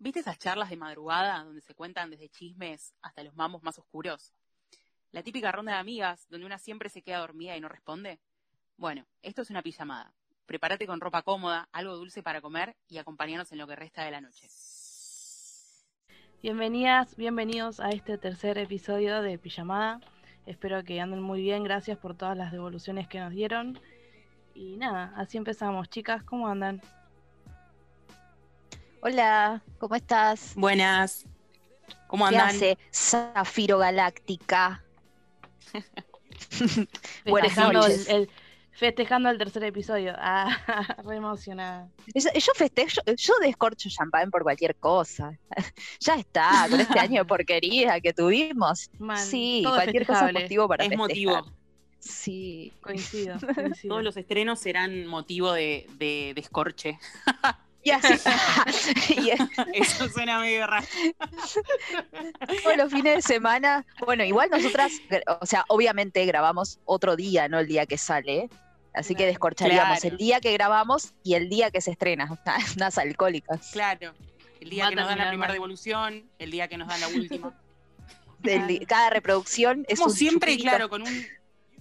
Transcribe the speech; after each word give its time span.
¿Viste 0.00 0.20
esas 0.20 0.38
charlas 0.38 0.70
de 0.70 0.76
madrugada 0.76 1.42
donde 1.42 1.60
se 1.60 1.74
cuentan 1.74 2.10
desde 2.10 2.28
chismes 2.28 2.94
hasta 3.02 3.24
los 3.24 3.34
mamos 3.34 3.64
más 3.64 3.80
oscuros? 3.80 4.32
La 5.10 5.24
típica 5.24 5.50
ronda 5.50 5.72
de 5.72 5.78
amigas 5.78 6.28
donde 6.30 6.46
una 6.46 6.58
siempre 6.58 6.88
se 6.88 7.02
queda 7.02 7.18
dormida 7.18 7.56
y 7.56 7.60
no 7.60 7.68
responde. 7.68 8.20
Bueno, 8.76 9.06
esto 9.22 9.42
es 9.42 9.50
una 9.50 9.60
pijamada. 9.60 10.12
Prepárate 10.46 10.86
con 10.86 11.00
ropa 11.00 11.22
cómoda, 11.22 11.68
algo 11.72 11.96
dulce 11.96 12.22
para 12.22 12.40
comer 12.40 12.76
y 12.86 12.98
acompáñanos 12.98 13.50
en 13.50 13.58
lo 13.58 13.66
que 13.66 13.74
resta 13.74 14.04
de 14.04 14.12
la 14.12 14.20
noche. 14.20 14.46
Bienvenidas, 16.42 17.16
bienvenidos 17.16 17.80
a 17.80 17.90
este 17.90 18.18
tercer 18.18 18.56
episodio 18.56 19.20
de 19.20 19.36
Pijamada. 19.36 20.00
Espero 20.46 20.84
que 20.84 21.00
anden 21.00 21.20
muy 21.20 21.42
bien, 21.42 21.64
gracias 21.64 21.98
por 21.98 22.16
todas 22.16 22.36
las 22.36 22.52
devoluciones 22.52 23.08
que 23.08 23.18
nos 23.18 23.32
dieron. 23.32 23.80
Y 24.54 24.76
nada, 24.76 25.12
así 25.16 25.38
empezamos. 25.38 25.90
Chicas, 25.90 26.22
¿cómo 26.22 26.46
andan? 26.46 26.80
Hola, 29.00 29.62
¿cómo 29.78 29.94
estás? 29.94 30.54
Buenas. 30.56 31.24
¿Cómo 32.08 32.28
¿Qué 32.28 32.36
andan? 32.36 32.54
hace 32.56 32.78
Zafiro 32.92 33.78
Galáctica? 33.78 34.82
Buenas 37.26 37.50
Festejando 37.52 37.80
noches. 37.80 38.08
el, 38.08 38.16
el- 38.22 38.30
festejando 38.72 39.28
el 39.30 39.38
tercer 39.38 39.64
episodio. 39.64 40.14
Ah, 40.18 40.96
re 41.04 41.16
emocionada. 41.16 41.88
Yo, 42.14 42.30
yo 42.32 42.52
festejo, 42.54 43.00
yo 43.16 43.34
descorcho 43.40 43.88
champán 43.88 44.30
por 44.30 44.42
cualquier 44.42 44.74
cosa. 44.76 45.38
ya 46.00 46.14
está, 46.14 46.66
con 46.70 46.80
este 46.80 46.98
año 46.98 47.22
de 47.22 47.24
porquería 47.24 48.00
que 48.00 48.12
tuvimos. 48.12 48.90
Sí, 49.16 49.62
cualquier 49.66 50.06
cosa 50.06 50.28
es 50.28 50.34
motivo 50.34 50.68
para 50.68 50.84
es 50.84 50.88
festejar. 50.90 51.08
motivo. 51.08 51.52
Sí. 52.00 52.72
Coincido, 52.80 53.36
coincido. 53.54 53.92
Todos 53.94 54.04
los 54.04 54.16
estrenos 54.16 54.60
serán 54.60 55.06
motivo 55.06 55.52
de, 55.52 55.86
de 55.98 56.32
descorche. 56.36 56.98
Y 57.88 57.90
así, 57.90 59.14
y 59.14 59.30
Eso 59.80 60.08
suena 60.08 60.40
medio 60.40 60.66
raro. 60.66 60.86
todos 62.62 62.76
los 62.76 62.92
fines 62.92 63.16
de 63.16 63.22
semana. 63.22 63.86
Bueno, 64.04 64.24
igual 64.24 64.50
nosotras, 64.50 64.92
o 65.40 65.46
sea, 65.46 65.64
obviamente 65.68 66.24
grabamos 66.26 66.78
otro 66.84 67.16
día, 67.16 67.48
no 67.48 67.58
el 67.58 67.66
día 67.66 67.86
que 67.86 67.98
sale. 67.98 68.48
Así 68.94 69.14
que 69.14 69.26
descorcharíamos 69.26 70.00
Claro. 70.00 70.12
el 70.14 70.18
día 70.18 70.40
que 70.40 70.52
grabamos 70.52 71.14
y 71.22 71.34
el 71.34 71.48
día 71.48 71.70
que 71.70 71.80
se 71.80 71.92
estrena. 71.92 72.28
Unas 72.76 72.98
alcohólicas. 72.98 73.70
Claro. 73.72 74.12
El 74.60 74.70
día 74.70 74.84
Va 74.84 74.88
a 74.88 74.90
que 74.90 74.96
nos 74.96 75.06
dan 75.08 75.18
la 75.18 75.28
primera 75.28 75.52
devolución, 75.52 76.28
el 76.38 76.50
día 76.50 76.66
que 76.68 76.76
nos 76.78 76.88
dan 76.88 77.00
la 77.00 77.08
última. 77.08 77.54
Cada 78.88 79.10
reproducción 79.10 79.84
es 79.88 79.98
Como 79.98 80.10
un 80.10 80.16
siempre, 80.16 80.52
chupito. 80.52 80.68
claro, 80.70 80.88
con 80.88 81.02
un. 81.02 81.26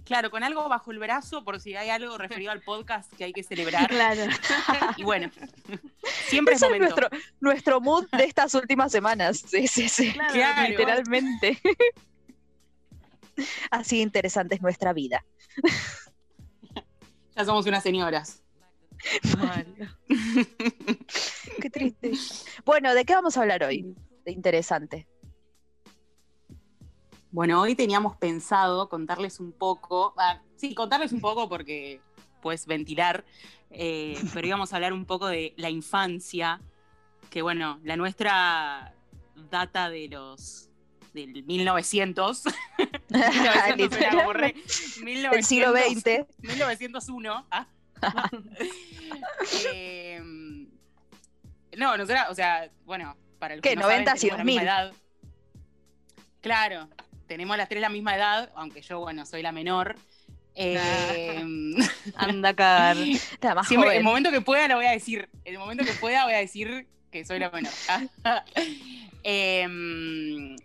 Claro, 0.08 0.32
con 0.32 0.44
algo 0.44 0.68
bajo 0.70 0.92
el 0.92 1.00
brazo 1.00 1.44
por 1.44 1.60
si 1.60 1.76
hay 1.76 1.90
algo 1.90 2.18
referido 2.18 2.52
al 2.52 2.62
podcast 2.62 3.12
que 3.16 3.26
hay 3.26 3.34
que 3.34 3.44
celebrar. 3.44 3.88
Claro. 3.90 4.24
Y 4.96 5.04
bueno, 5.04 5.30
siempre 6.28 6.56
es 6.56 6.64
Ese 6.64 6.74
es 6.74 6.80
momento. 6.80 6.96
nuestro, 6.96 7.10
nuestro 7.42 7.82
mood 7.82 8.08
de 8.12 8.24
estas 8.24 8.54
últimas 8.56 8.92
semanas. 8.92 9.44
Sí, 9.46 9.68
sí, 9.68 9.90
sí. 9.90 10.14
Claro, 10.14 10.34
Claro. 10.34 10.70
Literalmente. 10.70 11.60
Así 13.70 14.02
interesante 14.02 14.56
es 14.56 14.62
nuestra 14.62 14.94
vida. 14.94 15.24
Ya 17.36 17.46
somos 17.46 17.66
unas 17.68 17.84
señoras. 17.84 18.42
Qué 21.62 21.70
triste. 21.70 22.12
Bueno, 22.66 22.96
¿de 22.96 23.06
qué 23.06 23.14
vamos 23.14 23.38
a 23.38 23.42
hablar 23.42 23.64
hoy? 23.64 23.94
De 24.26 24.32
interesante. 24.32 25.08
Bueno, 27.38 27.62
hoy 27.62 27.76
teníamos 27.76 28.16
pensado 28.16 28.90
contarles 28.90 29.40
un 29.40 29.52
poco, 29.52 30.16
ah, 30.18 30.42
sí, 30.56 30.74
contarles 30.74 31.12
un 31.12 31.22
poco 31.22 31.48
porque 31.48 32.02
puedes 32.42 32.66
ventilar, 32.66 33.26
eh, 33.70 34.18
pero 34.34 34.48
íbamos 34.48 34.74
a 34.74 34.78
hablar 34.78 34.92
un 34.92 35.06
poco 35.06 35.28
de 35.28 35.54
la 35.56 35.70
infancia, 35.70 36.60
que 37.30 37.44
bueno, 37.44 37.80
la 37.84 37.96
nuestra 37.96 38.92
data 39.52 39.88
de 39.92 40.08
los 40.08 40.72
del 41.14 41.44
1900, 41.44 42.44
1900 43.08 43.94
suena 43.94 44.10
como 44.18 44.34
re- 44.34 44.54
Del 44.54 45.44
siglo 45.44 45.74
1900, 45.74 46.26
XX. 46.40 46.40
1901. 46.42 47.46
ah. 47.52 47.68
Eh, 49.76 50.20
no, 51.78 51.98
nosotros, 51.98 52.20
o 52.32 52.34
sea, 52.34 52.68
bueno, 52.84 53.16
para 53.38 53.54
¿Qué, 53.58 53.62
que 53.62 53.76
no 53.76 53.84
saben, 53.84 54.06
90 54.06 54.16
y 54.16 54.20
tenemos 54.22 54.38
la 54.40 54.44
misma 54.44 54.62
2000? 54.64 54.68
edad. 54.68 54.94
Claro, 56.42 56.90
tenemos 57.28 57.58
las 57.58 57.70
tres 57.70 57.82
la 57.82 57.90
misma 57.90 58.16
edad, 58.16 58.52
aunque 58.56 58.82
yo, 58.82 59.00
bueno, 59.00 59.26
soy 59.26 59.42
la 59.42 59.52
menor. 59.52 59.96
Eh, 60.60 61.44
Anda 62.16 62.50
a 62.50 62.56
cagar. 62.56 62.98
Siempre, 63.68 63.68
joven. 63.76 63.98
el 63.98 64.04
momento 64.04 64.32
que 64.32 64.42
pueda 64.42 64.68
lo 64.68 64.78
voy 64.78 64.88
a 64.88 64.92
decir. 64.92 65.30
El 65.46 65.60
momento 65.60 65.86
que 65.86 65.92
pueda 65.92 66.24
voy 66.24 66.34
a 66.34 66.38
decir 66.38 66.88
que 67.12 67.24
soy 67.26 67.38
la 67.38 67.52
menor. 67.52 67.72
Eh, 69.30 69.68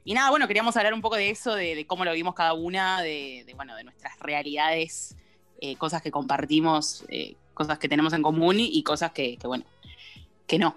y 0.05 0.15
nada, 0.15 0.31
bueno, 0.31 0.47
queríamos 0.47 0.77
hablar 0.77 0.95
un 0.95 1.01
poco 1.01 1.17
de 1.17 1.31
eso, 1.31 1.55
de, 1.55 1.75
de 1.75 1.85
cómo 1.85 2.05
lo 2.05 2.13
vimos 2.13 2.35
cada 2.35 2.53
una, 2.53 3.03
de, 3.03 3.43
de, 3.45 3.55
bueno, 3.55 3.75
de 3.75 3.83
nuestras 3.83 4.17
realidades, 4.21 5.17
eh, 5.61 5.75
cosas 5.77 6.01
que 6.01 6.13
compartimos, 6.13 7.05
eh, 7.09 7.35
cosas 7.55 7.79
que 7.81 7.89
tenemos 7.89 8.13
en 8.13 8.23
común 8.23 8.61
y, 8.61 8.67
y 8.67 8.85
cosas 8.85 9.11
que, 9.11 9.37
que, 9.37 9.47
bueno, 9.49 9.65
que 10.47 10.61
no. 10.61 10.77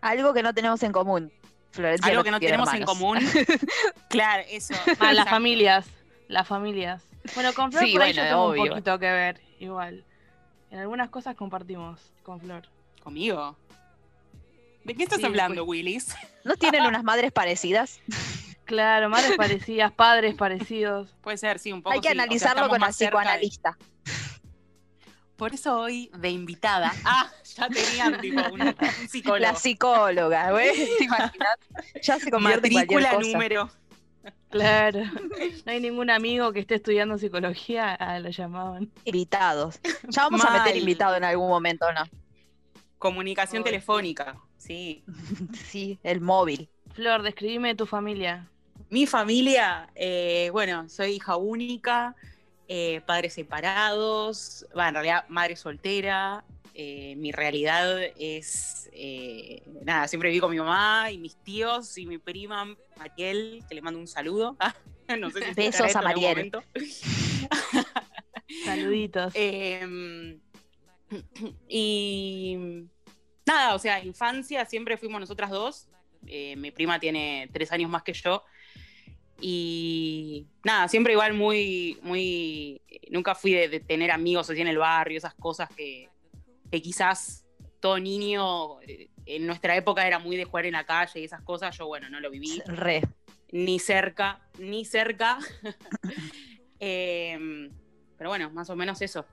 Algo 0.00 0.34
que 0.34 0.42
no 0.42 0.52
tenemos 0.52 0.82
en 0.82 0.90
común. 0.90 1.32
Florencia 1.74 2.10
Algo 2.10 2.22
que 2.24 2.30
no 2.30 2.40
tenemos 2.40 2.72
en 2.72 2.84
común. 2.84 3.18
claro, 4.08 4.42
eso. 4.48 4.74
Ah, 5.00 5.12
las 5.12 5.28
familias. 5.28 5.86
Las 6.28 6.46
familias. 6.48 7.02
Bueno, 7.34 7.52
con 7.52 7.70
Flor 7.72 7.84
Sí, 7.84 7.92
por 7.92 8.02
ahí 8.02 8.12
bueno, 8.12 8.22
yo 8.22 8.28
tengo 8.28 8.42
obvio. 8.44 8.62
un 8.62 8.68
poquito 8.70 8.98
que 8.98 9.10
ver, 9.10 9.40
igual. 9.58 10.04
En 10.70 10.78
algunas 10.78 11.10
cosas 11.10 11.34
compartimos 11.36 12.00
con 12.22 12.40
Flor. 12.40 12.68
¿Conmigo? 13.02 13.56
¿De 14.84 14.94
qué 14.94 15.02
estás 15.04 15.18
Sí, 15.20 15.26
hablando, 15.26 15.64
pues. 15.64 15.68
Willis? 15.78 16.14
¿No 16.44 16.54
tienen 16.56 16.82
unas 16.86 17.02
madres 17.04 17.32
parecidas? 17.32 18.00
Claro, 18.64 19.08
madres 19.10 19.36
parecidas, 19.36 19.92
padres 19.92 20.34
parecidos. 20.34 21.08
Puede 21.22 21.36
ser, 21.38 21.58
sí, 21.58 21.72
un 21.72 21.82
poco. 21.82 21.92
Hay 21.94 22.00
que 22.00 22.08
sí. 22.08 22.12
O 22.12 22.14
sea, 22.14 22.22
analizarlo 22.22 22.68
con 22.68 22.80
la 22.80 22.86
de- 22.88 22.92
psicoanalista. 22.92 23.76
Por 25.36 25.52
eso 25.52 25.78
hoy, 25.78 26.10
de 26.16 26.30
invitada. 26.30 26.92
Ah, 27.04 27.30
ya 27.56 27.68
tenían 27.68 28.20
tipo 28.20 28.40
un, 28.52 28.60
un 28.62 28.74
psicólogo. 29.08 29.38
La 29.38 29.54
psicóloga, 29.54 30.52
¿ves? 30.52 30.96
¿Te 30.98 31.04
imaginas? 31.04 31.58
Ya 32.02 32.18
se 32.18 32.30
convierte 32.30 32.70
Matrícula 32.70 33.18
número. 33.18 33.70
Claro. 34.48 35.00
No 35.66 35.72
hay 35.72 35.80
ningún 35.80 36.10
amigo 36.10 36.52
que 36.52 36.60
esté 36.60 36.76
estudiando 36.76 37.18
psicología, 37.18 37.92
ah, 37.94 38.20
lo 38.20 38.30
llamaban. 38.30 38.90
Invitados. 39.04 39.80
Ya 40.08 40.22
vamos 40.22 40.44
a 40.44 40.52
meter 40.52 40.76
invitado 40.76 41.16
en 41.16 41.24
algún 41.24 41.48
momento, 41.48 41.92
¿no? 41.92 42.04
Comunicación 42.98 43.64
telefónica. 43.64 44.36
Sí. 44.56 45.04
Sí, 45.66 45.98
el 46.04 46.20
móvil. 46.20 46.70
Flor, 46.94 47.22
describime 47.22 47.74
tu 47.74 47.86
familia. 47.86 48.48
Mi 48.90 49.06
familia, 49.06 49.90
eh, 49.94 50.50
bueno, 50.52 50.88
soy 50.88 51.12
hija 51.14 51.36
única, 51.36 52.14
eh, 52.68 53.02
padres 53.06 53.34
separados, 53.34 54.66
va, 54.76 54.88
en 54.88 54.94
realidad 54.94 55.24
madre 55.28 55.56
soltera. 55.56 56.44
eh, 56.76 57.14
mi 57.16 57.30
realidad 57.30 58.02
es, 58.18 58.90
eh, 58.92 59.62
nada, 59.84 60.08
siempre 60.08 60.30
viví 60.30 60.40
con 60.40 60.50
mi 60.50 60.58
mamá 60.58 61.10
y 61.12 61.18
mis 61.18 61.36
tíos 61.36 61.96
y 61.98 62.06
mi 62.06 62.18
prima 62.18 62.74
Mariel, 62.96 63.62
que 63.68 63.74
le 63.74 63.82
mando 63.82 64.00
un 64.00 64.08
saludo. 64.08 64.56
No 65.20 65.28
sé 65.28 65.44
si 65.44 65.52
Besos 65.52 65.94
a 65.96 66.00
Mariel. 66.00 66.50
Saluditos. 68.64 69.34
Eh, 69.36 70.38
y 71.68 72.56
nada, 73.44 73.74
o 73.74 73.78
sea, 73.78 74.02
infancia 74.02 74.64
siempre 74.64 74.96
fuimos 74.96 75.20
nosotras 75.20 75.50
dos. 75.50 75.88
Mi 76.22 76.70
prima 76.70 76.98
tiene 76.98 77.50
tres 77.52 77.70
años 77.70 77.90
más 77.90 78.02
que 78.02 78.14
yo. 78.14 78.42
Y 79.40 80.46
nada, 80.62 80.88
siempre 80.88 81.12
igual 81.12 81.34
muy, 81.34 81.98
muy. 82.02 82.80
Nunca 83.10 83.34
fui 83.34 83.52
de, 83.52 83.68
de 83.68 83.80
tener 83.80 84.10
amigos 84.10 84.48
así 84.50 84.60
en 84.60 84.68
el 84.68 84.78
barrio, 84.78 85.18
esas 85.18 85.34
cosas 85.34 85.68
que, 85.76 86.08
que 86.70 86.80
quizás 86.80 87.44
todo 87.80 87.98
niño 87.98 88.80
eh, 88.82 89.10
en 89.26 89.46
nuestra 89.46 89.76
época 89.76 90.06
era 90.06 90.18
muy 90.18 90.36
de 90.36 90.44
jugar 90.44 90.66
en 90.66 90.72
la 90.72 90.84
calle 90.84 91.20
y 91.20 91.24
esas 91.24 91.42
cosas. 91.42 91.76
Yo, 91.76 91.86
bueno, 91.86 92.08
no 92.10 92.20
lo 92.20 92.30
viví 92.30 92.62
Re. 92.66 93.02
ni 93.52 93.78
cerca, 93.78 94.40
ni 94.58 94.84
cerca. 94.84 95.38
Eh, 96.80 97.70
pero 98.18 98.28
bueno, 98.30 98.50
más 98.50 98.68
o 98.68 98.76
menos 98.76 99.00
eso. 99.00 99.24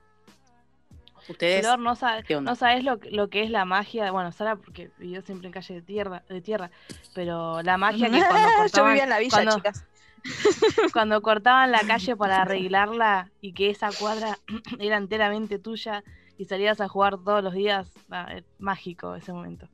Ustedes. 1.28 1.60
Flor, 1.60 1.78
no, 1.78 1.94
sabe- 1.94 2.24
no 2.40 2.54
sabes 2.56 2.82
lo, 2.82 2.98
lo 3.10 3.28
que 3.28 3.42
es 3.42 3.50
la 3.50 3.64
magia. 3.64 4.10
Bueno, 4.10 4.32
Sara, 4.32 4.56
porque 4.56 4.90
vivió 4.98 5.22
siempre 5.22 5.46
en 5.48 5.52
calle 5.52 5.74
de 5.74 5.82
tierra, 5.82 6.24
de 6.28 6.40
tierra. 6.40 6.70
Pero 7.14 7.62
la 7.62 7.76
magia 7.76 8.10
que 8.10 8.18
cuando 8.26 8.66
Yo 8.74 8.84
vivía 8.86 9.04
en 9.04 9.10
la 9.10 9.18
villa, 9.18 9.30
cuando- 9.36 9.56
chicas. 9.56 9.84
cuando 10.92 11.20
cortaban 11.22 11.72
la 11.72 11.80
calle 11.86 12.16
para 12.16 12.42
arreglarla 12.42 13.30
y 13.40 13.52
que 13.52 13.70
esa 13.70 13.90
cuadra 13.92 14.38
era 14.78 14.96
enteramente 14.96 15.58
tuya 15.58 16.04
y 16.38 16.44
salías 16.46 16.80
a 16.80 16.88
jugar 16.88 17.18
todos 17.18 17.42
los 17.42 17.54
días, 17.54 17.88
ah, 18.10 18.28
es 18.34 18.44
mágico 18.58 19.14
ese 19.14 19.32
momento. 19.32 19.68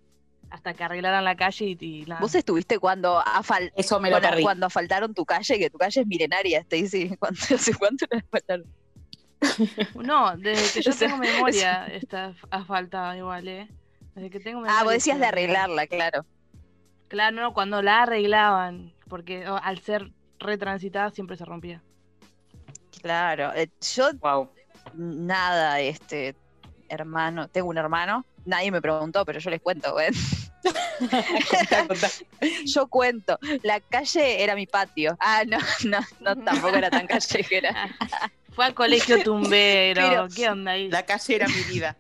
Hasta 0.51 0.73
que 0.73 0.83
arreglaran 0.83 1.25
la 1.25 1.37
calle 1.37 1.77
y, 1.79 1.85
y 1.85 2.05
nada. 2.07 2.21
Vos 2.23 2.35
estuviste 2.35 2.79
cuando, 2.79 3.21
afal- 3.21 3.71
Eso 3.77 4.01
me 4.01 4.09
lo 4.09 4.15
cuando, 4.15 4.29
perdí. 4.31 4.43
cuando 4.43 4.67
asfaltaron 4.67 5.13
tu 5.13 5.27
calle, 5.27 5.59
que 5.59 5.69
tu 5.69 5.77
calle 5.77 6.01
es 6.01 6.07
milenaria, 6.07 6.61
Stacy. 6.61 7.17
¿Cuánto, 7.19 7.55
¿Hace 7.55 7.75
cuánto 7.75 8.07
la 8.11 8.19
asfaltaron? 8.19 8.67
No, 9.95 10.37
desde 10.37 10.73
que 10.73 10.83
yo 10.83 10.91
O 10.91 10.95
sea, 10.95 11.09
tengo 11.09 11.21
memoria 11.21 11.87
está 11.87 12.35
asfaltada 12.51 13.17
igual, 13.17 13.47
¿eh? 13.47 13.69
Desde 14.15 14.31
que 14.31 14.41
tengo 14.41 14.61
memoria. 14.61 14.81
Ah, 14.81 14.85
vos 14.85 14.93
decías 14.95 15.21
de 15.21 15.27
arreglarla, 15.27 15.87
claro. 15.87 16.25
Claro, 17.09 17.37
no, 17.41 17.55
cuando 17.55 17.81
la 17.83 18.03
arreglaban, 18.03 18.93
porque 19.09 19.49
oh, 19.49 19.59
al 19.63 19.79
ser 19.81 20.11
retransitada 20.39 21.11
siempre 21.11 21.37
se 21.37 21.45
rompía. 21.45 21.83
Claro, 23.01 23.53
eh, 23.55 23.69
yo 23.95 24.11
Wow. 24.21 24.51
nada, 24.95 25.81
este 25.81 26.35
hermano, 26.89 27.49
tengo 27.49 27.69
un 27.69 27.79
hermano, 27.79 28.25
nadie 28.45 28.71
me 28.71 28.81
preguntó, 28.81 29.25
pero 29.25 29.39
yo 29.39 29.51
les 29.51 29.61
cuento, 29.61 29.95
contá. 31.87 32.09
Yo 32.67 32.89
cuento, 32.89 33.39
la 33.63 33.79
calle 33.81 34.43
era 34.43 34.55
mi 34.57 34.67
patio. 34.67 35.17
Ah, 35.21 35.43
no, 35.47 35.59
no, 35.85 35.99
no, 36.21 36.37
tampoco 36.45 36.75
era 36.77 36.91
tan 36.91 37.07
callejera. 37.07 37.89
Fue 38.55 38.65
al 38.65 38.75
colegio 38.75 39.23
tumbero, 39.23 40.09
Pero- 40.09 40.29
¿qué 40.35 40.49
onda 40.49 40.73
ahí? 40.73 40.89
La 40.91 41.05
calle 41.05 41.37
era 41.37 41.47
mi 41.47 41.63
vida. 41.73 41.97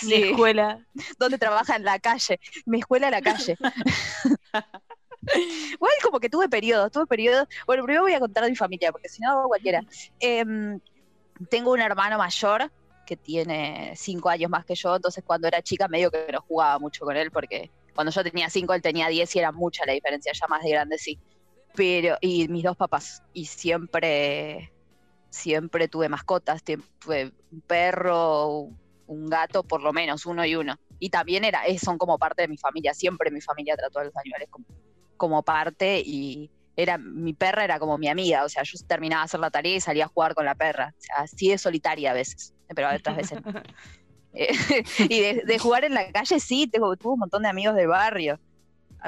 Sí, 0.00 0.14
escuela. 0.14 0.84
donde 1.18 1.38
trabaja 1.38 1.76
en 1.76 1.84
la 1.84 1.98
calle, 1.98 2.38
mi 2.66 2.80
escuela 2.80 3.06
en 3.06 3.12
la 3.12 3.22
calle. 3.22 3.56
Igual 5.72 5.92
como 6.02 6.20
que 6.20 6.28
tuve 6.28 6.48
periodos, 6.48 6.90
tuve 6.90 7.06
periodos. 7.06 7.48
Bueno, 7.66 7.84
primero 7.84 8.02
voy 8.02 8.14
a 8.14 8.20
contar 8.20 8.44
de 8.44 8.50
mi 8.50 8.56
familia, 8.56 8.92
porque 8.92 9.08
si 9.08 9.22
no, 9.22 9.44
cualquiera. 9.48 9.82
Em, 10.20 10.80
tengo 11.50 11.72
un 11.72 11.80
hermano 11.80 12.18
mayor 12.18 12.70
que 13.06 13.16
tiene 13.16 13.92
cinco 13.96 14.28
años 14.28 14.50
más 14.50 14.64
que 14.64 14.74
yo, 14.74 14.96
entonces 14.96 15.22
cuando 15.24 15.46
era 15.46 15.62
chica 15.62 15.86
medio 15.88 16.10
que 16.10 16.26
no 16.32 16.40
jugaba 16.40 16.78
mucho 16.78 17.04
con 17.04 17.16
él, 17.16 17.30
porque 17.30 17.70
cuando 17.94 18.12
yo 18.12 18.22
tenía 18.22 18.50
cinco, 18.50 18.74
él 18.74 18.82
tenía 18.82 19.08
diez 19.08 19.34
y 19.36 19.38
era 19.38 19.52
mucha 19.52 19.86
la 19.86 19.92
diferencia, 19.92 20.32
ya 20.32 20.46
más 20.48 20.62
de 20.62 20.70
grande 20.70 20.98
sí. 20.98 21.18
Pero, 21.74 22.16
y 22.20 22.48
mis 22.48 22.64
dos 22.64 22.76
papás, 22.76 23.22
y 23.32 23.46
siempre, 23.46 24.72
siempre 25.30 25.88
tuve 25.88 26.08
mascotas, 26.08 26.62
tuve 26.62 27.32
un 27.52 27.60
perro, 27.60 28.68
un 29.06 29.26
gato, 29.26 29.62
por 29.62 29.82
lo 29.82 29.92
menos, 29.92 30.26
uno 30.26 30.44
y 30.44 30.56
uno. 30.56 30.76
Y 30.98 31.10
también 31.10 31.44
era, 31.44 31.66
eh, 31.66 31.78
son 31.78 31.98
como 31.98 32.18
parte 32.18 32.42
de 32.42 32.48
mi 32.48 32.56
familia, 32.56 32.94
siempre 32.94 33.30
mi 33.30 33.40
familia 33.40 33.76
trató 33.76 34.00
a 34.00 34.04
los 34.04 34.16
animales 34.16 34.48
como, 34.50 34.66
como 35.16 35.42
parte 35.42 36.02
y 36.04 36.50
era, 36.76 36.98
mi 36.98 37.32
perra 37.32 37.64
era 37.64 37.78
como 37.78 37.96
mi 37.98 38.08
amiga, 38.08 38.44
o 38.44 38.48
sea, 38.48 38.62
yo 38.62 38.78
terminaba 38.86 39.22
de 39.22 39.24
hacer 39.26 39.40
la 39.40 39.50
tarea 39.50 39.76
y 39.76 39.80
salía 39.80 40.04
a 40.04 40.08
jugar 40.08 40.34
con 40.34 40.44
la 40.44 40.54
perra, 40.54 40.94
o 40.96 41.00
sea, 41.00 41.16
así 41.24 41.48
de 41.48 41.58
solitaria 41.58 42.10
a 42.10 42.14
veces, 42.14 42.52
pero 42.74 42.88
otras 42.94 43.16
veces 43.16 43.44
no. 43.44 43.52
Eh, 44.38 44.48
y 45.08 45.20
de, 45.20 45.42
de 45.46 45.58
jugar 45.58 45.84
en 45.84 45.94
la 45.94 46.12
calle 46.12 46.38
sí, 46.40 46.66
tengo, 46.66 46.94
tuve 46.96 47.14
un 47.14 47.20
montón 47.20 47.42
de 47.42 47.48
amigos 47.48 47.74
del 47.74 47.88
barrio. 47.88 48.38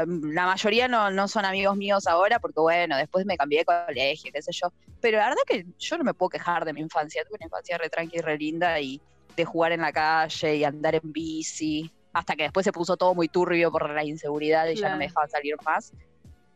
La 0.06 0.46
mayoría 0.46 0.88
no, 0.88 1.10
no 1.10 1.28
son 1.28 1.44
amigos 1.44 1.76
míos 1.76 2.06
ahora 2.06 2.38
porque, 2.38 2.60
bueno, 2.60 2.96
después 2.96 3.26
me 3.26 3.36
cambié 3.36 3.58
de 3.58 3.64
colegio, 3.64 4.30
qué 4.32 4.40
sé 4.40 4.52
yo. 4.52 4.72
Pero 5.00 5.18
la 5.18 5.28
verdad 5.28 5.42
que 5.46 5.66
yo 5.78 5.98
no 5.98 6.04
me 6.04 6.14
puedo 6.14 6.30
quejar 6.30 6.64
de 6.64 6.72
mi 6.72 6.80
infancia. 6.80 7.24
Tuve 7.24 7.36
una 7.40 7.46
infancia 7.46 7.76
re 7.76 7.90
tranqui, 7.90 8.18
re 8.20 8.38
linda 8.38 8.80
y 8.80 9.00
de 9.36 9.44
jugar 9.44 9.72
en 9.72 9.80
la 9.80 9.92
calle 9.92 10.56
y 10.56 10.64
andar 10.64 10.94
en 10.94 11.12
bici. 11.12 11.92
Hasta 12.12 12.36
que 12.36 12.44
después 12.44 12.64
se 12.64 12.72
puso 12.72 12.96
todo 12.96 13.14
muy 13.14 13.28
turbio 13.28 13.70
por 13.70 13.90
la 13.90 14.04
inseguridad 14.04 14.66
y 14.68 14.74
ya 14.74 14.88
no 14.88 14.96
me 14.96 15.04
Claro. 15.04 15.08
dejaban 15.10 15.30
salir 15.30 15.56
más. 15.64 15.92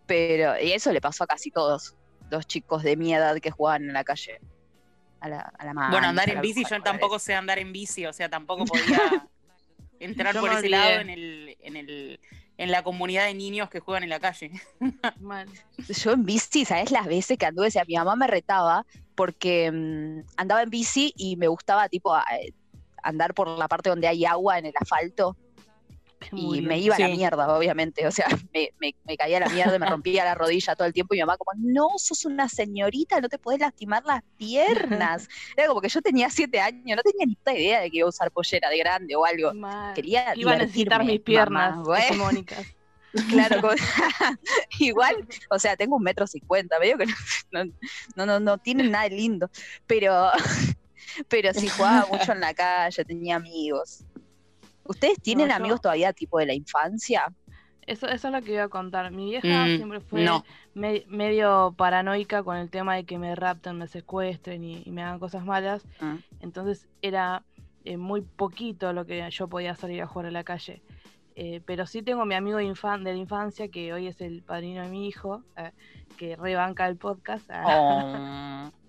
Pero, 0.06 0.58
y 0.60 0.72
eso 0.72 0.92
le 0.92 1.00
pasó 1.00 1.24
a 1.24 1.26
casi 1.26 1.50
todos 1.50 1.94
los 2.30 2.46
chicos 2.46 2.82
de 2.82 2.96
mi 2.96 3.14
edad 3.14 3.36
que 3.38 3.50
jugaban 3.50 3.82
en 3.82 3.92
la 3.92 4.04
calle. 4.04 4.38
A 5.20 5.28
la, 5.28 5.40
a 5.40 5.64
la 5.64 5.72
Bueno, 5.90 6.08
andar 6.08 6.28
en 6.30 6.40
bici, 6.40 6.64
yo 6.64 6.82
tampoco 6.82 7.18
sé 7.18 7.34
andar 7.34 7.58
en 7.58 7.72
bici, 7.72 8.06
o 8.06 8.12
sea, 8.12 8.28
tampoco 8.28 8.64
podía 8.66 9.28
entrar 10.00 10.34
Yo 10.34 10.40
por 10.40 10.52
ese 10.52 10.68
lado 10.68 11.00
en 11.00 11.10
el, 11.10 11.56
en 11.60 11.76
el, 11.76 12.20
en 12.58 12.70
la 12.72 12.82
comunidad 12.82 13.26
de 13.26 13.34
niños 13.34 13.70
que 13.70 13.80
juegan 13.80 14.02
en 14.02 14.10
la 14.10 14.18
calle. 14.18 14.50
Mal. 15.20 15.48
Yo 15.88 16.12
en 16.12 16.24
bici, 16.24 16.64
¿sabes 16.64 16.90
las 16.90 17.06
veces 17.06 17.38
que 17.38 17.46
anduve? 17.46 17.68
O 17.68 17.70
sea, 17.70 17.84
mi 17.86 17.94
mamá 17.94 18.16
me 18.16 18.26
retaba 18.26 18.84
porque 19.14 19.70
mm, 19.70 20.22
andaba 20.36 20.62
en 20.62 20.70
bici 20.70 21.12
y 21.16 21.36
me 21.36 21.46
gustaba, 21.48 21.88
tipo, 21.88 22.14
a- 22.14 22.24
andar 23.02 23.34
por 23.34 23.48
la 23.48 23.68
parte 23.68 23.90
donde 23.90 24.08
hay 24.08 24.24
agua 24.24 24.58
en 24.58 24.66
el 24.66 24.74
asfalto 24.80 25.36
y 26.30 26.60
me 26.62 26.78
iba 26.78 26.94
a 26.94 26.98
la 27.00 27.08
mierda, 27.16 27.56
obviamente. 27.58 28.06
O 28.06 28.12
sea, 28.12 28.28
me, 28.54 28.70
me- 28.78 28.94
me 29.04 29.16
caía 29.16 29.38
a 29.38 29.40
la 29.40 29.48
mierda, 29.48 29.76
me 29.78 29.86
rompía 29.90 30.24
la 30.24 30.36
rodilla 30.36 30.76
todo 30.76 30.86
el 30.86 30.92
tiempo 30.92 31.14
y 31.14 31.16
mi 31.16 31.22
mamá 31.22 31.36
como, 31.36 31.50
no, 31.60 31.88
sos 31.98 32.24
una 32.24 32.48
señorita, 32.48 33.20
no 33.20 33.28
te 33.28 33.38
podés 33.38 33.58
lastimar 33.58 34.04
las 34.04 34.22
piernas. 34.36 35.28
Era 35.56 35.66
como 35.66 35.80
que 35.80 35.88
yo 35.88 36.00
tenía 36.00 36.30
siete 36.30 36.60
años, 36.60 36.96
no 36.96 37.02
tenía 37.02 37.26
ni 37.26 37.34
puta 37.34 37.52
idea 37.54 37.80
de 37.80 37.90
que 37.90 37.96
iba 37.98 38.06
a 38.06 38.10
usar 38.10 38.30
pollera 38.30 38.70
de 38.70 38.78
grande 38.78 39.16
o 39.16 39.24
algo. 39.24 39.52
Quería 39.94 40.32
Iba 40.36 40.52
a 40.52 40.58
necesitar 40.58 41.04
mis 41.04 41.20
piernas 41.20 41.74
hegemónicas. 41.98 42.66
Claro, 43.28 43.60
como- 43.60 43.74
igual, 44.78 45.26
o 45.50 45.58
sea, 45.58 45.76
tengo 45.76 45.96
un 45.96 46.02
metro 46.02 46.26
cincuenta, 46.26 46.78
medio 46.78 46.96
que 46.96 47.04
no, 47.50 47.64
no, 48.16 48.24
no, 48.26 48.40
no 48.40 48.56
tiene 48.56 48.84
nada 48.84 49.04
de 49.08 49.16
lindo, 49.16 49.50
pero, 49.86 50.30
pero 51.28 51.52
sí 51.54 51.68
jugaba 51.68 52.06
mucho 52.10 52.32
en 52.32 52.40
la 52.40 52.54
calle, 52.54 53.04
tenía 53.04 53.36
amigos. 53.36 54.04
¿Ustedes 54.84 55.20
tienen 55.20 55.48
yo- 55.48 55.54
amigos 55.54 55.80
todavía 55.80 56.12
tipo 56.12 56.38
de 56.38 56.46
la 56.46 56.54
infancia? 56.54 57.32
Eso, 57.86 58.06
eso 58.08 58.28
es 58.28 58.32
lo 58.34 58.42
que 58.42 58.52
iba 58.52 58.64
a 58.64 58.68
contar. 58.68 59.10
Mi 59.10 59.30
vieja 59.30 59.64
Mm, 59.66 59.76
siempre 59.76 60.00
fue 60.00 60.22
no. 60.24 60.44
me- 60.74 61.04
medio 61.08 61.74
paranoica 61.76 62.42
con 62.44 62.56
el 62.56 62.70
tema 62.70 62.94
de 62.94 63.04
que 63.04 63.18
me 63.18 63.34
rapten, 63.34 63.76
me 63.78 63.88
secuestren 63.88 64.62
y, 64.62 64.82
y 64.86 64.90
me 64.92 65.02
hagan 65.02 65.18
cosas 65.18 65.44
malas. 65.44 65.82
Mm. 66.00 66.16
Entonces 66.40 66.88
era 67.02 67.42
eh, 67.84 67.96
muy 67.96 68.20
poquito 68.22 68.92
lo 68.92 69.04
que 69.04 69.28
yo 69.30 69.48
podía 69.48 69.74
salir 69.74 70.00
a 70.02 70.06
jugar 70.06 70.26
a 70.26 70.30
la 70.30 70.44
calle. 70.44 70.80
Eh, 71.34 71.60
pero 71.66 71.86
sí 71.86 72.02
tengo 72.02 72.24
mi 72.24 72.34
amigo 72.36 72.58
de, 72.58 72.64
infan- 72.66 73.02
de 73.02 73.12
la 73.12 73.18
infancia, 73.18 73.66
que 73.68 73.92
hoy 73.92 74.06
es 74.06 74.20
el 74.20 74.42
padrino 74.42 74.82
de 74.82 74.88
mi 74.88 75.08
hijo, 75.08 75.42
eh, 75.56 75.72
que 76.16 76.36
rebanca 76.36 76.86
el 76.86 76.96
podcast. 76.98 77.48
ah. 77.50 78.70
Oh. 78.70 78.78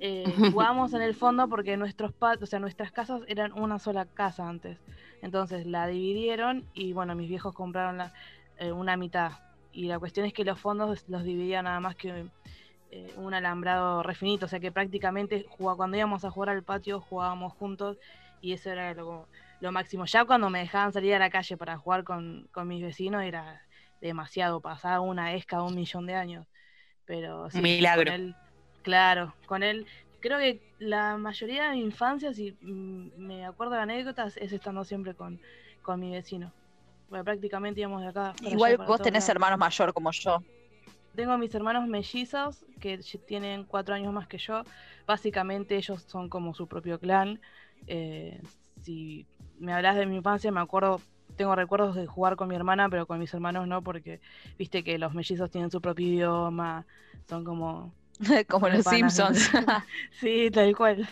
Eh, 0.00 0.32
jugábamos 0.52 0.94
en 0.94 1.02
el 1.02 1.14
fondo 1.14 1.48
porque 1.48 1.76
nuestros 1.76 2.12
o 2.20 2.46
sea, 2.46 2.60
nuestras 2.60 2.92
casas 2.92 3.22
eran 3.26 3.52
una 3.52 3.78
sola 3.78 4.06
casa 4.06 4.48
antes. 4.48 4.78
Entonces 5.22 5.66
la 5.66 5.86
dividieron 5.86 6.64
y 6.74 6.92
bueno, 6.92 7.14
mis 7.14 7.28
viejos 7.28 7.54
compraron 7.54 7.98
la, 7.98 8.12
eh, 8.58 8.72
una 8.72 8.96
mitad. 8.96 9.32
Y 9.72 9.86
la 9.86 9.98
cuestión 9.98 10.26
es 10.26 10.32
que 10.32 10.44
los 10.44 10.58
fondos 10.58 11.04
los 11.08 11.24
dividían 11.24 11.64
nada 11.64 11.80
más 11.80 11.96
que 11.96 12.26
eh, 12.90 13.12
un 13.16 13.34
alambrado 13.34 14.02
refinito. 14.02 14.46
O 14.46 14.48
sea 14.48 14.60
que 14.60 14.72
prácticamente 14.72 15.46
cuando 15.58 15.96
íbamos 15.96 16.24
a 16.24 16.30
jugar 16.30 16.50
al 16.50 16.62
patio 16.62 17.00
jugábamos 17.00 17.52
juntos 17.54 17.98
y 18.40 18.52
eso 18.52 18.70
era 18.70 18.94
lo, 18.94 19.26
lo 19.60 19.72
máximo. 19.72 20.04
Ya 20.06 20.24
cuando 20.24 20.48
me 20.50 20.60
dejaban 20.60 20.92
salir 20.92 21.14
a 21.14 21.18
la 21.18 21.30
calle 21.30 21.56
para 21.56 21.76
jugar 21.76 22.04
con, 22.04 22.48
con 22.52 22.68
mis 22.68 22.82
vecinos 22.82 23.22
era 23.22 23.62
demasiado. 24.00 24.60
Pasaba 24.60 25.00
una 25.00 25.32
vez 25.32 25.44
cada 25.44 25.64
un 25.64 25.74
millón 25.74 26.06
de 26.06 26.14
años. 26.14 26.46
Pero 27.04 27.50
sí, 27.50 27.60
Milagro. 27.60 28.12
con 28.12 28.20
él, 28.20 28.36
claro, 28.82 29.34
con 29.46 29.62
él 29.62 29.86
creo 30.20 30.38
que 30.38 30.60
la 30.78 31.16
mayoría 31.16 31.70
de 31.70 31.76
mi 31.76 31.82
infancia, 31.82 32.32
si 32.32 32.56
mm, 32.60 33.10
me 33.16 33.46
acuerdo 33.46 33.74
de 33.74 33.80
anécdotas, 33.80 34.36
es 34.36 34.52
estando 34.52 34.84
siempre 34.84 35.14
con, 35.14 35.40
con 35.82 36.00
mi 36.00 36.10
vecino. 36.10 36.52
Prácticamente 37.08 37.80
íbamos 37.80 38.02
de 38.02 38.08
acá. 38.08 38.34
Igual 38.42 38.74
allá, 38.74 38.84
vos 38.84 39.00
tenés 39.00 39.28
hermanos 39.28 39.58
mayor 39.58 39.94
como 39.94 40.10
yo. 40.12 40.42
Tengo 41.14 41.32
a 41.32 41.38
mis 41.38 41.54
hermanos 41.54 41.88
mellizos 41.88 42.64
que 42.80 43.00
tienen 43.26 43.64
cuatro 43.64 43.94
años 43.94 44.12
más 44.12 44.28
que 44.28 44.38
yo. 44.38 44.62
Básicamente 45.06 45.76
ellos 45.76 46.02
son 46.02 46.28
como 46.28 46.54
su 46.54 46.66
propio 46.66 47.00
clan. 47.00 47.40
Eh, 47.86 48.40
si 48.82 49.26
me 49.58 49.72
hablas 49.72 49.96
de 49.96 50.06
mi 50.06 50.16
infancia, 50.16 50.52
me 50.52 50.60
acuerdo, 50.60 51.00
tengo 51.36 51.56
recuerdos 51.56 51.96
de 51.96 52.06
jugar 52.06 52.36
con 52.36 52.48
mi 52.48 52.54
hermana, 52.54 52.88
pero 52.90 53.06
con 53.06 53.18
mis 53.18 53.32
hermanos 53.32 53.66
no, 53.66 53.82
porque 53.82 54.20
viste 54.58 54.84
que 54.84 54.98
los 54.98 55.14
mellizos 55.14 55.50
tienen 55.50 55.70
su 55.70 55.80
propio 55.80 56.06
idioma, 56.06 56.86
son 57.26 57.42
como 57.44 57.92
como 58.48 58.68
los. 58.68 58.84
Simpsons. 58.84 59.50
Sí, 60.20 60.50
tal 60.50 60.76
cual. 60.76 61.08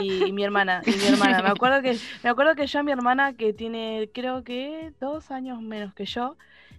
y, 0.00 0.24
y 0.26 0.32
mi 0.32 0.44
hermana, 0.44 0.82
y 0.86 0.90
mi 0.90 1.06
hermana. 1.06 1.42
Me 1.42 1.48
acuerdo 1.48 1.82
que, 1.82 1.98
me 2.22 2.30
acuerdo 2.30 2.54
que 2.54 2.66
yo 2.66 2.80
a 2.80 2.82
mi 2.82 2.92
hermana, 2.92 3.34
que 3.34 3.52
tiene, 3.52 4.10
creo 4.12 4.44
que 4.44 4.92
dos 5.00 5.30
años 5.30 5.60
menos 5.60 5.94
que 5.94 6.06
yo, 6.06 6.36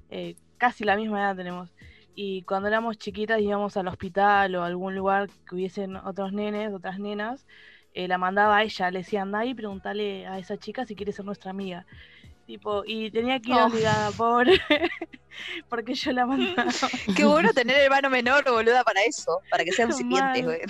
eh, 0.09 0.35
casi 0.57 0.83
la 0.83 0.95
misma 0.95 1.19
edad 1.21 1.35
tenemos. 1.35 1.69
Y 2.15 2.41
cuando 2.43 2.67
éramos 2.67 2.97
chiquitas 2.97 3.39
íbamos 3.39 3.77
al 3.77 3.87
hospital 3.87 4.55
o 4.55 4.63
a 4.63 4.67
algún 4.67 4.95
lugar 4.95 5.29
que 5.47 5.55
hubiesen 5.55 5.95
otros 5.95 6.33
nenes, 6.33 6.73
otras 6.73 6.99
nenas, 6.99 7.45
eh, 7.93 8.07
la 8.07 8.17
mandaba 8.17 8.57
a 8.57 8.63
ella, 8.63 8.91
le 8.91 8.99
decía, 8.99 9.21
anda 9.21 9.45
y 9.45 9.53
preguntale 9.53 10.27
a 10.27 10.37
esa 10.37 10.57
chica 10.57 10.85
si 10.85 10.95
quiere 10.95 11.11
ser 11.11 11.25
nuestra 11.25 11.51
amiga. 11.51 11.85
Tipo, 12.49 12.81
y 12.83 13.11
tenía 13.11 13.39
que 13.39 13.51
ir 13.51 13.57
Oh. 13.57 13.67
obligada, 13.67 14.09
pobre, 14.09 14.59
porque 15.69 15.93
yo 15.93 16.11
la 16.13 16.25
mandaba. 16.25 16.65
Qué 17.15 17.23
bueno 17.23 17.53
tener 17.53 17.77
hermano 17.77 18.09
menor, 18.09 18.43
boluda, 18.43 18.83
para 18.83 19.03
eso, 19.03 19.39
para 19.51 19.63
que 19.63 19.71
sean 19.71 19.89
Mal. 19.89 19.97
sirvientes, 19.99 20.45
güey. 20.45 20.61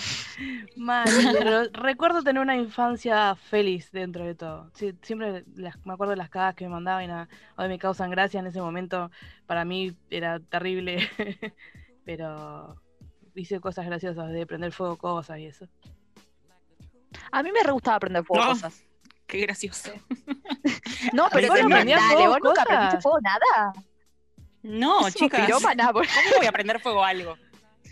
Mal, 0.76 1.08
pero 1.32 1.70
recuerdo 1.72 2.22
tener 2.22 2.42
una 2.42 2.58
infancia 2.58 3.34
feliz 3.36 3.94
dentro 3.94 4.26
de 4.26 4.36
todo. 4.36 4.70
Sí, 4.74 4.94
siempre 5.04 5.46
las- 5.56 5.78
me 5.86 5.94
acuerdo 5.94 6.12
de 6.12 6.18
las 6.18 6.30
cagas 6.30 6.54
que 6.56 6.66
me 6.66 6.72
mandaban 6.72 7.06
y 7.06 7.08
nada, 7.08 7.30
hoy 7.56 7.70
me 7.70 7.80
causan 7.80 8.12
gracia. 8.12 8.42
En 8.42 8.48
ese 8.48 8.60
momento 8.60 9.10
para 9.46 9.64
mí 9.64 9.96
era 10.10 10.42
terrible, 10.42 11.10
pero 12.04 12.76
hice 13.36 13.62
cosas 13.62 13.86
graciosas 13.86 14.34
de 14.34 14.46
prender 14.46 14.74
fuego 14.74 14.98
cosas 14.98 15.40
y 15.40 15.46
eso. 15.46 15.66
A 17.32 17.42
mí 17.42 17.52
me 17.54 17.64
re 17.64 17.72
gustaba 17.72 17.96
aprender 17.96 18.26
fuego 18.26 18.44
No. 18.44 18.50
cosas. 18.52 18.84
Qué 19.30 19.40
gracioso. 19.42 19.92
No, 21.14 21.30
pero 21.32 21.48
¿Vos 21.48 21.62
no 21.62 21.70
dale, 21.70 21.96
fuego 21.96 22.28
vos 22.28 22.40
nunca 22.44 22.62
aprendiste 22.62 23.02
fuego 23.02 23.20
nada. 23.22 23.74
No, 24.62 25.10
chicas. 25.10 25.46
pirómana. 25.46 25.94
¿Cómo 25.94 26.04
voy 26.38 26.46
a 26.46 26.52
prender 26.52 26.80
fuego 26.80 27.04
a 27.04 27.10
algo? 27.10 27.38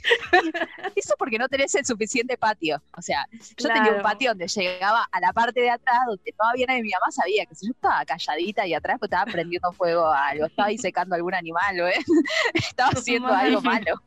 Eso 0.96 1.16
porque 1.18 1.40
no 1.40 1.48
tenés 1.48 1.74
el 1.76 1.86
suficiente 1.86 2.38
patio. 2.38 2.82
O 2.98 3.02
sea, 3.02 3.26
yo 3.58 3.70
tenía 3.70 3.94
un 3.94 4.02
patio 4.02 4.32
donde 4.32 4.48
llegaba 4.48 5.08
a 5.10 5.20
la 5.22 5.32
parte 5.32 5.62
de 5.62 5.70
atrás, 5.70 6.00
donde 6.06 6.36
no 6.38 6.50
había 6.50 6.68
nadie. 6.68 6.84
Mi 6.84 6.92
mamá 6.92 7.12
sabía 7.12 7.46
que 7.46 7.56
si 7.56 7.68
yo 7.68 7.72
estaba 7.72 8.04
calladita 8.06 8.68
y 8.68 8.74
atrás 8.74 8.98
pues, 9.00 9.10
estaba 9.10 9.32
prendiendo 9.32 9.72
fuego 9.72 10.08
a 10.08 10.28
algo, 10.28 10.46
estaba 10.48 10.68
ahí 10.68 10.78
secando 10.78 11.16
algún 11.16 11.34
animal, 11.34 11.80
¿o, 11.80 11.88
eh? 11.88 12.04
estaba 12.54 12.90
haciendo 12.90 13.30
algo 13.30 13.62
malo. 13.62 14.02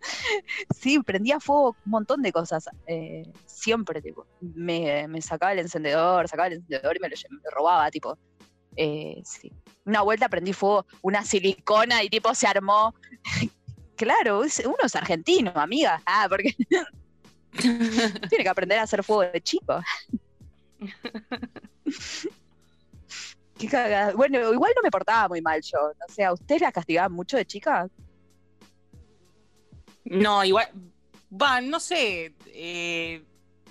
Sí, 0.74 1.00
prendía 1.00 1.40
fuego 1.40 1.76
un 1.84 1.90
montón 1.90 2.22
de 2.22 2.32
cosas. 2.32 2.68
eh, 2.86 3.30
siempre, 3.46 4.02
tipo. 4.02 4.26
Me, 4.40 5.08
sacaba 5.20 5.52
el 5.52 5.60
encendedor, 5.60 6.28
sacaba 6.28 6.48
el 6.48 6.54
encendedor 6.54 6.96
y 6.96 7.00
me 7.00 7.08
lo, 7.08 7.16
robaba, 7.50 7.90
tipo. 7.90 8.18
Eh, 8.76 9.22
sí. 9.24 9.52
Una 9.84 10.02
vuelta 10.02 10.28
prendí 10.28 10.52
fuego 10.52 10.86
una 11.02 11.24
silicona 11.24 12.02
y 12.02 12.10
tipo 12.10 12.34
se 12.34 12.46
armó. 12.46 12.94
claro, 13.96 14.40
uno 14.40 14.76
es 14.84 14.96
argentino, 14.96 15.52
amiga. 15.54 16.02
Ah, 16.06 16.26
porque 16.28 16.54
tiene 18.28 18.44
que 18.44 18.48
aprender 18.48 18.78
a 18.78 18.82
hacer 18.82 19.02
fuego 19.02 19.30
de 19.32 19.40
chico. 19.40 19.80
Bueno, 24.16 24.52
igual 24.52 24.72
no 24.76 24.82
me 24.82 24.90
portaba 24.90 25.28
muy 25.28 25.40
mal 25.40 25.60
yo. 25.62 25.78
O 25.78 26.12
sea, 26.12 26.32
¿ustedes 26.32 26.60
la 26.60 26.72
castigaban 26.72 27.12
mucho 27.12 27.36
de 27.36 27.46
chica? 27.46 27.88
No, 30.06 30.44
igual, 30.44 30.68
va, 31.30 31.60
no 31.60 31.80
sé, 31.80 32.32
eh, 32.46 33.22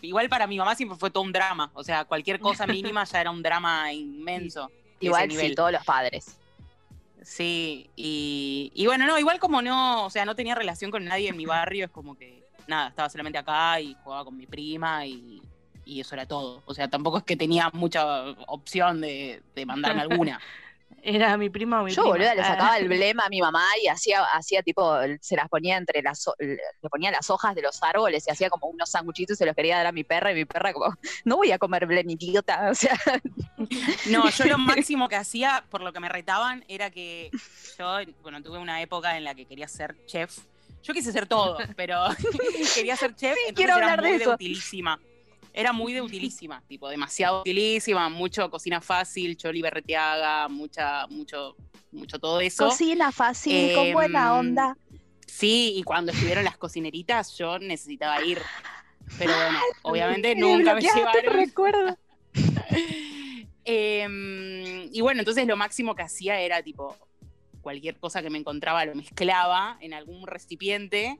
igual 0.01 0.29
para 0.29 0.47
mi 0.47 0.57
mamá 0.57 0.75
siempre 0.75 0.97
fue 0.97 1.09
todo 1.09 1.23
un 1.23 1.31
drama, 1.31 1.71
o 1.73 1.83
sea, 1.83 2.05
cualquier 2.05 2.39
cosa 2.39 2.67
mínima 2.67 3.03
ya 3.05 3.21
era 3.21 3.31
un 3.31 3.41
drama 3.41 3.91
inmenso. 3.91 4.69
Igual 4.99 5.23
sí, 5.23 5.37
nivel. 5.37 5.55
todos 5.55 5.71
los 5.71 5.83
padres. 5.83 6.37
Sí, 7.21 7.89
y, 7.95 8.71
y 8.75 8.85
bueno, 8.85 9.07
no, 9.07 9.17
igual 9.17 9.39
como 9.39 9.61
no, 9.61 10.05
o 10.05 10.09
sea, 10.09 10.25
no 10.25 10.35
tenía 10.35 10.55
relación 10.55 10.91
con 10.91 11.05
nadie 11.05 11.29
en 11.29 11.37
mi 11.37 11.45
barrio, 11.45 11.85
es 11.85 11.91
como 11.91 12.15
que, 12.15 12.43
nada, 12.67 12.89
estaba 12.89 13.09
solamente 13.09 13.39
acá 13.39 13.79
y 13.81 13.95
jugaba 14.03 14.25
con 14.25 14.37
mi 14.37 14.45
prima 14.45 15.05
y, 15.05 15.41
y 15.85 16.01
eso 16.01 16.15
era 16.15 16.27
todo. 16.27 16.61
O 16.65 16.73
sea, 16.73 16.87
tampoco 16.87 17.19
es 17.19 17.23
que 17.23 17.35
tenía 17.35 17.69
mucha 17.73 18.31
opción 18.47 19.01
de, 19.01 19.41
de 19.55 19.65
mandarme 19.65 20.01
alguna. 20.01 20.39
Era 21.07 21.37
mi 21.37 21.49
prima 21.51 21.81
o 21.81 21.83
mi 21.83 21.91
Yo, 21.91 22.01
prima. 22.01 22.13
boluda, 22.15 22.35
le 22.35 22.41
Ah. 22.41 22.45
sacaba 22.47 22.77
el 22.77 22.87
blema 22.89 23.25
a 23.25 23.29
mi 23.29 23.39
mamá 23.41 23.63
y 23.83 23.87
hacía, 23.87 24.23
hacía 24.23 24.63
tipo, 24.63 24.95
se 25.21 25.35
las 25.35 25.47
ponía 25.49 25.77
entre 25.77 26.01
las, 26.01 26.25
le 26.39 26.89
ponía 26.89 27.11
las 27.11 27.29
hojas 27.29 27.53
de 27.53 27.61
los 27.61 27.81
árboles 27.83 28.25
y 28.27 28.31
hacía 28.31 28.49
como 28.49 28.67
unos 28.67 28.89
sanguchitos 28.89 29.35
y 29.35 29.37
se 29.37 29.45
los 29.45 29.55
quería 29.55 29.77
dar 29.77 29.87
a 29.87 29.91
mi 29.91 30.03
perra 30.03 30.31
y 30.31 30.35
mi 30.35 30.45
perra 30.45 30.73
como, 30.73 30.93
no 31.23 31.37
voy 31.37 31.51
a 31.51 31.59
comer 31.59 31.85
blem, 31.85 32.09
idiota, 32.09 32.69
o 32.71 32.75
sea, 32.75 32.97
No, 34.09 34.29
yo 34.29 34.45
lo 34.45 34.57
máximo 34.57 35.07
que 35.09 35.15
hacía, 35.15 35.63
por 35.69 35.81
lo 35.81 35.93
que 35.93 35.99
me 35.99 36.09
retaban, 36.09 36.63
era 36.67 36.89
que 36.89 37.29
yo, 37.77 37.97
bueno, 38.21 38.41
tuve 38.41 38.57
una 38.57 38.81
época 38.81 39.17
en 39.17 39.23
la 39.23 39.35
que 39.35 39.45
quería 39.45 39.67
ser 39.67 39.95
chef. 40.07 40.39
Yo 40.83 40.93
quise 40.93 41.11
ser 41.11 41.25
todo, 41.27 41.57
pero 41.75 42.05
quería 42.75 42.95
ser 42.95 43.15
chef, 43.15 43.35
entonces 43.47 43.53
quiero 43.55 43.75
era 43.77 43.85
hablar 43.93 44.01
de 44.01 44.09
muy 44.09 44.17
de, 44.17 44.23
eso. 44.23 44.33
utilísima. 44.33 44.99
Era 45.57 45.71
muy 45.71 45.93
de 45.93 46.01
utilísima, 46.01 46.61
tipo, 46.67 46.89
demasiado 46.89 47.41
utilísima, 47.41 48.09
mucho 48.09 48.49
cocina 48.49 48.81
fácil, 48.81 49.37
choli 49.37 49.61
berreteaga, 49.61 50.47
mucha, 50.49 51.07
mucho, 51.07 51.55
mucho 51.91 52.19
todo 52.19 52.41
eso. 52.41 52.67
cocina 52.67 53.11
fácil, 53.11 53.73
con 53.73 53.93
buena 53.93 54.27
Em, 54.27 54.39
onda. 54.39 54.77
Sí, 55.25 55.73
y 55.77 55.83
cuando 55.83 56.11
estuvieron 56.11 56.43
las 56.43 56.57
cocineritas, 56.57 57.37
yo 57.37 57.57
necesitaba 57.59 58.21
ir. 58.23 58.39
Pero 59.17 59.33
bueno, 59.37 59.59
obviamente 59.83 60.35
Me 60.35 60.41
nunca 60.41 60.75
me 60.75 60.81
llevaron. 60.81 61.33
recuerdo. 61.33 61.97
Em, 63.67 64.89
y 64.93 65.01
bueno, 65.01 65.21
entonces 65.21 65.47
lo 65.47 65.57
máximo 65.57 65.95
que 65.95 66.03
hacía 66.03 66.39
era 66.39 66.61
tipo 66.61 66.95
cualquier 67.61 67.97
cosa 67.97 68.21
que 68.21 68.29
me 68.29 68.37
encontraba 68.37 68.85
lo 68.85 68.93
mezclaba 68.93 69.77
en 69.81 69.95
algún 69.95 70.27
recipiente 70.27 71.19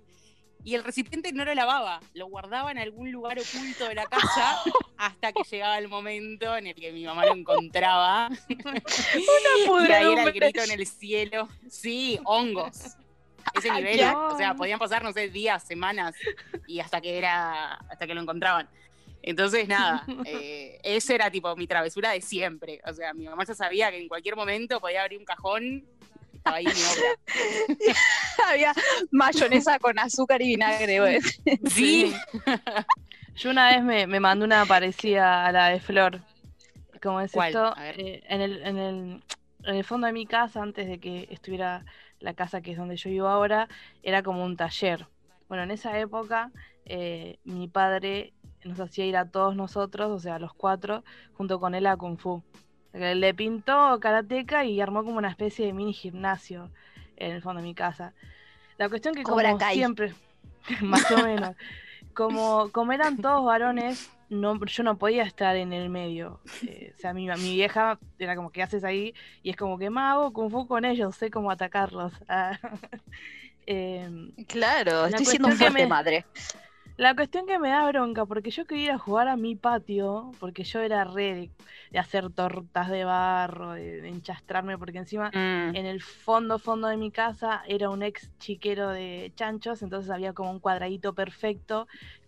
y 0.64 0.76
el 0.76 0.84
recipiente 0.84 1.32
no 1.32 1.46
lo 1.46 1.54
lavaba, 1.54 2.00
lo 2.14 2.28
guardaba 2.28 2.72
en 2.72 2.80
algún 2.80 3.12
lugar 3.12 3.38
oculto 3.40 3.88
de 3.88 3.96
la 3.96 4.06
casa 4.06 4.62
hasta 4.98 5.32
que 5.32 5.44
llegaba 5.44 5.78
el 5.78 5.88
momento 5.88 6.58
en 6.58 6.68
el 6.68 6.76
que 6.76 6.92
mi 6.92 7.06
mamá 7.06 7.26
lo 7.26 7.34
encontraba 7.34 8.30
y 8.48 9.92
ahí 9.92 10.12
era 10.14 10.24
el 10.24 10.32
grito 10.32 10.62
en 10.62 10.72
el 10.72 10.88
cielo. 10.88 11.48
Sí, 11.70 12.20
hongos. 12.24 12.96
Ese 13.54 13.72
nivel, 13.72 14.02
o 14.04 14.38
sea, 14.38 14.56
podían 14.56 14.80
pasar, 14.80 15.04
no 15.04 15.14
sé, 15.14 15.30
días, 15.30 15.64
semanas 15.64 16.16
y 16.68 16.80
hasta 16.80 17.00
que 17.00 17.18
era, 17.18 17.76
hasta 17.76 18.08
que 18.08 18.16
lo 18.16 18.22
encontraban. 18.22 18.68
Entonces, 19.22 19.68
nada, 19.68 20.06
eh, 20.26 20.80
esa 20.84 21.16
era 21.16 21.32
tipo 21.32 21.56
mi 21.56 21.66
travesura 21.66 22.12
de 22.12 22.22
siempre. 22.22 22.80
O 22.86 22.94
sea, 22.94 23.14
mi 23.14 23.26
mamá 23.26 23.44
ya 23.44 23.56
sabía 23.56 23.90
que 23.90 24.00
en 24.00 24.08
cualquier 24.08 24.36
momento 24.36 24.80
podía 24.80 25.02
abrir 25.02 25.18
un 25.18 25.26
cajón 25.26 25.84
estaba 26.46 26.58
ahí 26.58 26.66
mi 26.66 26.72
obra. 26.72 27.96
Había 28.52 28.74
mayonesa 29.12 29.80
con 29.80 29.98
azúcar 29.98 30.42
y 30.42 30.48
vinagre, 30.50 31.00
güey. 31.00 31.20
Sí, 31.70 32.14
Yo 33.36 33.50
una 33.50 33.70
vez 33.70 33.84
me, 33.84 34.08
me 34.08 34.20
mandé 34.20 34.46
una 34.46 34.66
parecida 34.66 35.46
a 35.46 35.52
la 35.52 35.70
de 35.70 35.80
Flor. 35.82 36.22
¿Cómo 37.02 37.20
es 37.20 37.32
¿Cuál? 37.34 37.50
esto? 37.50 37.74
Eh, 37.78 38.24
en, 38.30 38.42
el, 38.42 38.62
en, 38.64 38.78
el, 38.78 39.24
en 39.64 39.76
el 39.76 39.84
fondo 39.84 40.08
de 40.08 40.14
mi 40.14 40.26
casa, 40.26 40.62
antes 40.62 40.88
de 40.88 41.00
que 41.00 41.28
estuviera 41.30 41.84
la 42.20 42.34
casa 42.34 42.62
que 42.62 42.72
es 42.72 42.78
donde 42.78 42.96
yo 42.96 43.10
vivo 43.10 43.28
ahora, 43.28 43.68
era 44.04 44.24
como 44.24 44.46
un 44.46 44.56
taller. 44.56 45.06
Bueno, 45.50 45.64
en 45.64 45.72
esa 45.72 46.00
época 46.00 46.52
eh, 46.86 47.38
mi 47.44 47.68
padre 47.68 48.34
nos 48.64 48.80
hacía 48.80 49.06
ir 49.06 49.18
a 49.18 49.30
todos 49.30 49.56
nosotros, 49.56 50.12
o 50.12 50.20
sea, 50.20 50.36
a 50.36 50.40
los 50.40 50.54
cuatro, 50.54 51.04
junto 51.34 51.60
con 51.60 51.76
él 51.76 51.88
a 51.88 51.98
Kung 51.98 52.18
Fu. 52.18 52.42
Le 52.98 53.34
pintó 53.34 54.00
karateca 54.00 54.64
y 54.66 54.80
armó 54.82 55.04
como 55.04 55.18
una 55.18 55.30
especie 55.30 55.66
de 55.66 55.74
mini 55.74 55.94
gimnasio 55.94 56.72
en 57.18 57.32
el 57.34 57.42
fondo 57.42 57.62
de 57.62 57.68
mi 57.68 57.76
casa. 57.76 58.14
La 58.78 58.90
cuestión 58.90 59.14
que 59.16 59.24
como 59.24 59.38
siempre, 59.74 60.14
más 60.82 61.10
o 61.12 61.24
menos, 61.24 61.56
como, 62.14 62.70
como 62.72 62.94
eran 62.94 63.18
todos 63.18 63.46
varones, 63.46 64.10
no, 64.30 64.64
yo 64.66 64.84
no 64.84 64.98
podía 64.98 65.24
estar 65.24 65.56
en 65.56 65.74
el 65.74 65.90
medio. 65.90 66.40
Eh, 66.66 66.94
o 66.96 67.00
sea, 67.00 67.14
mi, 67.14 67.28
mi 67.28 67.54
vieja 67.54 68.00
era 68.18 68.36
como, 68.36 68.50
¿qué 68.52 68.64
haces 68.64 68.84
ahí? 68.84 69.14
Y 69.44 69.50
es 69.52 69.56
como 69.58 69.78
que, 69.78 69.90
mago, 69.90 70.34
kung 70.34 70.50
fu 70.50 70.68
con 70.68 70.86
ellos, 70.86 71.16
sé 71.16 71.30
cómo 71.30 71.52
atacarlos. 71.52 72.14
Ah. 72.30 72.58
Em, 73.68 74.32
Claro, 74.48 75.02
La 75.04 75.08
estoy 75.08 75.26
siendo 75.26 75.50
que 75.50 75.56
fuerte 75.56 75.74
me- 75.84 75.88
madre. 75.88 76.26
La 76.98 77.16
cuestión 77.16 77.46
que 77.48 77.60
me 77.60 77.70
da 77.70 77.88
bronca, 77.88 78.26
porque 78.26 78.52
yo 78.52 78.66
quería 78.66 78.86
ir 78.86 78.92
a 78.92 78.98
jugar 79.00 79.28
a 79.28 79.36
mi 79.38 79.56
patio, 79.56 80.32
porque 80.40 80.64
yo 80.64 80.80
era 80.82 81.04
re 81.04 81.34
de, 81.36 81.52
de 81.92 82.00
hacer 82.00 82.32
tortas 82.32 82.90
de 82.90 83.04
barro, 83.06 83.74
de, 83.74 84.02
de 84.02 84.10
enchastrarme, 84.10 84.78
porque 84.78 84.98
encima 85.00 85.34
Mm, 85.34 85.74
en 85.74 85.86
el 85.86 86.02
fondo, 86.02 86.60
fondo 86.60 86.88
de 86.88 86.98
mi 86.98 87.12
casa 87.12 87.64
era 87.68 87.90
un 87.90 88.04
ex 88.04 88.32
chiquero 88.40 88.90
de 88.90 89.32
chanchos, 89.36 89.82
entonces 89.82 90.10
había 90.12 90.34
como 90.34 90.52
un 90.52 90.60
cuadradito 90.60 91.14
perfecto 91.14 91.88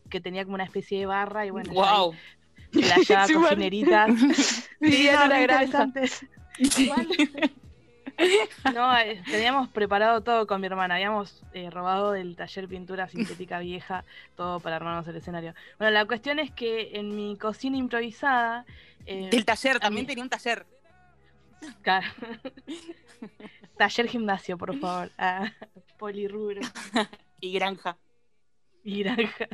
que 0.10 0.22
tenía 0.22 0.44
como 0.46 0.56
una 0.56 0.64
especie 0.66 1.00
de 1.00 1.06
barra 1.06 1.46
y 1.46 1.50
bueno, 1.52 1.74
wow. 1.74 2.14
flasheaba 2.72 3.30
Sí, 3.30 3.32
cocineritas. 3.32 4.14
No, 5.12 5.26
una 5.26 5.28
re 5.28 5.42
granja. 5.44 5.88
interesante. 5.88 6.10
Igual, 6.76 7.08
No, 8.74 8.98
eh, 8.98 9.22
teníamos 9.30 9.70
preparado 9.70 10.22
todo 10.22 10.48
con 10.48 10.60
mi 10.62 10.68
hermana. 10.68 10.96
Habíamos 10.96 11.44
eh, 11.54 11.70
robado 11.70 12.12
del 12.12 12.36
taller 12.36 12.68
pintura 12.68 13.08
sintética 13.08 13.60
vieja 13.60 14.04
todo 14.36 14.60
para 14.60 14.76
armarnos 14.78 15.08
el 15.08 15.16
escenario. 15.18 15.54
Bueno, 15.78 15.92
la 15.92 16.06
cuestión 16.06 16.40
es 16.40 16.52
que 16.52 16.92
en 16.98 17.16
mi 17.16 17.38
cocina 17.38 17.78
improvisada. 17.78 18.66
eh, 19.06 19.30
Del 19.32 19.46
taller, 19.46 19.80
también 19.80 20.06
mí- 20.06 20.08
tenía 20.08 20.24
un 20.24 20.30
taller. 20.30 20.66
ca- 21.82 22.02
taller 23.78 24.08
gimnasio, 24.08 24.58
por 24.58 24.78
favor. 24.80 25.12
Ah, 25.18 25.52
polirrubro 25.98 26.62
Y 27.40 27.52
granja. 27.54 27.98
y 28.84 29.04
granja. 29.04 29.48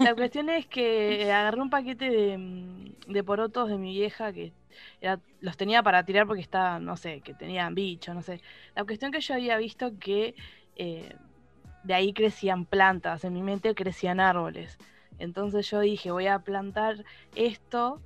La 0.00 0.14
cuestión 0.14 0.48
es 0.50 0.66
que 0.66 1.30
agarré 1.32 1.60
un 1.60 1.70
paquete 1.70 2.08
de, 2.10 2.38
mm, 2.38 3.12
de 3.12 3.24
porotos 3.24 3.68
de 3.68 3.76
mi 3.78 3.92
vieja 3.92 4.32
que 4.32 4.52
los 5.40 5.56
tenía 5.56 5.82
para 5.82 6.04
tirar 6.04 6.26
porque 6.26 6.42
estaba, 6.42 6.78
no 6.78 6.96
sé, 6.96 7.20
que 7.20 7.34
tenían 7.34 7.74
bichos, 7.74 8.14
no 8.14 8.22
sé. 8.22 8.40
La 8.74 8.84
cuestión 8.84 9.12
que 9.12 9.20
yo 9.20 9.34
había 9.34 9.56
visto 9.56 9.98
que 9.98 10.34
eh, 10.76 11.14
de 11.84 11.94
ahí 11.94 12.12
crecían 12.12 12.64
plantas, 12.66 13.24
en 13.24 13.32
mi 13.32 13.42
mente 13.42 13.74
crecían 13.74 14.20
árboles. 14.20 14.78
Entonces 15.18 15.68
yo 15.70 15.80
dije, 15.80 16.10
voy 16.10 16.26
a 16.26 16.38
plantar 16.40 17.04
esto 17.34 18.00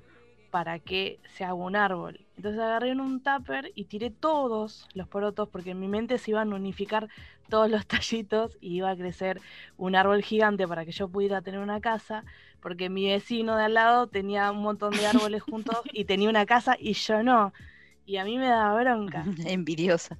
para 0.53 0.77
que 0.77 1.19
se 1.35 1.43
haga 1.43 1.55
un 1.55 1.75
árbol. 1.75 2.27
Entonces 2.37 2.61
agarré 2.61 2.91
en 2.91 3.01
un 3.01 3.23
tupper 3.23 3.71
y 3.73 3.85
tiré 3.85 4.11
todos 4.11 4.87
los 4.93 5.07
porotos 5.07 5.49
porque 5.49 5.71
en 5.71 5.79
mi 5.79 5.87
mente 5.87 6.19
se 6.19 6.29
iban 6.29 6.53
a 6.53 6.55
unificar 6.55 7.09
todos 7.49 7.69
los 7.69 7.87
tallitos 7.87 8.57
y 8.61 8.75
iba 8.75 8.91
a 8.91 8.95
crecer 8.95 9.41
un 9.77 9.95
árbol 9.95 10.21
gigante 10.21 10.67
para 10.67 10.85
que 10.85 10.91
yo 10.91 11.07
pudiera 11.07 11.41
tener 11.41 11.59
una 11.59 11.81
casa, 11.81 12.23
porque 12.63 12.89
mi 12.89 13.07
vecino 13.09 13.57
de 13.57 13.65
al 13.65 13.73
lado 13.75 14.07
tenía 14.07 14.49
un 14.49 14.61
montón 14.63 14.91
de 14.93 15.05
árboles 15.05 15.43
juntos 15.43 15.81
y 15.91 16.05
tenía 16.05 16.29
una 16.29 16.45
casa 16.45 16.75
y 16.79 16.93
yo 16.93 17.21
no. 17.21 17.53
Y 18.05 18.17
a 18.17 18.23
mí 18.23 18.37
me 18.37 18.47
daba 18.47 18.81
bronca. 18.81 19.23
Envidiosa. 19.45 20.17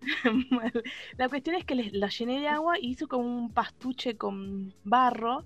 La 1.18 1.28
cuestión 1.28 1.56
es 1.56 1.64
que 1.64 1.74
les- 1.74 1.92
la 1.92 2.08
llené 2.08 2.40
de 2.40 2.48
agua 2.48 2.78
y 2.78 2.90
hice 2.92 3.06
como 3.06 3.24
un 3.24 3.52
pastuche 3.52 4.16
con 4.16 4.72
barro 4.84 5.44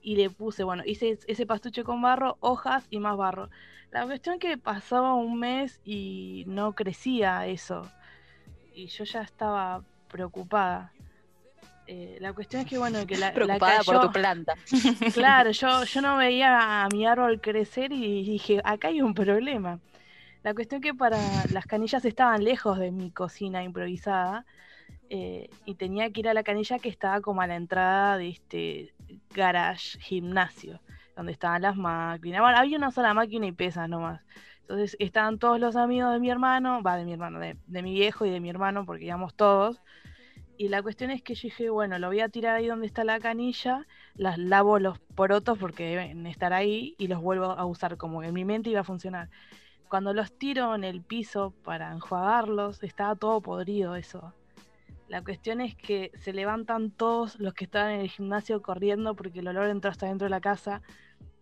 y 0.00 0.16
le 0.16 0.30
puse, 0.30 0.64
bueno, 0.64 0.82
hice 0.86 1.10
es- 1.10 1.24
ese 1.28 1.46
pastuche 1.46 1.84
con 1.84 2.00
barro, 2.00 2.36
hojas 2.40 2.86
y 2.88 2.98
más 2.98 3.16
barro. 3.16 3.50
La 3.90 4.06
cuestión 4.06 4.38
que 4.38 4.56
pasaba 4.56 5.14
un 5.14 5.38
mes 5.38 5.80
y 5.84 6.44
no 6.46 6.72
crecía 6.74 7.46
eso. 7.46 7.82
Y 8.74 8.86
yo 8.86 9.04
ya 9.04 9.20
estaba 9.22 9.82
preocupada. 10.08 10.92
Eh, 11.86 12.18
la 12.20 12.32
cuestión 12.32 12.62
es 12.62 12.68
que, 12.68 12.78
bueno, 12.78 13.06
que 13.06 13.16
la, 13.16 13.26
la 13.28 13.34
Preocupada 13.34 13.82
por 13.82 14.00
tu 14.00 14.12
planta. 14.12 14.54
Claro, 15.14 15.50
yo, 15.50 15.84
yo 15.84 16.00
no 16.00 16.16
veía 16.16 16.84
a 16.84 16.88
mi 16.88 17.06
árbol 17.06 17.40
crecer 17.40 17.92
y 17.92 18.24
dije, 18.24 18.60
acá 18.64 18.88
hay 18.88 19.02
un 19.02 19.14
problema. 19.14 19.80
La 20.42 20.54
cuestión 20.54 20.80
que 20.80 20.94
para 20.94 21.18
las 21.52 21.66
canillas 21.66 22.04
estaban 22.04 22.42
lejos 22.42 22.78
de 22.78 22.90
mi 22.90 23.12
cocina 23.12 23.62
improvisada 23.62 24.44
eh, 25.08 25.48
y 25.64 25.76
tenía 25.76 26.10
que 26.10 26.20
ir 26.20 26.28
a 26.28 26.34
la 26.34 26.42
canilla 26.42 26.78
que 26.78 26.88
estaba 26.88 27.20
como 27.20 27.42
a 27.42 27.46
la 27.46 27.54
entrada 27.56 28.16
de 28.16 28.30
este 28.30 28.94
garage 29.30 29.98
gimnasio, 30.00 30.80
donde 31.16 31.32
estaban 31.32 31.62
las 31.62 31.76
máquinas. 31.76 32.40
Bueno, 32.40 32.58
había 32.58 32.76
una 32.76 32.90
sola 32.90 33.14
máquina 33.14 33.46
y 33.46 33.52
pesas 33.52 33.88
nomás. 33.88 34.20
Entonces 34.62 34.96
estaban 34.98 35.38
todos 35.38 35.60
los 35.60 35.76
amigos 35.76 36.12
de 36.12 36.18
mi 36.18 36.30
hermano, 36.30 36.82
va, 36.82 36.96
de 36.96 37.04
mi 37.04 37.12
hermano, 37.12 37.38
de, 37.38 37.56
de 37.66 37.82
mi 37.82 37.92
viejo 37.92 38.26
y 38.26 38.30
de 38.30 38.40
mi 38.40 38.50
hermano, 38.50 38.84
porque 38.84 39.04
íbamos 39.04 39.34
todos. 39.34 39.80
Y 40.62 40.68
la 40.68 40.80
cuestión 40.80 41.10
es 41.10 41.22
que 41.24 41.34
yo 41.34 41.40
dije, 41.48 41.70
bueno, 41.70 41.98
lo 41.98 42.06
voy 42.06 42.20
a 42.20 42.28
tirar 42.28 42.54
ahí 42.54 42.68
donde 42.68 42.86
está 42.86 43.02
la 43.02 43.18
canilla 43.18 43.84
las 44.14 44.38
lavo 44.38 44.78
los 44.78 45.00
porotos 45.00 45.58
porque 45.58 45.82
deben 45.88 46.24
estar 46.28 46.52
ahí 46.52 46.94
y 46.98 47.08
los 47.08 47.20
vuelvo 47.20 47.46
a 47.46 47.64
usar 47.64 47.96
como 47.96 48.20
que 48.20 48.28
en 48.28 48.34
mi 48.34 48.44
mente 48.44 48.70
iba 48.70 48.78
a 48.78 48.84
funcionar. 48.84 49.28
Cuando 49.88 50.14
los 50.14 50.30
tiro 50.38 50.72
en 50.76 50.84
el 50.84 51.02
piso 51.02 51.52
para 51.64 51.90
enjuagarlos, 51.92 52.80
estaba 52.84 53.16
todo 53.16 53.40
podrido 53.40 53.96
eso. 53.96 54.34
La 55.08 55.20
cuestión 55.24 55.60
es 55.60 55.74
que 55.74 56.12
se 56.14 56.32
levantan 56.32 56.92
todos 56.92 57.40
los 57.40 57.54
que 57.54 57.64
estaban 57.64 57.90
en 57.94 58.00
el 58.02 58.08
gimnasio 58.08 58.62
corriendo 58.62 59.16
porque 59.16 59.40
el 59.40 59.48
olor 59.48 59.68
entró 59.68 59.90
hasta 59.90 60.06
dentro 60.06 60.26
de 60.26 60.30
la 60.30 60.40
casa, 60.40 60.80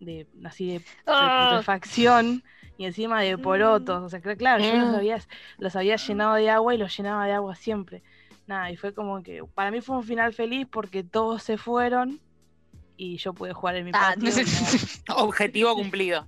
de, 0.01 0.27
así 0.47 0.79
de 0.79 0.81
Ah. 1.07 1.37
putrefacción 1.43 2.43
y 2.79 2.87
encima 2.87 3.21
de 3.21 3.37
porotos. 3.37 4.03
O 4.03 4.09
sea, 4.09 4.21
claro, 4.21 4.65
yo 4.65 4.77
los 4.77 4.89
Mm. 4.93 4.95
había, 4.95 5.19
los 5.59 5.77
había 5.77 5.97
llenado 5.97 6.35
de 6.37 6.49
agua 6.49 6.75
y 6.75 6.79
los 6.79 6.97
llenaba 6.97 7.27
de 7.27 7.33
agua 7.35 7.55
siempre. 7.55 8.03
Nada, 8.51 8.69
y 8.73 8.77
fue 8.77 8.93
como 8.93 9.23
que 9.23 9.45
para 9.55 9.71
mí 9.71 9.81
fue 9.81 9.97
un 9.97 10.03
final 10.03 10.35
feliz 10.35 10.67
porque 10.69 11.05
todos 11.05 11.41
se 11.41 11.57
fueron 11.57 12.21
y 12.97 13.17
yo 13.19 13.33
pude 13.33 13.53
jugar 13.53 13.77
en 13.77 13.85
mi 13.85 13.93
Ah. 13.95 14.17
Objetivo 15.15 15.77
cumplido. 15.77 16.27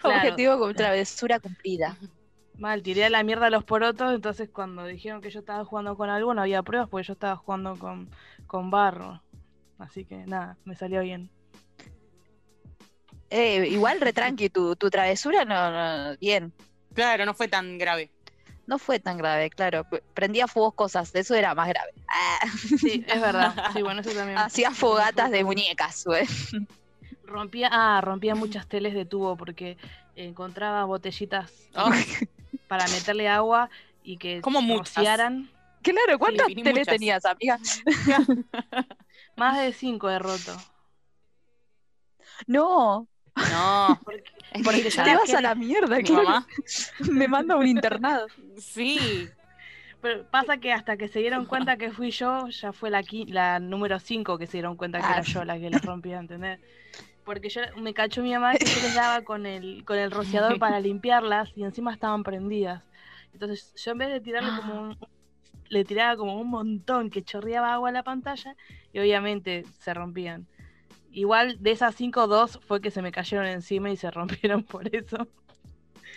Claro. 0.00 0.16
Objetivo 0.16 0.58
con 0.58 0.74
travesura 0.74 1.40
cumplida. 1.40 1.98
Mal, 2.56 2.82
tiré 2.82 3.04
a 3.04 3.10
la 3.10 3.22
mierda 3.22 3.50
los 3.50 3.64
porotos, 3.64 4.14
entonces 4.14 4.48
cuando 4.48 4.86
dijeron 4.86 5.20
que 5.20 5.28
yo 5.28 5.40
estaba 5.40 5.62
jugando 5.66 5.94
con 5.94 6.08
algo 6.08 6.32
no 6.32 6.40
había 6.40 6.62
pruebas 6.62 6.88
porque 6.88 7.06
yo 7.06 7.12
estaba 7.12 7.36
jugando 7.36 7.76
con, 7.76 8.08
con 8.46 8.70
barro. 8.70 9.22
Así 9.76 10.06
que 10.06 10.24
nada, 10.24 10.56
me 10.64 10.74
salió 10.74 11.02
bien. 11.02 11.30
Eh, 13.28 13.68
igual 13.68 14.00
retranqui, 14.00 14.48
tu, 14.48 14.74
tu 14.76 14.88
travesura 14.88 15.44
no, 15.44 15.70
no, 15.70 16.16
bien. 16.16 16.54
Claro, 16.94 17.26
no 17.26 17.34
fue 17.34 17.48
tan 17.48 17.76
grave. 17.76 18.10
No 18.66 18.78
fue 18.78 18.98
tan 19.00 19.18
grave, 19.18 19.50
claro. 19.50 19.86
Prendía 20.14 20.46
fuegos 20.46 20.74
cosas, 20.74 21.14
eso 21.14 21.34
era 21.34 21.54
más 21.54 21.68
grave. 21.68 21.90
Ah, 22.08 22.38
Sí, 22.56 23.04
es 23.06 23.20
verdad. 23.20 23.54
Sí, 23.72 23.82
bueno, 23.82 24.00
eso 24.00 24.10
también. 24.10 24.38
hacía 24.40 24.70
fogatas 24.70 25.30
de 25.30 25.44
muñecas, 25.44 26.04
güey. 26.04 26.26
Rompía, 27.24 27.68
ah, 27.72 28.00
rompía 28.02 28.34
muchas 28.34 28.66
teles 28.68 28.94
de 28.94 29.04
tubo 29.04 29.36
porque 29.36 29.76
encontraba 30.16 30.84
botellitas 30.84 31.50
Oh, 31.74 31.90
para 32.68 32.86
meterle 32.88 33.28
agua 33.28 33.70
y 34.02 34.18
que 34.18 34.40
¿Cómo 34.42 34.60
muchas? 34.60 34.94
rociaran. 34.94 35.48
Claro, 35.82 36.18
¿cuántas 36.18 36.46
Sí, 36.46 36.54
teles 36.56 36.74
muchas. 36.74 36.94
tenías, 36.94 37.24
amiga? 37.24 37.58
Más 39.36 39.58
de 39.58 39.72
cinco 39.72 40.08
de 40.08 40.18
roto. 40.18 40.52
No, 42.46 43.08
no. 43.36 44.00
Porque, 44.64 44.90
ya 44.90 45.04
te 45.04 45.10
la 45.14 45.18
vas 45.18 45.34
a 45.34 45.40
la 45.40 45.54
mierda, 45.54 45.96
mi 45.96 46.02
claro. 46.02 46.24
mamá. 46.24 46.46
Me 47.10 47.28
manda 47.28 47.54
a 47.54 47.58
un 47.58 47.66
internado. 47.66 48.26
Sí. 48.58 49.28
pero 50.00 50.24
pasa 50.30 50.58
que 50.58 50.72
hasta 50.72 50.96
que 50.96 51.08
se 51.08 51.20
dieron 51.20 51.46
cuenta 51.46 51.76
que 51.76 51.90
fui 51.90 52.10
yo, 52.10 52.48
ya 52.48 52.72
fue 52.72 52.90
la, 52.90 53.02
la 53.28 53.60
número 53.60 53.98
5 53.98 54.36
que 54.38 54.46
se 54.46 54.58
dieron 54.58 54.76
cuenta 54.76 54.98
que 54.98 55.06
Ah, 55.06 55.12
era 55.14 55.22
sí. 55.24 55.32
yo 55.32 55.44
la 55.44 55.58
que 55.58 55.70
les 55.70 55.82
rompía, 55.82 56.18
¿entendés? 56.18 56.60
Porque 57.24 57.48
yo 57.48 57.60
me 57.76 57.94
cachó 57.94 58.20
mi 58.22 58.32
mamá 58.32 58.54
que 58.54 58.64
yo 58.66 58.82
les 58.82 58.94
daba 58.94 59.22
con 59.22 59.46
el, 59.46 59.84
con 59.84 59.96
el 59.98 60.10
rociador 60.10 60.58
para 60.58 60.80
limpiarlas 60.80 61.50
y 61.56 61.62
encima 61.62 61.92
estaban 61.92 62.24
prendidas. 62.24 62.82
Entonces 63.32 63.72
yo 63.82 63.92
en 63.92 63.98
vez 63.98 64.08
de 64.10 64.20
tirarle 64.20 64.50
como 64.60 64.80
un, 64.82 64.98
le 65.68 65.84
tiraba 65.84 66.16
como 66.16 66.38
un 66.38 66.48
montón 66.50 67.08
que 67.08 67.22
chorreaba 67.22 67.72
agua 67.72 67.88
a 67.90 67.92
la 67.92 68.02
pantalla 68.02 68.56
y 68.92 68.98
obviamente 68.98 69.64
se 69.78 69.94
rompían. 69.94 70.46
Igual 71.12 71.56
de 71.60 71.70
esas 71.72 71.94
5, 71.94 72.26
dos 72.26 72.58
fue 72.66 72.80
que 72.80 72.90
se 72.90 73.02
me 73.02 73.12
cayeron 73.12 73.46
encima 73.46 73.90
y 73.90 73.96
se 73.96 74.10
rompieron 74.10 74.62
por 74.64 74.94
eso. 74.94 75.26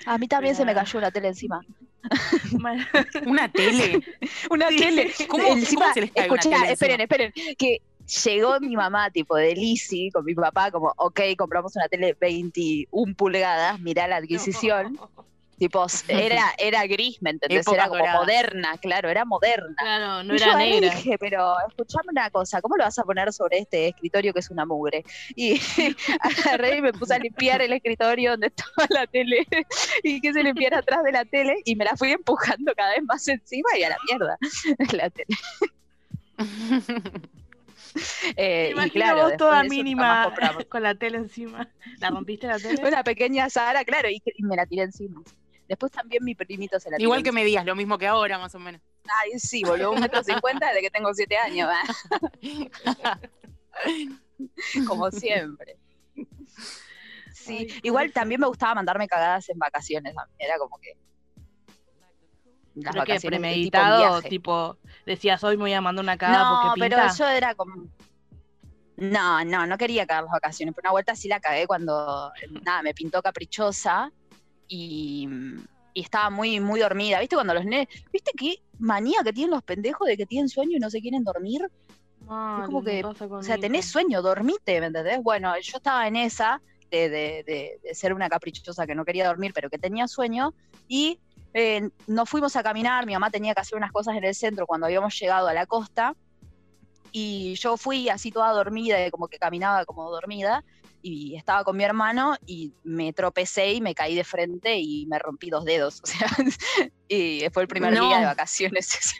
A 0.05 0.17
mí 0.17 0.27
también 0.27 0.55
se 0.55 0.65
me 0.65 0.73
cayó 0.73 0.99
una 0.99 1.11
tele 1.11 1.29
encima. 1.29 1.61
Una 3.25 3.51
tele. 3.51 4.03
Una 4.51 4.69
Sí. 4.69 4.77
tele. 4.77 5.11
¿Cómo- 5.27 5.47
encima, 5.47 5.81
cómo 5.81 5.93
se 5.95 6.01
les 6.01 6.11
cae 6.11 6.29
una 6.29 6.35
escuchá, 6.39 6.57
tele 6.61 6.71
esperen, 6.73 7.01
encima? 7.01 7.03
esperen. 7.31 7.55
Que 7.57 7.81
llegó 8.23 8.59
mi 8.59 8.75
mamá, 8.75 9.09
tipo 9.09 9.35
de 9.35 9.55
Lizzy, 9.55 10.11
con 10.11 10.23
mi 10.23 10.35
papá, 10.35 10.69
como, 10.69 10.93
ok, 10.97 11.19
compramos 11.37 11.75
una 11.75 11.87
tele 11.87 12.15
21 12.19 13.15
pulgadas, 13.15 13.79
mirá 13.79 14.07
la 14.07 14.17
adquisición. 14.17 14.99
Tipo, 15.57 15.85
era, 16.07 16.53
era 16.57 16.85
gris, 16.85 17.21
¿me 17.21 17.29
entendés? 17.31 17.65
Era 17.67 17.87
como 17.87 18.05
moderna, 18.05 18.77
claro, 18.77 19.09
era 19.09 19.23
moderna. 19.25 19.75
Claro, 19.77 20.23
no 20.23 20.35
Y 20.35 20.37
yo 20.37 20.45
era 20.45 20.53
agarré 20.55 20.69
y 20.69 20.81
negra. 20.81 20.95
dije, 20.95 21.17
pero 21.17 21.55
escuchame 21.67 22.09
una 22.11 22.29
cosa, 22.29 22.61
¿cómo 22.61 22.75
lo 22.75 22.83
vas 22.83 22.99
a 22.99 23.03
poner 23.03 23.31
sobre 23.31 23.59
este 23.59 23.87
escritorio 23.87 24.33
que 24.33 24.39
es 24.39 24.49
una 24.49 24.65
mugre? 24.65 25.03
Y 25.35 25.59
agarré 26.19 26.77
y 26.77 26.81
me 26.81 26.91
puse 26.93 27.15
a 27.15 27.19
limpiar 27.19 27.61
el 27.61 27.73
escritorio 27.73 28.31
donde 28.31 28.47
estaba 28.47 28.87
la 28.89 29.07
tele 29.07 29.47
y 30.03 30.19
que 30.19 30.33
se 30.33 30.43
limpiara 30.43 30.79
atrás 30.79 31.03
de 31.03 31.11
la 31.11 31.23
tele 31.25 31.55
y 31.63 31.75
me 31.75 31.85
la 31.85 31.95
fui 31.95 32.11
empujando 32.11 32.73
cada 32.75 32.91
vez 32.91 33.03
más 33.03 33.27
encima 33.27 33.69
y 33.77 33.83
a 33.83 33.89
la 33.89 33.97
mierda 34.07 34.37
la 34.91 35.09
tele. 35.09 35.37
Eh, 38.35 38.73
y 38.85 38.89
claro, 38.89 39.23
vos 39.23 39.37
toda 39.37 39.61
de 39.61 39.67
eso 39.67 39.75
mínima 39.75 40.33
con 40.67 40.83
la 40.83 40.95
tele 40.95 41.17
encima. 41.17 41.69
¿La 41.99 42.09
rompiste 42.09 42.47
la 42.47 42.59
tele? 42.59 42.85
Una 42.85 43.03
pequeña 43.03 43.49
Sara, 43.49 43.85
claro, 43.85 44.09
y, 44.09 44.21
y 44.35 44.43
me 44.43 44.55
la 44.57 44.65
tiré 44.65 44.83
encima. 44.83 45.21
Después 45.67 45.91
también 45.91 46.23
mi 46.23 46.35
primito 46.35 46.79
se 46.79 46.89
la 46.91 46.97
tiró 46.97 47.07
Igual 47.07 47.23
que 47.23 47.29
encima. 47.29 47.41
me 47.41 47.45
digas, 47.45 47.65
lo 47.65 47.75
mismo 47.75 47.97
que 47.97 48.07
ahora, 48.07 48.37
más 48.37 48.53
o 48.55 48.59
menos. 48.59 48.81
Ay, 49.23 49.39
sí, 49.39 49.63
boludo, 49.63 49.91
un 49.91 49.99
metro 49.99 50.23
cincuenta 50.23 50.67
desde 50.67 50.81
que 50.81 50.91
tengo 50.91 51.13
siete 51.13 51.37
años, 51.37 51.69
¿eh? 52.41 52.41
como 54.87 55.11
siempre. 55.11 55.77
Sí, 57.33 57.67
Ay, 57.69 57.79
igual 57.83 58.11
también 58.11 58.41
me 58.41 58.47
gustaba 58.47 58.75
mandarme 58.75 59.07
cagadas 59.07 59.49
en 59.49 59.59
vacaciones. 59.59 60.13
Era 60.39 60.57
como 60.57 60.77
que. 60.79 60.93
Las 62.75 62.91
Creo 62.91 63.05
que 63.05 63.11
vacaciones 63.13 63.39
tipo 63.39 63.41
premeditado, 63.41 64.21
tipo, 64.23 64.77
decías 65.05 65.41
hoy 65.45 65.55
me 65.55 65.63
voy 65.63 65.73
a 65.73 65.79
mandar 65.81 66.03
una 66.03 66.17
cagada 66.17 66.43
No, 66.43 66.61
porque 66.63 66.79
pero 66.81 66.97
pinta. 66.97 67.13
yo 67.15 67.27
era 67.27 67.55
como. 67.55 67.87
No, 68.97 69.43
no, 69.45 69.65
no 69.67 69.77
quería 69.77 70.05
cagar 70.05 70.23
las 70.23 70.31
vacaciones. 70.33 70.73
Pero 70.75 70.87
una 70.87 70.91
vuelta 70.91 71.15
sí 71.15 71.27
la 71.27 71.39
cagué 71.39 71.67
cuando 71.67 72.31
nada, 72.63 72.81
me 72.81 72.93
pintó 72.93 73.21
caprichosa 73.21 74.11
y, 74.67 75.27
y 75.93 76.01
estaba 76.01 76.29
muy, 76.29 76.59
muy 76.59 76.79
dormida. 76.79 77.19
¿Viste 77.19 77.35
cuando 77.35 77.53
los 77.53 77.65
nenes. 77.65 77.87
¿Viste 78.11 78.31
qué 78.37 78.55
manía 78.79 79.19
que 79.23 79.33
tienen 79.33 79.51
los 79.51 79.63
pendejos 79.63 80.07
de 80.07 80.17
que 80.17 80.25
tienen 80.25 80.49
sueño 80.49 80.77
y 80.77 80.79
no 80.79 80.89
se 80.89 81.01
quieren 81.01 81.23
dormir? 81.23 81.69
Mal, 82.25 82.65
como 82.65 82.81
me 82.81 82.91
que, 82.91 83.01
O 83.39 83.43
sea, 83.43 83.57
tenés 83.57 83.85
sueño, 83.85 84.21
dormite, 84.21 84.79
¿me 84.79 84.87
entendés? 84.87 85.21
Bueno, 85.21 85.53
yo 85.59 85.77
estaba 85.77 86.07
en 86.07 86.15
esa 86.15 86.61
de, 86.89 87.09
de- 87.09 87.43
de- 87.45 87.79
de 87.83 87.95
ser 87.95 88.13
una 88.13 88.29
caprichosa 88.29 88.85
que 88.87 88.95
no 88.95 89.05
quería 89.05 89.27
dormir, 89.27 89.51
pero 89.53 89.69
que 89.69 89.77
tenía 89.77 90.07
sueño, 90.07 90.53
y 90.87 91.19
eh, 91.53 91.89
nos 92.07 92.29
fuimos 92.29 92.55
a 92.55 92.63
caminar, 92.63 93.05
mi 93.05 93.13
mamá 93.13 93.29
tenía 93.29 93.53
que 93.53 93.61
hacer 93.61 93.77
unas 93.77 93.91
cosas 93.91 94.15
en 94.17 94.23
el 94.23 94.33
centro 94.35 94.65
cuando 94.67 94.87
habíamos 94.87 95.17
llegado 95.19 95.47
a 95.47 95.53
la 95.53 95.65
costa, 95.65 96.15
y 97.11 97.55
yo 97.55 97.77
fui 97.77 98.09
así 98.09 98.31
toda 98.31 98.51
dormida, 98.51 99.05
y 99.05 99.11
como 99.11 99.27
que 99.27 99.37
caminaba 99.37 99.85
como 99.85 100.09
dormida, 100.11 100.63
y 101.07 101.35
estaba 101.35 101.63
con 101.63 101.77
mi 101.77 101.83
hermano, 101.83 102.35
y 102.47 102.73
me 102.83 103.13
tropecé 103.13 103.73
y 103.73 103.79
me 103.81 103.93
caí 103.93 104.15
de 104.15 104.23
frente 104.23 104.79
y 104.79 105.05
me 105.05 105.19
rompí 105.19 105.51
dos 105.51 105.63
dedos, 105.63 106.01
o 106.03 106.07
sea, 106.07 106.27
y 107.07 107.43
fue 107.53 107.61
el 107.61 107.67
primer 107.67 107.93
No. 107.93 108.07
día 108.07 108.19
de 108.21 108.25
vacaciones. 108.25 108.97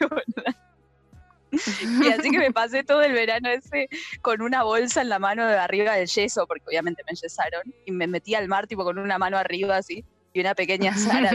Y 2.02 2.08
así 2.08 2.30
que 2.30 2.38
me 2.38 2.52
pasé 2.52 2.82
todo 2.82 3.02
el 3.02 3.12
verano 3.12 3.48
ese 3.48 3.88
con 4.20 4.42
una 4.42 4.64
bolsa 4.64 5.00
en 5.00 5.08
la 5.08 5.18
mano 5.20 5.46
de 5.46 5.56
arriba 5.56 5.94
del 5.94 6.08
yeso, 6.08 6.44
porque 6.46 6.64
obviamente 6.66 7.02
me 7.08 7.14
yesaron, 7.16 7.62
y 7.86 7.92
me 7.92 8.06
metí 8.08 8.34
al 8.34 8.48
mar 8.48 8.66
tipo 8.66 8.82
con 8.84 8.98
una 8.98 9.16
mano 9.16 9.38
arriba 9.38 9.76
así, 9.76 10.04
y 10.32 10.40
una 10.40 10.54
pequeña 10.56 10.94
Sara. 10.98 11.30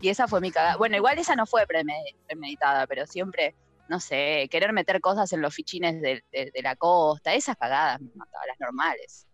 y 0.00 0.08
esa 0.08 0.26
fue 0.26 0.40
mi 0.40 0.50
cagada. 0.50 0.76
Bueno, 0.76 0.96
igual 0.96 1.18
esa 1.18 1.36
no 1.36 1.46
fue 1.46 1.64
preme- 1.66 2.14
premeditada, 2.26 2.86
pero 2.86 3.06
siempre, 3.06 3.54
no 3.88 4.00
sé, 4.00 4.48
querer 4.50 4.72
meter 4.72 5.00
cosas 5.00 5.32
en 5.32 5.40
los 5.42 5.54
fichines 5.54 6.00
de, 6.00 6.24
de- 6.32 6.50
de 6.54 6.62
la 6.62 6.74
costa, 6.76 7.34
esas 7.34 7.56
cagadas 7.56 8.00
me 8.00 8.08
las 8.46 8.58
normales. 8.60 9.26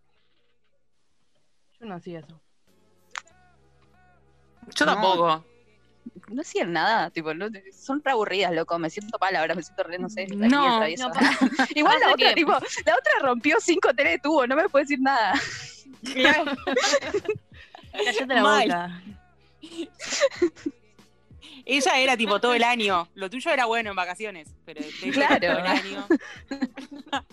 Yo 1.79 1.85
no 1.85 1.95
hacía 1.95 2.19
eso. 2.19 2.41
Yo 4.75 4.85
No. 4.85 4.93
tampoco. 4.93 5.45
No 6.29 6.41
hacían 6.41 6.73
nada, 6.73 7.09
tipo, 7.11 7.33
no- 7.33 7.47
son 7.73 8.01
re 8.03 8.11
aburridas, 8.11 8.51
loco, 8.53 8.77
me 8.79 8.89
siento 8.89 9.17
mal 9.19 9.35
ahora, 9.35 9.53
me 9.55 9.63
siento 9.63 9.83
re, 9.83 9.97
no 9.99 10.09
sé, 10.09 10.27
No, 10.27 10.81
Igual 11.75 11.99
la 11.99 12.13
otra, 12.13 12.29
que- 12.29 12.35
tipo, 12.35 12.51
la 12.51 12.95
otra 12.97 13.13
rompió 13.21 13.57
cinco 13.59 13.93
teles 13.93 14.13
de 14.13 14.19
tubo, 14.19 14.47
no 14.47 14.55
me 14.55 14.67
puede 14.69 14.83
decir 14.85 14.99
nada. 15.01 15.33
Cállate 17.91 18.25
la 18.27 18.41
Mal. 18.41 18.67
boca. 18.67 19.01
Ella 21.65 21.99
era 21.99 22.17
tipo 22.17 22.39
todo 22.39 22.53
el 22.53 22.63
año. 22.63 23.07
Lo 23.13 23.29
tuyo 23.29 23.51
era 23.51 23.65
bueno 23.65 23.89
en 23.91 23.95
vacaciones, 23.95 24.55
pero 24.65 24.81
ella 24.81 25.11
Claro. 25.39 25.47
todo 25.47 25.59
el 25.59 25.67
año. 25.67 26.07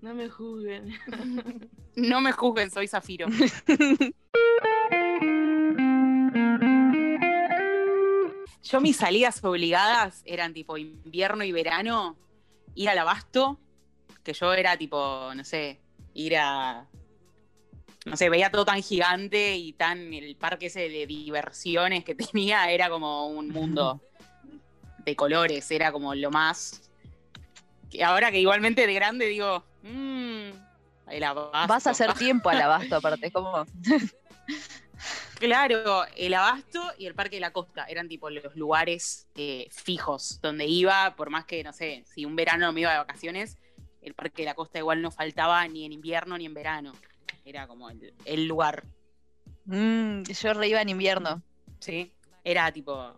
No 0.00 0.14
me 0.14 0.28
juzguen. 0.28 0.96
No 1.96 2.20
me 2.20 2.30
juzguen, 2.30 2.70
soy 2.70 2.86
Zafiro. 2.86 3.26
Yo 8.62 8.80
mis 8.80 8.96
salidas 8.96 9.42
obligadas 9.42 10.22
eran 10.24 10.52
tipo 10.52 10.76
invierno 10.76 11.42
y 11.42 11.52
verano, 11.52 12.16
ir 12.74 12.88
al 12.90 12.98
abasto, 12.98 13.58
que 14.22 14.34
yo 14.34 14.52
era 14.52 14.76
tipo, 14.76 15.32
no 15.34 15.42
sé, 15.42 15.80
ir 16.14 16.36
a... 16.36 16.86
No 18.08 18.16
sé, 18.16 18.28
veía 18.28 18.50
todo 18.50 18.64
tan 18.64 18.82
gigante 18.82 19.56
y 19.56 19.72
tan 19.72 20.12
el 20.12 20.36
parque 20.36 20.66
ese 20.66 20.88
de 20.88 21.06
diversiones 21.06 22.04
que 22.04 22.14
tenía 22.14 22.70
era 22.70 22.88
como 22.88 23.28
un 23.28 23.48
mundo 23.50 24.00
de 25.04 25.16
colores, 25.16 25.70
era 25.70 25.92
como 25.92 26.14
lo 26.14 26.30
más... 26.30 26.90
Que 27.90 28.04
ahora 28.04 28.30
que 28.30 28.38
igualmente 28.38 28.86
de 28.86 28.92
grande 28.92 29.26
digo, 29.26 29.64
mmm, 29.82 30.50
el 31.10 31.24
abasto. 31.24 31.68
Vas 31.68 31.86
a 31.86 31.90
hacer 31.90 32.12
tiempo 32.18 32.50
al 32.50 32.60
abasto, 32.60 32.96
aparte, 32.96 33.30
como. 33.30 33.64
Claro, 35.38 36.04
el 36.16 36.34
Abasto 36.34 36.82
y 36.98 37.06
el 37.06 37.14
Parque 37.14 37.36
de 37.36 37.40
la 37.40 37.52
Costa 37.52 37.84
eran 37.84 38.08
tipo 38.08 38.28
los 38.28 38.56
lugares 38.56 39.28
eh, 39.36 39.68
fijos 39.70 40.40
donde 40.42 40.66
iba, 40.66 41.14
por 41.14 41.30
más 41.30 41.44
que, 41.44 41.62
no 41.62 41.72
sé, 41.72 42.02
si 42.12 42.24
un 42.24 42.34
verano 42.34 42.72
me 42.72 42.80
iba 42.80 42.90
de 42.90 42.98
vacaciones, 42.98 43.56
el 44.02 44.14
Parque 44.14 44.42
de 44.42 44.46
la 44.46 44.54
Costa 44.54 44.78
igual 44.78 45.00
no 45.00 45.12
faltaba 45.12 45.66
ni 45.68 45.84
en 45.84 45.92
invierno 45.92 46.36
ni 46.36 46.46
en 46.46 46.54
verano. 46.54 46.92
Era 47.44 47.66
como 47.66 47.90
el, 47.90 48.14
el 48.24 48.46
lugar, 48.46 48.84
Mm, 49.70 50.22
yo 50.22 50.54
re 50.54 50.68
iba 50.68 50.80
en 50.80 50.88
invierno. 50.88 51.42
¿sí? 51.78 52.10
Era 52.42 52.72
tipo 52.72 53.12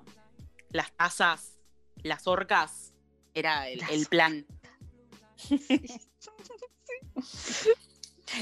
las 0.70 0.90
tazas, 0.96 1.56
las 2.02 2.26
orcas, 2.26 2.92
era 3.34 3.68
el, 3.68 4.06
plan. 4.06 4.44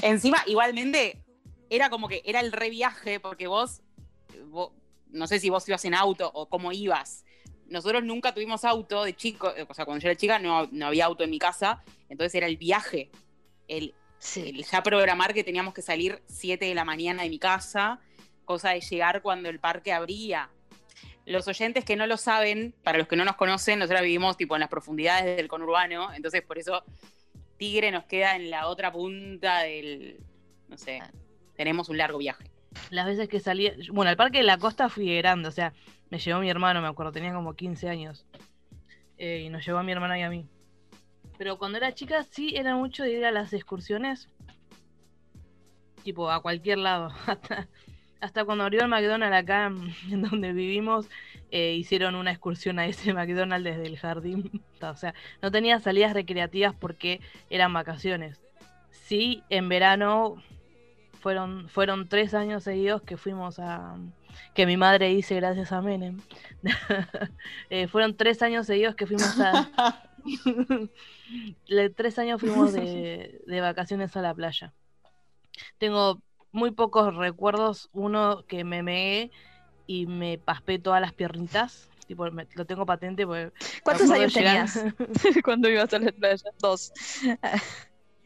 Encima, 0.01 0.43
igualmente, 0.47 1.23
era 1.69 1.89
como 1.89 2.07
que 2.07 2.21
era 2.25 2.39
el 2.39 2.51
reviaje, 2.51 3.19
porque 3.19 3.47
vos, 3.47 3.81
vos- 4.47 4.71
no 5.09 5.27
sé 5.27 5.39
si 5.39 5.49
vos 5.49 5.67
ibas 5.67 5.85
en 5.85 5.93
auto 5.93 6.31
o 6.33 6.47
cómo 6.49 6.71
ibas. 6.71 7.25
Nosotros 7.67 8.03
nunca 8.03 8.33
tuvimos 8.33 8.65
auto 8.65 9.03
de 9.03 9.15
chico, 9.15 9.53
o 9.67 9.73
sea, 9.73 9.85
cuando 9.85 10.01
yo 10.01 10.09
era 10.09 10.17
chica 10.17 10.39
no, 10.39 10.67
no 10.71 10.87
había 10.87 11.05
auto 11.05 11.23
en 11.23 11.29
mi 11.29 11.37
casa, 11.37 11.83
entonces 12.09 12.33
era 12.35 12.47
el 12.47 12.57
viaje, 12.57 13.11
el, 13.67 13.93
Sí. 14.19 14.63
ya 14.69 14.83
programar 14.83 15.33
que 15.33 15.43
teníamos 15.43 15.73
que 15.73 15.81
salir 15.81 16.21
7 16.27 16.65
de 16.65 16.75
la 16.75 16.85
mañana 16.85 17.23
de 17.23 17.29
mi 17.29 17.39
casa, 17.39 17.99
cosa 18.45 18.71
de 18.71 18.81
llegar 18.81 19.21
cuando 19.21 19.49
el 19.49 19.59
parque 19.59 19.93
abría. 19.93 20.49
Los 21.25 21.47
oyentes 21.47 21.85
que 21.85 21.95
no 21.95 22.07
lo 22.07 22.17
saben, 22.17 22.73
para 22.83 22.97
los 22.97 23.07
que 23.07 23.15
no 23.15 23.23
nos 23.23 23.35
conocen, 23.35 23.79
nosotros 23.79 24.01
vivimos 24.01 24.35
tipo 24.35 24.55
en 24.55 24.61
las 24.61 24.69
profundidades 24.69 25.37
del 25.37 25.47
conurbano, 25.47 26.13
entonces 26.13 26.41
por 26.41 26.57
eso 26.57 26.83
Tigre 27.57 27.91
nos 27.91 28.05
queda 28.05 28.35
en 28.35 28.49
la 28.49 28.67
otra 28.67 28.91
punta 28.91 29.59
del, 29.59 30.19
no 30.67 30.77
sé, 30.77 31.01
tenemos 31.55 31.89
un 31.89 31.97
largo 31.97 32.17
viaje. 32.17 32.49
Las 32.89 33.05
veces 33.05 33.27
que 33.27 33.39
salía. 33.39 33.73
Bueno, 33.91 34.09
al 34.09 34.17
parque 34.17 34.39
de 34.39 34.43
la 34.43 34.57
costa 34.57 34.89
fui 34.89 35.15
grande, 35.17 35.49
o 35.49 35.51
sea, 35.51 35.73
me 36.09 36.19
llevó 36.19 36.39
mi 36.39 36.49
hermano, 36.49 36.81
me 36.81 36.87
acuerdo, 36.87 37.11
tenía 37.11 37.33
como 37.33 37.55
15 37.55 37.89
años. 37.89 38.25
Eh, 39.17 39.43
y 39.45 39.49
nos 39.49 39.65
llevó 39.65 39.79
a 39.79 39.83
mi 39.83 39.91
hermana 39.91 40.17
y 40.17 40.21
a 40.23 40.29
mí. 40.29 40.47
Pero 41.39 41.57
cuando 41.57 41.77
era 41.77 41.93
chica 41.93 42.21
sí 42.23 42.53
era 42.57 42.75
mucho 42.75 43.03
de 43.03 43.13
ir 43.13 43.25
a 43.25 43.31
las 43.31 43.53
excursiones. 43.53 44.27
Tipo, 46.03 46.29
a 46.29 46.41
cualquier 46.41 46.79
lado. 46.79 47.11
Hasta, 47.27 47.69
hasta 48.19 48.43
cuando 48.43 48.65
abrió 48.65 48.81
el 48.81 48.89
McDonald's 48.89 49.37
acá 49.37 49.71
en, 50.11 50.21
donde 50.21 50.51
vivimos, 50.51 51.07
eh, 51.49 51.75
hicieron 51.75 52.15
una 52.15 52.31
excursión 52.31 52.77
a 52.77 52.85
ese 52.85 53.13
McDonald's 53.13 53.63
desde 53.63 53.87
el 53.87 53.97
jardín. 53.97 54.61
O 54.81 54.95
sea, 54.95 55.13
no 55.41 55.51
tenía 55.51 55.79
salidas 55.79 56.13
recreativas 56.13 56.73
porque 56.73 57.21
eran 57.49 57.71
vacaciones. 57.73 58.41
Sí, 58.91 59.43
en 59.49 59.69
verano 59.69 60.43
fueron, 61.21 61.69
fueron 61.69 62.07
tres 62.09 62.33
años 62.33 62.63
seguidos 62.63 63.01
que 63.01 63.15
fuimos 63.15 63.59
a. 63.59 63.95
que 64.53 64.65
mi 64.65 64.75
madre 64.75 65.11
hice 65.11 65.35
gracias 65.35 65.71
a 65.71 65.81
Menem. 65.81 66.19
Eh, 67.69 67.87
fueron 67.87 68.15
tres 68.15 68.41
años 68.41 68.67
seguidos 68.67 68.95
que 68.95 69.05
fuimos 69.05 69.39
a. 69.39 70.08
Le- 71.67 71.89
tres 71.89 72.19
años 72.19 72.39
fuimos 72.41 72.73
de, 72.73 73.41
de 73.45 73.61
vacaciones 73.61 74.15
a 74.17 74.21
la 74.21 74.33
playa. 74.33 74.73
Tengo 75.77 76.21
muy 76.51 76.71
pocos 76.71 77.15
recuerdos. 77.15 77.89
Uno 77.93 78.43
que 78.47 78.63
me 78.63 78.83
meé 78.83 79.31
y 79.87 80.05
me 80.05 80.37
paspé 80.37 80.79
todas 80.79 81.01
las 81.01 81.13
piernitas. 81.13 81.89
Tipo, 82.07 82.29
me- 82.31 82.47
lo 82.55 82.65
tengo 82.65 82.85
patente 82.85 83.25
porque. 83.25 83.51
¿Cuántos 83.83 84.09
años 84.09 84.33
llegar- 84.33 84.67
tenías 84.71 84.95
cuando 85.43 85.69
ibas 85.69 85.93
a 85.93 85.99
la 85.99 86.11
playa? 86.11 86.43
Dos. 86.59 86.91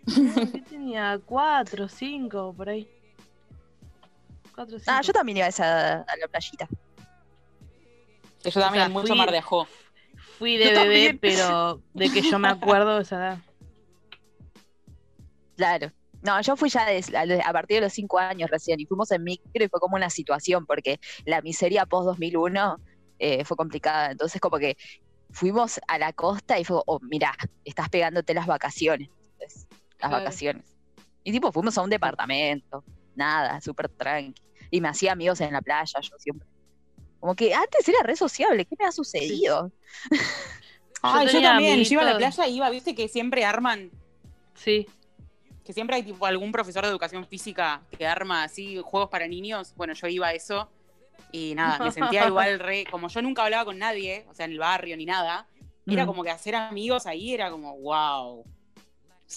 ¿Qué 0.06 0.62
tenía? 0.70 1.20
Cuatro, 1.26 1.88
cinco, 1.88 2.54
por 2.56 2.70
ahí. 2.70 2.88
Cuatro, 4.56 4.78
cinco. 4.78 4.92
Ah, 4.92 5.02
yo 5.02 5.14
también 5.14 5.38
iba 5.38 5.46
a, 5.46 5.50
esa, 5.50 6.02
a 6.02 6.16
la 6.18 6.28
playita. 6.28 6.68
Yo 8.44 8.52
también, 8.52 8.84
sea, 8.86 8.90
mucho 8.90 9.08
fui- 9.08 9.18
mar 9.18 9.32
de 9.32 9.38
ajo. 9.38 9.68
Fui 10.40 10.58
de 10.58 10.66
Yo 10.66 10.72
bebé, 10.72 11.14
también. 11.14 11.20
pero 11.20 11.82
de 11.94 12.10
que 12.10 12.22
yo 12.22 12.40
me 12.40 12.48
acuerdo 12.50 13.00
esa 13.00 13.16
edad. 13.18 13.38
Claro. 15.56 15.92
No, 16.22 16.40
yo 16.42 16.56
fui 16.56 16.70
ya 16.70 16.86
a, 16.88 17.50
a 17.50 17.54
partir 17.54 17.78
de 17.78 17.82
los 17.82 17.94
cinco 17.94 18.18
años 18.18 18.50
recién 18.50 18.80
y 18.80 18.86
fuimos 18.86 19.12
en 19.12 19.24
micro 19.24 19.64
y 19.64 19.68
fue 19.68 19.80
como 19.80 19.96
una 19.98 20.10
situación 20.10 20.66
porque 20.66 21.00
la 21.26 21.42
miseria 21.42 21.86
post 21.86 22.06
2001 22.08 22.78
eh, 23.20 23.44
fue 23.46 23.58
complicada. 23.58 24.12
Entonces 24.12 24.40
como 24.40 24.58
que 24.58 24.78
fuimos 25.32 25.80
a 25.88 25.98
la 25.98 26.14
costa 26.14 26.58
y 26.60 26.64
fue, 26.64 26.82
oh, 26.86 27.00
mirá, 27.02 27.34
estás 27.66 27.90
pegándote 27.90 28.34
las 28.34 28.48
vacaciones. 28.48 29.10
Entonces, 29.34 29.68
las 29.70 29.80
Claro. 30.10 30.16
vacaciones. 30.18 30.76
Y 31.26 31.32
tipo, 31.32 31.52
fuimos 31.52 31.78
a 31.78 31.82
un 31.82 31.90
departamento, 31.90 32.84
nada, 33.16 33.60
súper 33.62 33.90
tranqui. 33.90 34.42
Y 34.72 34.82
me 34.82 34.88
hacía 34.90 35.12
amigos 35.12 35.40
en 35.42 35.54
la 35.54 35.62
playa, 35.62 36.00
yo 36.02 36.18
siempre. 36.18 36.48
Como 37.24 37.36
que 37.38 37.54
antes 37.54 37.88
era 37.88 38.04
re 38.04 38.18
sociable, 38.18 38.66
¿qué 38.66 38.76
me 38.78 38.84
ha 38.86 38.92
sucedido? 38.92 39.72
Ay, 41.02 41.26
yo, 41.32 41.42
también, 41.42 41.82
yo 41.82 41.94
iba 41.94 42.02
a 42.02 42.06
la 42.12 42.18
playa 42.18 42.48
y 42.48 42.58
iba, 42.58 42.70
viste 42.70 42.94
que 42.96 43.08
siempre 43.08 43.46
arman, 43.46 43.92
Sí, 44.56 44.86
que 45.64 45.72
siempre 45.72 45.96
hay 45.96 46.04
tipo 46.04 46.26
algún 46.26 46.52
profesor 46.52 46.84
de 46.84 46.90
educación 46.90 47.26
física 47.26 47.82
que 47.98 48.06
arma 48.06 48.44
así 48.44 48.78
juegos 48.84 49.10
para 49.10 49.26
niños. 49.26 49.74
Bueno, 49.78 49.94
yo 49.94 50.08
iba 50.08 50.28
a 50.28 50.34
eso 50.34 50.70
y 51.32 51.56
nada, 51.56 51.82
me 51.82 51.94
sentía 51.94 52.28
igual 52.28 52.60
re, 52.60 52.86
como 52.92 53.08
yo 53.08 53.22
nunca 53.22 53.46
hablaba 53.46 53.64
con 53.64 53.80
nadie, 53.80 54.26
o 54.30 54.34
sea, 54.36 54.46
en 54.46 54.52
el 54.52 54.60
barrio 54.60 54.98
ni 54.98 55.06
nada, 55.06 55.48
era 55.88 56.04
Mm. 56.04 56.08
como 56.08 56.24
que 56.26 56.30
hacer 56.30 56.56
amigos 56.56 57.06
ahí 57.06 57.34
era 57.34 57.50
como, 57.50 57.78
wow. 57.80 58.44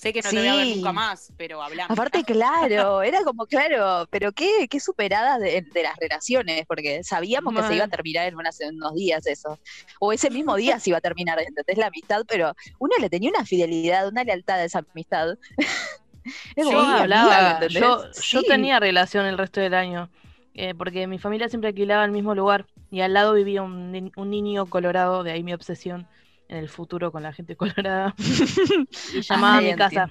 Sé 0.01 0.13
que 0.13 0.21
no 0.23 0.31
te 0.31 0.37
voy 0.39 0.47
a 0.47 0.55
ver 0.55 0.67
Sí. 0.67 0.75
nunca 0.77 0.93
más, 0.93 1.33
pero 1.37 1.63
hablamos. 1.63 1.99
Aparte, 1.99 2.23
claro, 2.25 3.03
era 3.03 3.23
como, 3.25 3.47
claro, 3.47 4.07
pero 4.11 4.33
qué, 4.33 4.67
qué 4.69 4.79
superadas 4.81 5.41
de, 5.41 5.63
de 5.73 5.83
las 5.83 5.97
relaciones, 5.97 6.65
porque 6.67 7.03
sabíamos 7.03 7.55
que 7.55 7.63
se 7.63 7.75
iba 7.77 7.85
a 7.85 7.89
terminar 7.89 8.27
en, 8.29 8.37
unas- 8.37 8.61
en 8.61 8.77
unos 8.77 8.95
días 8.95 9.27
eso. 9.27 9.59
O 10.01 10.13
ese 10.13 10.31
mismo 10.31 10.55
día 10.57 10.79
se 10.79 10.91
iba 10.91 10.99
a 10.99 11.01
terminar, 11.01 11.39
¿entendés? 11.41 11.79
La 11.79 11.87
amistad, 11.87 12.23
pero 12.29 12.53
uno 12.79 12.95
le 13.01 13.09
tenía 13.11 13.31
una 13.31 13.45
fidelidad, 13.45 14.09
una 14.09 14.25
lealtad 14.25 14.57
a 14.61 14.65
esa 14.65 14.85
amistad. 14.93 15.37
Es 16.57 16.69
yo 16.69 16.81
amiga, 16.81 17.01
hablaba, 17.03 17.51
¿entendés? 17.53 17.81
yo, 17.81 18.11
yo 18.13 18.41
Sí. 18.41 18.47
tenía 18.49 18.81
relación 18.81 19.27
el 19.27 19.39
resto 19.39 19.61
del 19.61 19.75
año, 19.75 20.11
eh, 20.55 20.75
porque 20.75 21.07
mi 21.07 21.19
familia 21.19 21.49
siempre 21.49 21.69
alquilaba 21.69 22.05
el 22.05 22.11
mismo 22.11 22.35
lugar 22.35 22.67
y 22.91 23.01
al 23.01 23.13
lado 23.15 23.35
vivía 23.35 23.63
un, 23.63 23.93
ni- 23.93 24.13
un 24.17 24.31
niño 24.31 24.69
colorado, 24.69 25.23
de 25.23 25.33
ahí 25.33 25.43
mi 25.43 25.53
obsesión 25.55 26.07
en 26.49 26.57
el 26.59 26.69
futuro 26.69 27.11
con 27.13 27.23
la 27.23 27.33
gente 27.33 27.57
colorada. 27.57 28.15
y 28.19 29.21
llamaba 29.21 29.59
a 29.59 29.61
mi 29.61 29.75
casa. 29.75 30.09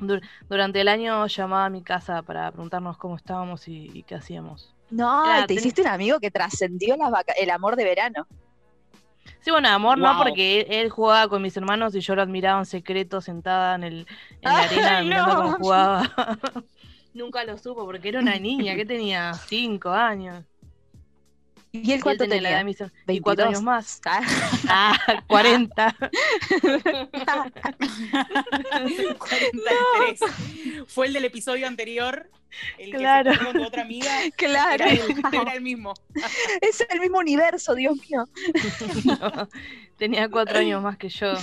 Dur- 0.00 0.22
durante 0.48 0.80
el 0.80 0.88
año 0.88 1.26
llamaba 1.26 1.64
a 1.66 1.70
mi 1.70 1.82
casa 1.82 2.22
para 2.22 2.50
preguntarnos 2.52 2.96
cómo 2.98 3.16
estábamos 3.16 3.66
y, 3.68 3.90
y 3.92 4.02
qué 4.04 4.14
hacíamos. 4.14 4.74
No, 4.90 5.24
Era, 5.26 5.40
te 5.42 5.48
ten- 5.48 5.58
hiciste 5.58 5.82
un 5.82 5.88
amigo 5.88 6.20
que 6.20 6.30
trascendió 6.30 6.96
las 6.96 7.10
vaca- 7.10 7.34
el 7.38 7.50
amor 7.50 7.76
de 7.76 7.84
verano. 7.84 8.26
Sí, 9.40 9.50
bueno, 9.50 9.68
amor 9.68 9.98
no, 9.98 10.16
porque 10.18 10.60
él, 10.62 10.66
él 10.70 10.88
jugaba 10.90 11.28
con 11.28 11.42
mis 11.42 11.56
hermanos 11.56 11.94
y 11.94 12.00
yo 12.00 12.14
lo 12.14 12.22
admiraba 12.22 12.58
en 12.60 12.66
secreto 12.66 13.20
sentada 13.20 13.74
en, 13.74 13.82
el, 13.84 14.06
en 14.40 14.52
la 14.52 14.58
arena 14.60 15.02
mirando 15.02 15.34
no. 15.34 15.42
cómo 15.42 15.56
jugaba. 15.58 16.38
Nunca 17.14 17.44
lo 17.44 17.58
supo 17.58 17.84
porque 17.84 18.08
era 18.08 18.20
una 18.20 18.38
niña 18.38 18.74
que 18.76 18.86
tenía 18.86 19.34
cinco 19.34 19.90
años. 19.90 20.44
¿Y 21.70 21.92
él 21.92 22.02
cuánto 22.02 22.24
tenía 22.24 22.40
la 22.40 22.48
edad 22.50 22.58
de 22.64 22.64
tenía? 22.64 22.64
mis 22.64 22.80
her- 22.80 23.14
y 23.14 23.20
cuatro 23.20 23.44
22. 23.44 23.48
años 23.48 23.62
más. 23.62 24.00
Ah, 24.68 24.96
Ah, 25.06 25.22
40. 25.26 25.96
43. 29.18 30.20
Fue 30.86 31.06
el 31.06 31.12
del 31.12 31.24
episodio 31.26 31.66
anterior, 31.66 32.28
el 32.78 32.90
Claro. 32.92 33.32
que 33.32 33.38
se 33.38 33.44
con 33.44 33.52
tu 33.54 33.62
otra 33.64 33.82
amiga. 33.82 34.10
claro, 34.36 34.84
Era, 34.84 34.88
el, 34.90 35.00
era 35.32 35.52
el 35.54 35.60
mismo. 35.60 35.94
es 36.60 36.84
el 36.88 37.00
mismo 37.00 37.18
universo, 37.18 37.74
Dios 37.74 37.96
mío. 38.08 38.24
No, 39.04 39.48
tenía 39.96 40.28
cuatro 40.28 40.58
años 40.58 40.82
más 40.82 40.96
que 40.96 41.08
yo. 41.08 41.34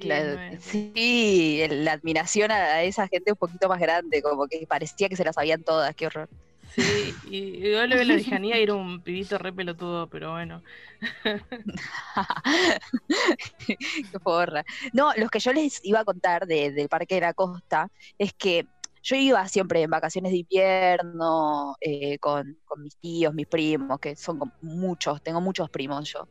Claro, 0.00 0.38
sí, 0.60 1.60
la 1.68 1.92
admiración 1.92 2.52
a 2.52 2.54
a 2.56 2.82
esa 2.84 3.08
gente 3.08 3.32
un 3.32 3.36
poquito 3.36 3.68
más 3.68 3.80
grande, 3.80 4.22
como 4.22 4.46
que 4.46 4.64
parecía 4.66 5.08
que 5.08 5.16
se 5.16 5.24
las 5.24 5.34
sabían 5.34 5.62
todas, 5.64 5.94
qué 5.96 6.06
horror. 6.06 6.28
Sí, 6.74 7.14
y 7.28 7.60
yo 7.60 7.86
le 7.86 8.04
la 8.04 8.16
lejanía 8.16 8.58
y 8.58 8.62
era 8.62 8.74
un 8.74 9.02
pibito 9.02 9.38
re 9.38 9.52
pelotudo, 9.52 10.08
pero 10.08 10.32
bueno. 10.32 10.62
Qué 13.66 14.20
porra. 14.22 14.64
No, 14.92 15.12
los 15.16 15.30
que 15.30 15.38
yo 15.38 15.52
les 15.52 15.80
iba 15.84 16.00
a 16.00 16.04
contar 16.04 16.46
del 16.46 16.88
Parque 16.88 17.16
de 17.16 17.20
la 17.20 17.34
Costa 17.34 17.90
es 18.18 18.32
que 18.32 18.66
yo 19.02 19.16
iba 19.16 19.46
siempre 19.48 19.82
en 19.82 19.90
vacaciones 19.90 20.32
de 20.32 20.38
invierno 20.38 21.76
eh, 21.80 22.18
con, 22.18 22.56
mis 22.78 22.96
tíos, 22.96 23.34
mis 23.34 23.46
primos, 23.46 23.98
que 23.98 24.16
son 24.16 24.40
muchos, 24.62 25.20
tengo 25.22 25.40
muchos 25.40 25.68
primos 25.68 26.10
yo. 26.10 26.26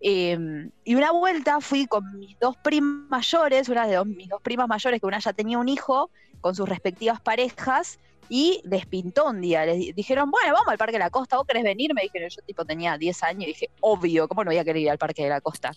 Em, 0.00 0.70
y 0.84 0.94
una 0.94 1.12
vuelta 1.12 1.60
fui 1.60 1.86
con 1.86 2.18
mis 2.18 2.38
dos 2.38 2.56
primas 2.56 3.08
mayores, 3.10 3.68
una 3.68 3.86
de 3.86 4.04
mis 4.04 4.28
dos 4.28 4.40
primas 4.42 4.68
mayores, 4.68 5.00
que 5.00 5.06
una 5.06 5.18
ya 5.18 5.32
tenía 5.32 5.58
un 5.58 5.68
hijo 5.68 6.10
con 6.40 6.54
sus 6.54 6.68
respectivas 6.68 7.20
parejas, 7.20 7.98
y 8.30 8.62
les 8.64 8.86
pintó 8.86 9.26
un 9.28 9.40
día. 9.42 9.66
Les 9.66 9.94
dijeron, 9.94 10.30
bueno, 10.30 10.54
vamos 10.54 10.68
al 10.68 10.78
Parque 10.78 10.94
de 10.94 11.00
la 11.00 11.10
Costa, 11.10 11.36
¿vos 11.36 11.46
querés 11.46 11.64
venir? 11.64 11.92
Me 11.92 12.02
dijeron, 12.02 12.30
yo 12.30 12.40
tipo 12.42 12.64
tenía 12.64 12.96
10 12.96 13.22
años 13.24 13.42
y 13.42 13.46
dije, 13.46 13.70
obvio, 13.80 14.28
¿cómo 14.28 14.44
no 14.44 14.50
voy 14.50 14.58
a 14.58 14.64
querer 14.64 14.82
ir 14.82 14.90
al 14.90 14.98
Parque 14.98 15.24
de 15.24 15.28
la 15.28 15.40
Costa? 15.40 15.72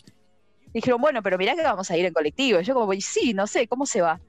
Dijeron, 0.72 1.02
bueno, 1.02 1.22
pero 1.24 1.38
mirá 1.38 1.56
que 1.56 1.64
vamos 1.64 1.90
a 1.90 1.98
ir 1.98 2.06
en 2.06 2.14
colectivo. 2.14 2.60
Y 2.60 2.64
yo 2.64 2.76
como, 2.76 2.94
sí, 2.94 3.34
no 3.34 3.48
sé, 3.48 3.68
¿cómo 3.68 3.86
se 3.86 4.02
va? 4.02 4.22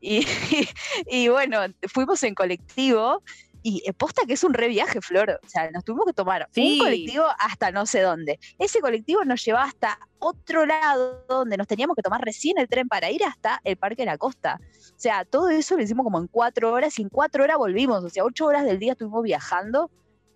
Y, 0.00 0.24
bueno, 1.28 1.58
fuimos 1.88 2.22
en 2.22 2.34
colectivo 2.34 3.22
y 3.62 3.90
posta 3.92 4.22
que 4.26 4.34
es 4.34 4.44
un 4.44 4.54
re 4.54 4.68
viaje, 4.68 5.00
Flor. 5.00 5.40
O 5.42 5.48
sea, 5.48 5.70
nos 5.70 5.84
tuvimos 5.84 6.06
que 6.06 6.12
tomar 6.12 6.48
un 6.56 6.78
colectivo 6.78 7.24
hasta 7.38 7.70
no 7.70 7.86
sé 7.86 8.00
dónde. 8.00 8.38
Ese 8.58 8.80
colectivo 8.80 9.24
nos 9.24 9.44
llevaba 9.44 9.66
hasta 9.66 9.98
otro 10.18 10.66
lado 10.66 11.24
donde 11.28 11.56
nos 11.56 11.66
teníamos 11.66 11.96
que 11.96 12.02
tomar 12.02 12.20
recién 12.22 12.58
el 12.58 12.68
tren 12.68 12.88
para 12.88 13.10
ir 13.10 13.24
hasta 13.24 13.60
el 13.64 13.76
Parque 13.76 14.02
de 14.02 14.06
la 14.06 14.18
Costa. 14.18 14.60
O 14.62 14.98
sea, 14.98 15.24
todo 15.24 15.48
eso 15.48 15.76
lo 15.76 15.82
hicimos 15.82 16.04
como 16.04 16.18
en 16.18 16.26
cuatro 16.26 16.72
horas 16.72 16.98
y 16.98 17.02
en 17.02 17.08
cuatro 17.08 17.44
horas 17.44 17.56
volvimos. 17.56 18.04
O 18.04 18.08
sea, 18.08 18.24
ocho 18.24 18.46
horas 18.46 18.64
del 18.64 18.78
día 18.78 18.92
estuvimos 18.92 19.22
viajando 19.22 19.90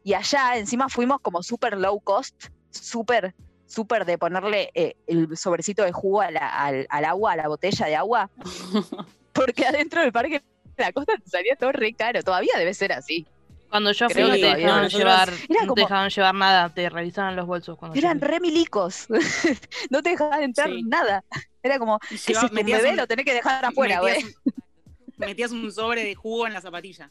y 0.04 0.14
allá 0.14 0.56
encima 0.56 0.88
fuimos 0.88 1.20
como 1.20 1.42
súper 1.42 1.76
low 1.78 2.00
cost, 2.00 2.46
súper, 2.70 3.34
súper 3.66 4.04
de 4.04 4.18
ponerle 4.18 4.70
eh, 4.74 4.96
el 5.06 5.36
sobrecito 5.36 5.82
de 5.82 5.92
jugo 5.92 6.20
al, 6.20 6.36
al 6.38 7.04
agua, 7.04 7.32
a 7.32 7.36
la 7.36 7.48
botella 7.48 7.86
de 7.86 7.96
agua. 7.96 8.30
porque 9.32 9.66
adentro 9.66 10.00
del 10.00 10.12
parque 10.12 10.42
la 10.78 10.92
costa 10.92 11.14
te 11.22 11.28
salía 11.28 11.56
todo 11.56 11.72
re 11.72 11.92
caro. 11.94 12.22
Todavía 12.22 12.52
debe 12.56 12.74
ser 12.74 12.92
así. 12.92 13.26
Cuando 13.68 13.92
yo 13.92 14.08
fui 14.08 14.22
no 14.22 14.30
te 14.30 14.38
dejaban, 14.38 14.88
llevar, 14.88 15.32
no 15.66 15.74
te 15.74 15.80
dejaban 15.80 16.08
llevar 16.08 16.34
nada, 16.34 16.68
te 16.72 16.88
revisaban 16.88 17.34
los 17.34 17.46
bolsos. 17.46 17.76
Cuando 17.76 17.98
eran 17.98 18.20
re 18.20 18.38
milicos, 18.38 19.08
no 19.90 20.02
te 20.02 20.10
dejaban 20.10 20.42
entrar 20.42 20.70
nada. 20.84 21.24
Era 21.62 21.78
como, 21.78 21.98
si 22.16 22.32
tu 22.32 22.48
bebé 22.52 22.94
lo 22.94 23.08
tenés 23.08 23.24
que 23.24 23.34
dejar 23.34 23.64
afuera, 23.64 24.00
güey. 24.00 24.24
Metías, 25.16 25.50
un 25.50 25.72
sobre 25.72 26.04
de 26.04 26.14
jugo 26.14 26.46
en 26.46 26.52
la 26.52 26.60
zapatilla. 26.60 27.10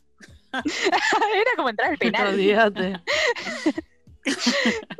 Era 0.53 1.51
como 1.57 1.69
entrar 1.69 1.91
al 1.91 1.97
penal. 1.97 3.03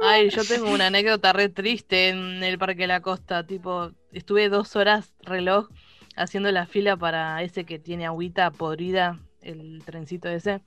Ay, 0.01 0.29
yo 0.29 0.43
tengo 0.43 0.71
una 0.71 0.87
anécdota 0.87 1.31
re 1.31 1.49
triste 1.49 2.09
en 2.09 2.43
el 2.43 2.57
Parque 2.57 2.81
de 2.81 2.87
la 2.87 3.01
Costa. 3.01 3.45
Tipo, 3.45 3.91
estuve 4.11 4.49
dos 4.49 4.75
horas 4.75 5.13
reloj 5.21 5.69
haciendo 6.15 6.51
la 6.51 6.65
fila 6.65 6.97
para 6.97 7.41
ese 7.43 7.65
que 7.65 7.79
tiene 7.79 8.05
agüita 8.05 8.51
podrida, 8.51 9.19
el 9.41 9.81
trencito 9.85 10.29
ese. 10.29 10.61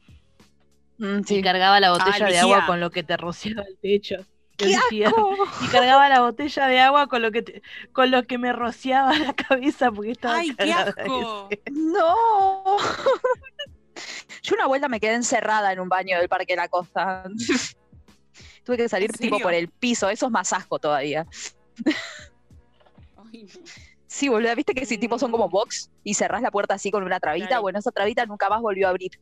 Mm, 0.99 1.21
y 1.29 1.43
cargaba 1.43 1.81
la 1.81 1.93
botella 1.93 2.27
de 2.27 2.39
agua 2.39 2.67
con 2.67 2.81
lo 2.81 2.91
que 2.91 3.03
te 3.03 3.17
rociaba 3.17 3.63
el 3.63 3.79
techo. 3.79 4.17
y 4.61 4.75
cargaba 5.71 6.09
la 6.09 6.21
botella 6.21 6.67
de 6.67 6.81
agua 6.81 7.07
con 7.07 7.23
lo 7.23 7.31
que 7.31 7.63
con 7.93 8.11
lo 8.11 8.25
que 8.25 8.39
me 8.39 8.53
rociaba 8.53 9.17
la 9.17 9.33
cabeza 9.33 9.93
porque 9.93 10.11
estaba 10.11 10.39
¡Ay, 10.39 10.55
qué 10.57 10.73
asco! 10.73 11.49
¡No! 11.71 12.77
Yo 14.43 14.55
una 14.55 14.67
vuelta 14.67 14.89
me 14.89 14.99
quedé 14.99 15.15
encerrada 15.15 15.73
en 15.73 15.81
un 15.81 15.89
baño 15.89 16.19
del 16.19 16.29
Parque 16.29 16.55
de 16.55 16.57
la 16.57 16.69
Costa. 16.69 17.25
Tuve 18.65 18.77
que 18.77 18.89
salir 18.89 19.13
tipo 19.13 19.39
por 19.39 19.55
el 19.55 19.69
piso, 19.69 20.11
eso 20.11 20.27
es 20.27 20.33
más 20.33 20.53
asco 20.53 20.79
todavía. 20.79 21.27
Ay, 23.17 23.45
no. 23.45 23.88
Sí, 24.09 24.29
boludo, 24.29 24.57
viste 24.57 24.75
que 24.75 24.87
si 24.87 24.97
tipo 24.97 25.19
son 25.19 25.31
como 25.31 25.51
box 25.51 25.91
y 26.03 26.15
cerrás 26.15 26.41
la 26.41 26.51
puerta 26.51 26.75
así 26.75 26.91
con 26.91 27.05
una 27.05 27.21
trabita, 27.21 27.61
bueno, 27.61 27.79
esa 27.79 27.93
trabita 27.93 28.25
nunca 28.25 28.49
más 28.49 28.63
volvió 28.63 28.87
a 28.87 28.91
abrir. 28.91 29.13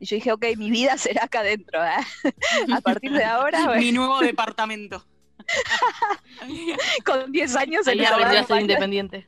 Y 0.00 0.06
yo 0.06 0.16
dije, 0.16 0.32
ok, 0.32 0.44
mi 0.56 0.70
vida 0.70 0.96
será 0.98 1.24
acá 1.24 1.40
adentro, 1.40 1.84
¿eh? 1.84 2.32
A 2.74 2.80
partir 2.80 3.12
de 3.12 3.24
ahora. 3.24 3.76
mi 3.76 3.92
nuevo 3.92 4.18
departamento. 4.20 5.04
con 7.04 7.30
10 7.30 7.56
años 7.56 7.86
en 7.86 8.04
a 8.04 8.44
ser 8.44 8.60
independiente. 8.60 9.26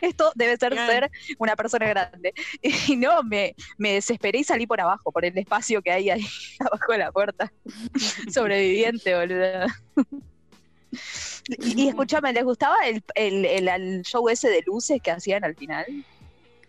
Esto 0.00 0.32
debe 0.34 0.56
ser 0.56 0.74
ser 0.74 1.10
una 1.38 1.54
persona 1.54 1.86
grande. 1.88 2.32
Y 2.62 2.96
no, 2.96 3.22
me, 3.22 3.54
me 3.76 3.92
desesperé 3.92 4.40
y 4.40 4.44
salí 4.44 4.66
por 4.66 4.80
abajo, 4.80 5.12
por 5.12 5.24
el 5.24 5.36
espacio 5.36 5.82
que 5.82 5.90
hay 5.90 6.10
ahí 6.10 6.26
abajo 6.60 6.92
de 6.92 6.98
la 6.98 7.12
puerta. 7.12 7.52
Sobreviviente, 8.32 9.14
boludo. 9.14 9.66
Y, 11.76 11.88
escúchame, 11.88 12.32
¿les 12.32 12.44
gustaba 12.44 12.76
el, 12.86 13.02
el, 13.14 14.02
show 14.02 14.28
ese 14.28 14.48
de 14.48 14.62
luces 14.66 15.00
que 15.02 15.10
hacían 15.10 15.44
al 15.44 15.56
final? 15.56 15.86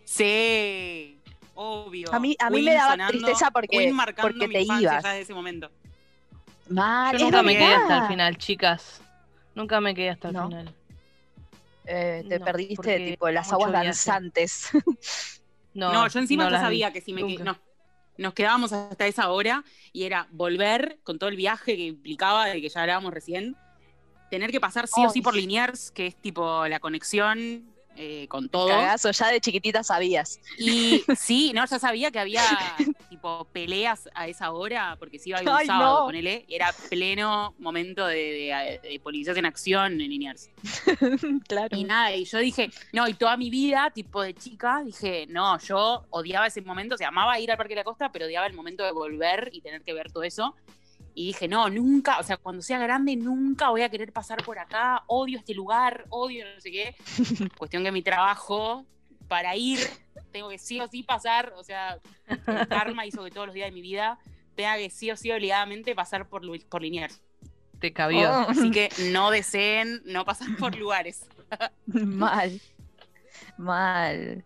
Sí, 0.04 1.18
obvio. 1.54 2.12
A 2.12 2.18
mí, 2.18 2.36
a 2.38 2.50
mí 2.50 2.62
me 2.62 2.74
daba 2.74 3.08
tristeza 3.08 3.50
porque, 3.50 3.92
porque 4.20 4.48
te 4.48 4.62
ibas. 4.62 5.02
Ya 5.02 5.18
ese 5.18 5.34
momento. 5.34 5.70
Mal, 6.68 7.16
Yo 7.18 7.26
nunca 7.26 7.42
me 7.42 7.56
quedé 7.56 7.74
hasta 7.74 7.98
el 7.98 8.08
final, 8.08 8.38
chicas. 8.38 9.00
Nunca 9.54 9.80
me 9.80 9.94
quedé 9.94 10.10
hasta 10.10 10.28
el 10.28 10.40
final. 10.40 10.74
Eh, 11.86 12.24
te 12.28 12.40
perdiste 12.40 13.00
tipo 13.00 13.28
las 13.30 13.52
aguas 13.52 13.72
danzantes. 13.72 14.70
no, 15.74 15.92
no, 15.92 16.08
yo 16.08 16.20
encima 16.20 16.48
no 16.48 16.56
sabía 16.56 16.92
que 16.92 17.00
si 17.00 17.12
me 17.12 17.26
quedé, 17.26 17.42
no, 17.42 17.58
nos 18.16 18.34
quedábamos 18.34 18.72
hasta 18.72 19.06
esa 19.06 19.30
hora 19.30 19.64
y 19.92 20.04
era 20.04 20.28
volver 20.30 21.00
con 21.02 21.18
todo 21.18 21.28
el 21.30 21.36
viaje 21.36 21.76
que 21.76 21.86
implicaba 21.86 22.46
de 22.46 22.60
que 22.60 22.68
ya 22.68 22.82
hablábamos 22.82 23.12
recién 23.12 23.56
tener 24.30 24.50
que 24.50 24.60
pasar 24.60 24.86
sí 24.86 25.04
o 25.04 25.10
sí 25.10 25.20
por 25.20 25.34
Liniers, 25.34 25.90
que 25.90 26.06
es 26.06 26.16
tipo 26.16 26.66
la 26.66 26.80
conexión 26.80 27.64
eh, 27.96 28.28
con 28.28 28.48
todo. 28.48 28.68
Cagazo, 28.68 29.10
ya 29.10 29.28
de 29.28 29.40
chiquitita 29.40 29.82
sabías. 29.82 30.40
Y 30.56 31.04
sí, 31.16 31.52
no, 31.54 31.66
ya 31.66 31.78
sabía 31.78 32.10
que 32.10 32.18
había 32.18 32.42
tipo 33.10 33.44
peleas 33.52 34.08
a 34.14 34.28
esa 34.28 34.52
hora, 34.52 34.96
porque 34.98 35.18
si 35.18 35.30
iba 35.30 35.38
a 35.38 35.42
ir 35.42 35.48
un 35.48 35.66
sábado, 35.66 36.06
con 36.06 36.14
él, 36.14 36.44
era 36.48 36.72
pleno 36.88 37.54
momento 37.58 38.06
de, 38.06 38.80
de, 38.82 39.00
policías 39.00 39.36
en 39.36 39.44
acción 39.44 39.92
en 39.92 39.98
Liniers. 39.98 40.48
claro. 41.48 41.76
Y 41.76 41.84
nada, 41.84 42.14
y 42.14 42.24
yo 42.24 42.38
dije, 42.38 42.70
no, 42.92 43.06
y 43.08 43.14
toda 43.14 43.36
mi 43.36 43.50
vida, 43.50 43.90
tipo 43.90 44.22
de 44.22 44.34
chica, 44.34 44.82
dije, 44.84 45.26
no, 45.28 45.58
yo 45.58 46.06
odiaba 46.10 46.46
ese 46.46 46.62
momento, 46.62 46.94
o 46.94 46.98
sea, 46.98 47.08
amaba 47.08 47.38
ir 47.38 47.50
al 47.50 47.58
Parque 47.58 47.74
de 47.74 47.80
la 47.80 47.84
Costa, 47.84 48.10
pero 48.12 48.26
odiaba 48.26 48.46
el 48.46 48.54
momento 48.54 48.84
de 48.84 48.92
volver 48.92 49.50
y 49.52 49.60
tener 49.60 49.82
que 49.82 49.92
ver 49.92 50.10
todo 50.10 50.22
eso. 50.22 50.54
Y 51.20 51.26
dije, 51.26 51.48
no, 51.48 51.68
nunca, 51.68 52.18
o 52.18 52.22
sea, 52.22 52.38
cuando 52.38 52.62
sea 52.62 52.78
grande, 52.78 53.14
nunca 53.14 53.68
voy 53.68 53.82
a 53.82 53.90
querer 53.90 54.10
pasar 54.10 54.42
por 54.42 54.58
acá, 54.58 55.04
odio 55.06 55.38
este 55.38 55.52
lugar, 55.52 56.06
odio 56.08 56.46
no 56.46 56.58
sé 56.62 56.70
qué. 56.70 56.96
Cuestión 57.58 57.84
que 57.84 57.92
mi 57.92 58.00
trabajo, 58.00 58.86
para 59.28 59.54
ir, 59.54 59.80
tengo 60.32 60.48
que 60.48 60.56
sí 60.56 60.80
o 60.80 60.88
sí 60.88 61.02
pasar, 61.02 61.52
o 61.58 61.62
sea, 61.62 61.98
el 62.26 62.68
karma 62.68 63.04
hizo 63.04 63.22
que 63.22 63.30
todos 63.30 63.48
los 63.48 63.54
días 63.54 63.68
de 63.68 63.72
mi 63.72 63.82
vida 63.82 64.18
tenga 64.54 64.78
que 64.78 64.88
sí 64.88 65.10
o 65.10 65.16
sí 65.18 65.30
obligadamente 65.30 65.94
pasar 65.94 66.26
por, 66.26 66.40
por 66.70 66.80
Liniers. 66.80 67.20
Te 67.80 67.92
cabió. 67.92 68.30
Oh. 68.30 68.46
Así 68.48 68.70
que 68.70 68.88
no 69.12 69.30
deseen 69.30 70.00
no 70.06 70.24
pasar 70.24 70.48
por 70.58 70.74
lugares. 70.74 71.26
mal, 71.84 72.58
mal. 73.58 74.42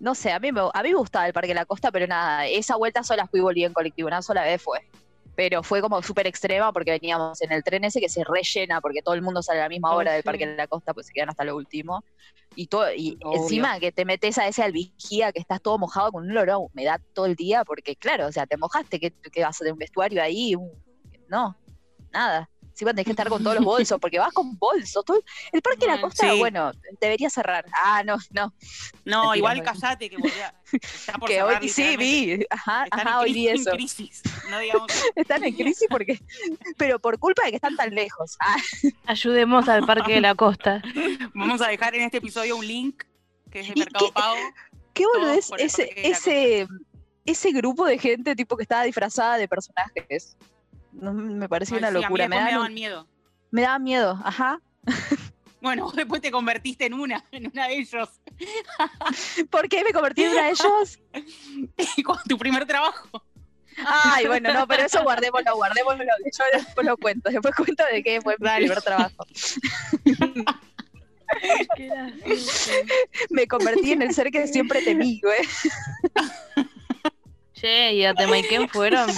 No 0.00 0.16
sé, 0.16 0.32
a 0.32 0.40
mí, 0.40 0.50
me, 0.50 0.60
a 0.60 0.82
mí 0.82 0.88
me 0.88 0.96
gustaba 0.96 1.28
el 1.28 1.32
Parque 1.32 1.50
de 1.50 1.54
la 1.54 1.66
Costa, 1.66 1.92
pero 1.92 2.08
nada, 2.08 2.46
esa 2.46 2.74
vuelta 2.74 3.04
sola 3.04 3.28
fui 3.28 3.38
volví 3.38 3.62
en 3.62 3.72
colectivo, 3.72 4.08
una 4.08 4.20
sola 4.20 4.42
vez 4.42 4.60
fue. 4.60 4.80
Pero 5.36 5.62
fue 5.62 5.80
como 5.80 6.02
súper 6.02 6.26
extrema 6.26 6.72
porque 6.72 6.92
veníamos 6.92 7.40
en 7.42 7.52
el 7.52 7.64
tren 7.64 7.84
ese 7.84 8.00
que 8.00 8.08
se 8.08 8.22
rellena 8.24 8.80
porque 8.80 9.02
todo 9.02 9.14
el 9.14 9.22
mundo 9.22 9.42
sale 9.42 9.60
a 9.60 9.64
la 9.64 9.68
misma 9.68 9.94
hora 9.94 10.12
del 10.12 10.22
Parque 10.22 10.46
de 10.46 10.56
la 10.56 10.66
Costa, 10.66 10.94
pues 10.94 11.06
se 11.06 11.12
quedan 11.12 11.30
hasta 11.30 11.44
lo 11.44 11.56
último. 11.56 12.04
Y, 12.56 12.68
todo, 12.68 12.92
y 12.94 13.18
encima 13.32 13.80
que 13.80 13.90
te 13.90 14.04
metes 14.04 14.38
a 14.38 14.46
ese 14.46 14.62
albigía 14.62 15.32
que 15.32 15.40
estás 15.40 15.60
todo 15.60 15.76
mojado 15.76 16.12
con 16.12 16.24
un 16.24 16.30
olor 16.30 16.50
a 16.50 16.58
humedad 16.58 17.00
todo 17.12 17.26
el 17.26 17.34
día, 17.34 17.64
porque 17.64 17.96
claro, 17.96 18.28
o 18.28 18.32
sea, 18.32 18.46
te 18.46 18.56
mojaste, 18.56 19.00
que, 19.00 19.10
que 19.10 19.42
vas 19.42 19.56
a 19.56 19.58
tener 19.58 19.72
un 19.72 19.78
vestuario 19.80 20.22
ahí, 20.22 20.54
no, 21.28 21.56
nada 22.12 22.48
si 22.74 22.84
tenés 22.84 23.04
que 23.04 23.12
estar 23.12 23.28
con 23.28 23.42
todos 23.42 23.56
los 23.56 23.64
bolsos, 23.64 23.98
porque 24.00 24.18
vas 24.18 24.32
con 24.32 24.58
bolsos. 24.58 25.04
el 25.52 25.62
parque 25.62 25.86
de 25.86 25.92
la 25.92 26.00
costa, 26.00 26.34
bueno, 26.34 26.72
debería 27.00 27.30
cerrar. 27.30 27.64
Ah, 27.72 28.02
no, 28.04 28.18
no. 28.30 28.52
No, 29.04 29.34
igual 29.34 29.62
callate 29.62 30.10
que 30.10 30.16
está 30.72 31.14
por 31.18 31.28
que 31.28 31.42
hoy 31.42 31.68
sí 31.68 31.96
vi, 31.96 32.44
ajá, 32.50 32.86
ajá, 32.90 33.20
hoy 33.20 33.32
vi 33.32 33.48
eso. 33.48 33.70
En 33.70 33.76
crisis, 33.76 34.22
no 34.50 34.58
digamos. 34.58 34.90
están 35.14 35.44
en 35.44 35.54
crisis 35.54 35.86
porque, 35.88 36.20
pero 36.76 36.98
por 36.98 37.18
culpa 37.18 37.44
de 37.44 37.50
que 37.50 37.56
están 37.56 37.76
tan 37.76 37.94
lejos. 37.94 38.36
Ah. 38.40 38.56
Ayudemos 39.06 39.68
al 39.68 39.86
parque 39.86 40.14
de 40.14 40.20
la 40.20 40.34
costa. 40.34 40.82
Vamos 41.34 41.60
a 41.60 41.68
dejar 41.68 41.94
en 41.94 42.02
este 42.02 42.18
episodio 42.18 42.56
un 42.56 42.66
link 42.66 43.04
que 43.50 43.60
es 43.60 43.68
de 43.68 43.74
Mercado 43.76 44.12
Pago. 44.12 44.36
Qué 44.92 45.04
bueno 45.06 45.30
es 45.30 45.50
ese, 45.58 45.90
ese, 45.96 46.66
ese 47.24 47.52
grupo 47.52 47.84
de 47.86 47.98
gente 47.98 48.34
tipo 48.34 48.56
que 48.56 48.62
estaba 48.62 48.84
disfrazada 48.84 49.36
de 49.36 49.48
personajes 49.48 50.36
me 50.94 51.48
parecía 51.48 51.78
una 51.78 51.90
locura. 51.90 52.28
me, 52.28 52.36
daban 52.36 52.74
miedo. 52.74 53.06
Me 53.50 53.62
daba 53.62 53.78
miedo, 53.78 54.20
ajá. 54.24 54.60
Bueno, 55.64 55.84
vos 55.84 55.96
después 55.96 56.20
te 56.20 56.30
convertiste 56.30 56.84
en 56.84 56.94
una, 56.94 57.24
en 57.32 57.46
una 57.46 57.68
de 57.68 57.78
ellos. 57.78 58.08
¿Por 59.50 59.68
qué 59.68 59.82
me 59.82 59.92
convertí 59.92 60.24
en 60.24 60.32
una 60.32 60.44
de 60.44 60.50
ellos? 60.50 61.00
Con 62.04 62.18
tu 62.28 62.38
primer 62.38 62.66
trabajo. 62.66 63.24
Ay, 63.84 64.26
bueno, 64.26 64.52
no, 64.52 64.68
pero 64.68 64.84
eso 64.84 65.02
guardémoslo, 65.02 65.56
guardémoslo. 65.56 66.04
Yo 66.04 66.44
después 66.52 66.86
lo 66.86 66.96
cuento, 66.96 67.28
después 67.30 67.54
cuento 67.56 67.82
de 67.90 68.04
qué 68.04 68.20
fue 68.20 68.36
mi 68.38 68.48
primer 68.48 68.82
trabajo. 68.82 69.26
Me 73.30 73.48
convertí 73.48 73.92
en 73.92 74.02
el 74.02 74.14
ser 74.14 74.30
que 74.30 74.46
siempre 74.46 74.82
temí, 74.82 75.20
güey. 75.20 75.40
Che, 77.54 77.94
¿y 77.94 78.04
a 78.04 78.14
Temaiken 78.14 78.68
fueron? 78.68 79.10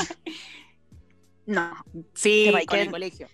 No, 1.46 1.76
Sí, 2.14 2.50
con 2.66 2.78
el 2.78 2.90
colegio. 2.90 3.28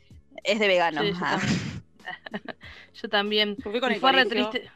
es 0.44 0.58
de 0.58 0.68
vegano. 0.68 1.02
Sí, 1.02 1.12
yo 1.12 1.24
Ah. 1.24 1.38
también. 1.38 1.82
Yo 2.94 3.08
también. 3.08 3.56
Fue 4.00 4.12
re 4.12 4.26
triste. 4.26 4.70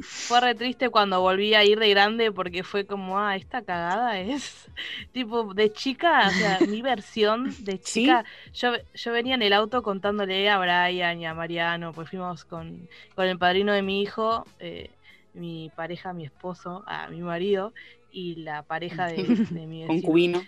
Fue 0.00 0.40
re 0.40 0.54
triste 0.54 0.88
cuando 0.88 1.20
volví 1.20 1.54
a 1.54 1.62
ir 1.64 1.78
de 1.78 1.90
grande 1.90 2.32
porque 2.32 2.62
fue 2.64 2.86
como, 2.86 3.18
ah, 3.18 3.36
esta 3.36 3.62
cagada 3.62 4.18
es 4.18 4.66
tipo 5.12 5.52
de 5.54 5.72
chica, 5.72 6.28
o 6.28 6.30
sea, 6.32 6.60
mi 6.66 6.80
versión 6.82 7.54
de 7.64 7.78
¿Sí? 7.84 8.02
chica. 8.02 8.24
Yo, 8.54 8.72
yo 8.94 9.12
venía 9.12 9.34
en 9.34 9.42
el 9.42 9.52
auto 9.52 9.82
contándole 9.82 10.48
a 10.48 10.58
Brian 10.58 11.20
y 11.20 11.26
a 11.26 11.34
Mariano, 11.34 11.92
pues 11.92 12.08
fuimos 12.08 12.44
con, 12.44 12.88
con 13.14 13.26
el 13.26 13.38
padrino 13.38 13.72
de 13.72 13.82
mi 13.82 14.00
hijo, 14.02 14.44
eh, 14.58 14.90
mi 15.34 15.70
pareja, 15.76 16.12
mi 16.14 16.24
esposo, 16.24 16.82
a 16.86 17.08
mi 17.08 17.20
marido 17.20 17.74
y 18.10 18.36
la 18.36 18.62
pareja 18.62 19.06
de, 19.06 19.38
de 19.50 19.66
mi 19.66 19.82
vecino. 19.82 19.86
Concubino. 20.02 20.42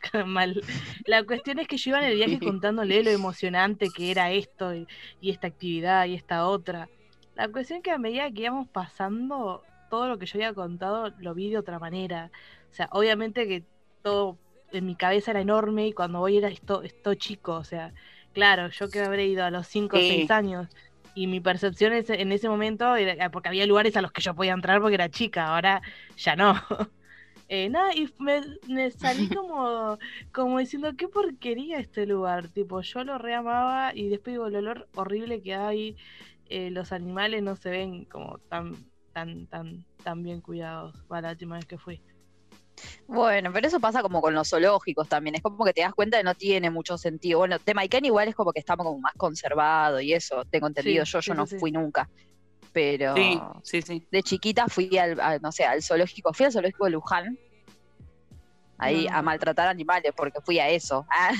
Mal. 0.26 0.62
La 1.06 1.24
cuestión 1.24 1.58
es 1.58 1.68
que 1.68 1.76
yo 1.76 1.90
iba 1.90 1.98
en 1.98 2.10
el 2.10 2.16
viaje 2.16 2.38
contándole 2.38 3.02
lo 3.02 3.10
emocionante 3.10 3.88
que 3.94 4.10
era 4.10 4.30
esto 4.32 4.74
y, 4.74 4.86
y 5.20 5.30
esta 5.30 5.46
actividad 5.46 6.06
y 6.06 6.14
esta 6.14 6.46
otra. 6.46 6.88
La 7.34 7.48
cuestión 7.48 7.78
es 7.78 7.82
que 7.82 7.90
a 7.90 7.98
medida 7.98 8.30
que 8.30 8.42
íbamos 8.42 8.68
pasando, 8.68 9.62
todo 9.88 10.08
lo 10.08 10.18
que 10.18 10.26
yo 10.26 10.38
había 10.38 10.54
contado 10.54 11.12
lo 11.18 11.34
vi 11.34 11.50
de 11.50 11.58
otra 11.58 11.78
manera. 11.78 12.30
O 12.70 12.74
sea, 12.74 12.88
obviamente 12.92 13.46
que 13.46 13.64
todo 14.02 14.38
en 14.72 14.86
mi 14.86 14.94
cabeza 14.94 15.32
era 15.32 15.40
enorme 15.40 15.88
y 15.88 15.92
cuando 15.92 16.20
voy 16.20 16.38
era 16.38 16.48
esto, 16.48 16.82
esto 16.82 17.14
chico. 17.14 17.54
O 17.54 17.64
sea, 17.64 17.92
claro, 18.32 18.68
yo 18.68 18.88
que 18.88 19.00
habré 19.00 19.26
ido 19.26 19.44
a 19.44 19.50
los 19.50 19.66
5 19.66 19.96
o 19.96 20.00
Sí. 20.00 20.08
6 20.08 20.30
años 20.30 20.68
y 21.14 21.26
mi 21.26 21.40
percepción 21.40 21.92
en 21.92 22.32
ese 22.32 22.48
momento 22.48 22.94
era 22.94 23.30
porque 23.30 23.48
había 23.48 23.66
lugares 23.66 23.96
a 23.96 24.02
los 24.02 24.12
que 24.12 24.22
yo 24.22 24.34
podía 24.34 24.52
entrar 24.52 24.80
porque 24.80 24.94
era 24.94 25.08
chica, 25.08 25.46
ahora 25.48 25.82
ya 26.16 26.36
no. 26.36 26.54
Eh, 27.52 27.68
nada, 27.68 27.92
y 27.92 28.08
me, 28.20 28.42
me 28.68 28.92
salí 28.92 29.28
como, 29.36 29.98
como 30.32 30.60
diciendo, 30.60 30.92
qué 30.96 31.08
porquería 31.08 31.80
este 31.80 32.06
lugar. 32.06 32.48
Tipo, 32.48 32.80
yo 32.80 33.02
lo 33.02 33.18
reamaba 33.18 33.92
y 33.92 34.08
después 34.08 34.34
digo, 34.34 34.46
el 34.46 34.54
olor 34.54 34.88
horrible 34.94 35.42
que 35.42 35.56
hay, 35.56 35.96
eh, 36.46 36.70
los 36.70 36.92
animales 36.92 37.42
no 37.42 37.56
se 37.56 37.70
ven 37.70 38.04
como 38.04 38.38
tan, 38.38 38.76
tan, 39.12 39.48
tan, 39.48 39.84
tan 40.04 40.22
bien 40.22 40.40
cuidados. 40.40 41.02
Para 41.08 41.22
la 41.22 41.32
última 41.32 41.56
vez 41.56 41.66
que 41.66 41.76
fui. 41.76 42.00
Bueno, 43.08 43.52
pero 43.52 43.66
eso 43.66 43.80
pasa 43.80 44.00
como 44.00 44.20
con 44.20 44.32
los 44.32 44.48
zoológicos 44.48 45.08
también. 45.08 45.34
Es 45.34 45.42
como 45.42 45.64
que 45.64 45.72
te 45.72 45.80
das 45.80 45.92
cuenta 45.92 46.18
que 46.18 46.24
no 46.24 46.36
tiene 46.36 46.70
mucho 46.70 46.96
sentido. 46.98 47.40
Bueno, 47.40 47.58
Temaiken 47.58 48.04
igual 48.04 48.28
es 48.28 48.36
como 48.36 48.52
que 48.52 48.60
está 48.60 48.76
como 48.76 48.96
más 49.00 49.14
conservado 49.16 50.00
y 50.00 50.12
eso, 50.12 50.44
tengo 50.44 50.68
entendido. 50.68 51.04
Sí, 51.04 51.12
yo, 51.12 51.20
sí, 51.20 51.26
yo 51.26 51.34
no 51.34 51.46
sí. 51.48 51.58
fui 51.58 51.72
nunca. 51.72 52.08
Pero 52.72 53.14
Sí, 53.16 53.40
sí, 53.62 53.82
sí. 53.82 54.06
de 54.10 54.22
chiquita 54.22 54.66
fui 54.68 54.96
al, 54.98 55.18
a- 55.20 55.38
no 55.38 55.50
sé, 55.52 55.64
al 55.64 55.82
zoológico, 55.82 56.32
fui 56.32 56.46
al 56.46 56.52
zoológico 56.52 56.84
de 56.84 56.90
Luján. 56.92 57.38
Ahí 58.78 59.06
No, 59.10 59.16
a 59.16 59.22
maltratar 59.22 59.68
animales 59.68 60.12
porque 60.16 60.40
fui 60.40 60.58
a 60.58 60.68
eso. 60.68 61.04
Ah, 61.10 61.32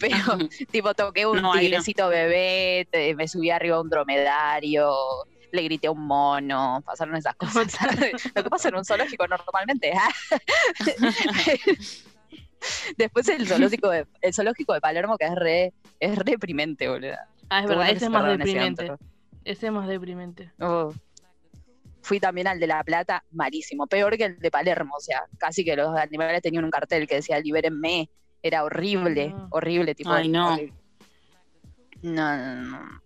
pero 0.00 0.16
tipo 0.70 0.92
toqué 0.94 1.24
un 1.26 1.40
No, 1.40 1.52
tigrecito 1.52 2.08
bebé, 2.08 2.86
te- 2.90 3.14
me 3.14 3.28
subí 3.28 3.50
arriba 3.50 3.76
a 3.76 3.80
un 3.80 3.88
dromedario, 3.88 4.92
le 5.52 5.62
grité 5.62 5.86
a 5.86 5.92
un 5.92 6.06
mono, 6.06 6.82
pasaron 6.84 7.16
esas 7.16 7.34
cosas. 7.36 7.66
Lo 8.34 8.42
que 8.42 8.50
pasa 8.50 8.68
en 8.68 8.74
un 8.76 8.84
zoológico 8.84 9.26
normalmente. 9.28 9.92
ah. 9.96 10.10
Después 12.96 13.28
el 13.28 13.46
zoológico 13.46 13.88
de, 13.90 14.06
el 14.20 14.34
zoológico 14.34 14.74
de 14.74 14.80
Palermo 14.80 15.16
que 15.16 15.26
es 15.26 15.34
re, 15.34 15.72
es 16.00 16.18
deprimente, 16.24 16.88
boludo. 16.88 17.14
Ah, 17.48 17.60
es 17.60 17.66
verdad, 17.68 17.90
ese 17.90 18.04
es 18.06 18.10
más 18.10 18.24
ese 18.24 18.36
deprimente. 18.38 18.92
Ese 19.46 19.66
es 19.66 19.72
más 19.72 19.86
deprimente. 19.86 20.50
Oh. 20.60 20.92
Fui 22.02 22.18
también 22.20 22.46
al 22.48 22.58
de 22.60 22.66
La 22.66 22.82
Plata, 22.84 23.24
malísimo, 23.32 23.86
peor 23.86 24.16
que 24.16 24.24
el 24.24 24.38
de 24.38 24.50
Palermo, 24.50 24.94
o 24.96 25.00
sea, 25.00 25.22
casi 25.38 25.64
que 25.64 25.74
los 25.76 25.96
animales 25.96 26.42
tenían 26.42 26.64
un 26.64 26.70
cartel 26.70 27.06
que 27.06 27.16
decía 27.16 27.38
libérenme, 27.40 28.10
era 28.42 28.64
horrible, 28.64 29.28
No. 29.30 29.48
horrible, 29.50 29.94
tipo. 29.94 30.10
Ay, 30.12 30.28
no. 30.28 30.52
horrible. 30.54 30.74
No, 32.02 32.36
no, 32.36 32.54
no. 32.62 33.00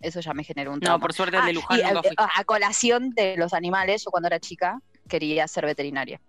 Eso 0.00 0.20
ya 0.20 0.32
me 0.34 0.44
generó 0.44 0.72
un 0.72 0.78
No, 0.78 0.84
trauma. 0.84 1.00
por 1.02 1.12
suerte 1.12 1.36
el 1.36 1.42
Ah, 1.42 1.46
de 1.46 1.52
Luján 1.52 1.78
y 1.78 1.82
nunca 1.82 1.98
a, 1.98 2.02
fui. 2.02 2.14
a 2.40 2.44
colación 2.44 3.10
de 3.10 3.36
los 3.36 3.52
animales, 3.52 4.04
yo 4.04 4.10
cuando 4.10 4.28
era 4.28 4.40
chica 4.40 4.80
quería 5.08 5.46
ser 5.48 5.66
veterinaria. 5.66 6.20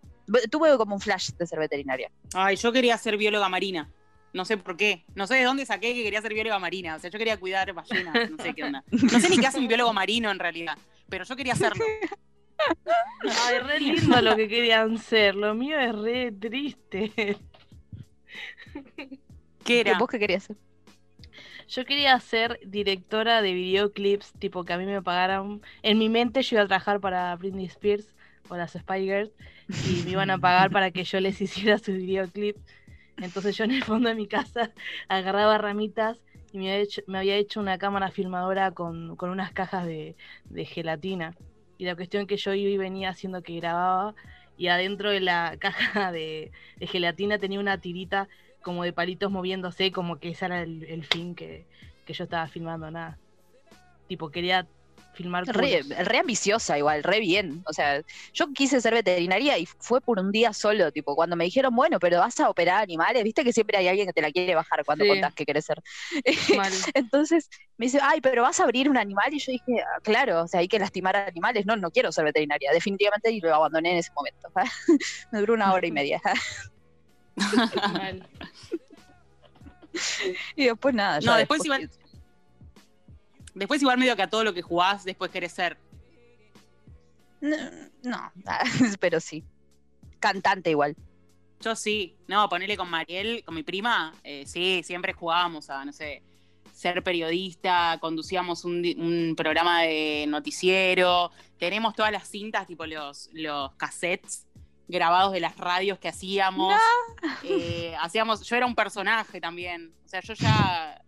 Tuve 0.50 0.78
como 0.78 0.96
un 0.96 1.02
flash 1.02 1.32
de 1.32 1.46
ser 1.48 1.60
veterinaria. 1.60 2.12
Ay, 2.34 2.56
yo 2.56 2.72
quería 2.72 2.98
ser 2.98 3.18
bióloga 3.18 3.50
marina. 3.50 3.90
No 4.34 4.46
sé 4.46 4.58
por 4.58 4.78
qué. 4.78 5.04
No 5.16 5.28
sé 5.28 5.36
de 5.36 5.44
dónde 5.44 5.66
saqué 5.66 5.94
que 5.94 6.04
quería 6.04 6.22
ser 6.22 6.34
bióloga 6.34 6.60
marina. 6.60 6.96
O 6.96 7.00
sea, 7.00 7.10
yo 7.10 7.20
quería 7.20 7.38
cuidar 7.38 7.74
ballenas. 7.74 8.32
No 8.32 8.44
sé 8.44 8.54
qué 8.54 8.64
onda. 8.64 8.84
No 8.92 9.20
sé 9.20 9.30
ni 9.30 9.38
qué 9.38 9.48
hace 9.48 9.60
un 9.60 9.68
biólogo 9.68 9.94
marino 9.94 10.32
en 10.32 10.40
realidad. 10.40 10.78
Pero 11.10 11.26
yo 11.26 11.36
quería 11.36 11.54
hacerlo. 11.54 11.84
Ay, 13.46 13.60
re 13.60 13.80
lindo 13.80 14.22
lo 14.22 14.36
que 14.36 14.48
querían 14.48 14.98
ser. 14.98 15.36
Lo 15.36 15.54
mío 15.54 15.80
es 15.80 15.96
re 15.96 16.32
triste. 16.32 17.38
¿Qué 19.64 19.80
era? 19.82 19.98
¿Vos 19.98 20.10
qué 20.10 20.20
querías 20.20 20.44
ser? 20.44 20.58
Yo 21.68 21.86
quería 21.86 22.20
ser 22.20 22.60
directora 22.66 23.42
de 23.42 23.54
videoclips, 23.54 24.34
tipo 24.34 24.66
que 24.66 24.74
a 24.74 24.78
mí 24.78 24.86
me 24.86 25.02
pagaran. 25.02 25.62
En 25.84 25.98
mi 25.98 26.10
mente 26.10 26.42
yo 26.42 26.56
iba 26.56 26.64
a 26.64 26.68
trabajar 26.68 27.00
para 27.00 27.36
Britney 27.38 27.66
Spears 27.66 28.14
o 28.50 28.58
las 28.58 28.74
Spy 28.74 29.04
Girls 29.04 29.32
y 29.88 30.04
me 30.04 30.12
iban 30.12 30.30
a 30.32 30.38
pagar 30.38 30.70
para 30.72 30.92
que 30.92 31.06
yo 31.06 31.22
les 31.22 31.40
hiciera 31.40 31.78
sus 31.78 31.96
videoclips. 31.96 32.60
Entonces 33.22 33.56
yo 33.56 33.64
en 33.64 33.72
el 33.72 33.84
fondo 33.84 34.10
de 34.10 34.16
mi 34.16 34.28
casa 34.28 34.72
agarraba 35.08 35.58
ramitas 35.58 36.20
y 36.52 36.58
me 36.58 37.18
había 37.18 37.36
hecho, 37.38 37.62
una 37.62 37.78
cámara 37.78 38.12
filmadora 38.12 38.72
con, 38.72 39.16
con 39.16 39.30
unas 39.30 39.54
cajas 39.54 39.86
de, 39.86 40.16
de 40.46 40.66
gelatina. 40.66 41.36
Y 41.78 41.86
la 41.86 41.96
cuestión 41.96 42.28
que 42.28 42.38
yo 42.38 42.54
iba 42.54 42.70
y 42.70 42.78
venía 42.78 43.10
haciendo 43.10 43.42
que 43.42 43.56
grababa 43.56 44.16
y 44.58 44.68
adentro 44.68 45.12
de 45.12 45.22
la 45.22 45.56
caja 45.60 46.12
de, 46.12 46.52
de 46.78 46.88
gelatina 46.88 47.38
tenía 47.40 47.60
una 47.60 47.78
tirita 47.80 48.28
como 48.62 48.84
de 48.84 48.94
palitos 48.94 49.32
moviéndose, 49.32 49.92
como 49.92 50.20
que 50.20 50.30
ese 50.30 50.46
era 50.46 50.62
el, 50.62 50.84
el 50.84 51.04
fin 51.06 51.34
que, 51.34 51.66
que 52.06 52.14
yo 52.14 52.26
estaba 52.26 52.48
filmando, 52.48 52.92
nada. 52.92 53.18
Tipo, 54.08 54.30
quería 54.30 54.68
filmar 55.14 55.46
Re, 55.48 55.82
re 55.84 56.18
ambiciosa 56.20 56.78
igual, 56.78 57.04
re 57.04 57.20
bien. 57.20 57.62
O 57.68 57.74
sea, 57.74 58.02
yo 58.34 58.48
quise 58.54 58.80
ser 58.82 58.94
veterinaria 58.94 59.58
y 59.58 59.66
fue 59.80 60.02
por 60.02 60.20
un 60.20 60.32
día 60.32 60.54
solo, 60.54 60.92
tipo, 60.92 61.16
cuando 61.16 61.36
me 61.36 61.46
dijeron, 61.46 61.76
bueno, 61.76 62.00
pero 62.00 62.20
vas 62.20 62.40
a 62.40 62.50
operar 62.50 62.82
animales, 62.84 63.24
viste 63.24 63.44
que 63.44 63.54
siempre 63.54 63.78
hay 63.78 63.88
alguien 63.88 64.08
que 64.08 64.14
te 64.14 64.22
la 64.22 64.32
quiere 64.32 64.56
bajar 64.56 64.84
cuando 64.86 65.04
Sí. 65.06 65.10
contás 65.10 65.34
que 65.34 65.46
querés 65.46 65.66
ser. 65.66 65.82
Mal. 66.58 66.72
Entonces 66.94 67.50
me 67.78 67.86
dice, 67.88 68.00
ay, 68.02 68.22
pero 68.22 68.44
vas 68.44 68.60
a 68.60 68.64
abrir 68.64 68.90
un 68.90 68.98
animal 68.98 69.34
y 69.34 69.40
yo 69.40 69.52
dije, 69.52 69.82
"Ah, 69.82 70.00
claro, 70.04 70.44
o 70.44 70.48
sea, 70.48 70.60
hay 70.62 70.68
que 70.68 70.80
lastimar 70.80 71.16
a 71.16 71.26
animales, 71.26 71.66
no, 71.66 71.76
no 71.76 71.92
quiero 71.92 72.12
ser 72.12 72.26
veterinaria, 72.26 72.72
definitivamente, 72.72 73.32
y 73.32 73.40
lo 73.42 73.54
abandoné 73.54 73.92
en 73.92 73.98
ese 73.98 74.12
momento. 74.16 74.50
me 75.32 75.40
duró 75.40 75.54
una 75.56 75.74
hora 75.74 75.88
y 75.88 75.92
media. 75.92 76.22
Y 80.56 80.66
después 80.66 80.94
nada. 80.96 81.20
ya 81.20 81.32
No, 81.32 81.38
después 81.38 81.64
igual. 81.66 81.90
Después 83.54 83.82
igual 83.82 83.98
medio 83.98 84.16
que 84.16 84.22
a 84.22 84.30
todo 84.30 84.44
lo 84.44 84.54
que 84.54 84.62
jugás, 84.62 85.04
después 85.04 85.32
querés 85.32 85.52
ser. 85.52 85.78
No, 87.42 87.58
no, 88.04 88.32
pero 89.00 89.20
sí. 89.20 89.44
Cantante 90.20 90.70
igual. 90.70 90.96
Yo 91.60 91.76
sí. 91.76 92.16
No, 92.28 92.48
ponerle 92.50 92.78
con 92.78 92.90
Mariel, 92.90 93.44
con 93.44 93.56
mi 93.56 93.64
prima, 93.64 94.14
eh, 94.24 94.46
sí, 94.46 94.82
siempre 94.84 95.14
jugábamos 95.14 95.70
a, 95.70 95.84
no 95.86 95.94
sé, 95.94 96.24
ser 96.74 97.04
periodista, 97.04 97.98
conducíamos 98.00 98.66
un, 98.66 99.34
programa 99.38 99.84
de 99.84 100.26
noticiero, 100.28 101.32
tenemos 101.58 101.94
todas 101.94 102.12
las 102.12 102.28
cintas, 102.28 102.66
tipo 102.66 102.86
los, 102.86 103.30
los 103.34 103.74
cassettes 103.76 104.48
grabados 104.92 105.32
de 105.32 105.40
las 105.40 105.58
radios 105.58 105.98
que 105.98 106.08
hacíamos. 106.08 106.76
Eh, 107.44 107.96
hacíamos, 108.00 108.42
yo 108.42 108.56
era 108.56 108.66
un 108.66 108.76
personaje 108.76 109.42
también. 109.42 109.94
O 110.06 110.08
sea, 110.08 110.22
yo 110.22 110.34
ya. 110.34 111.02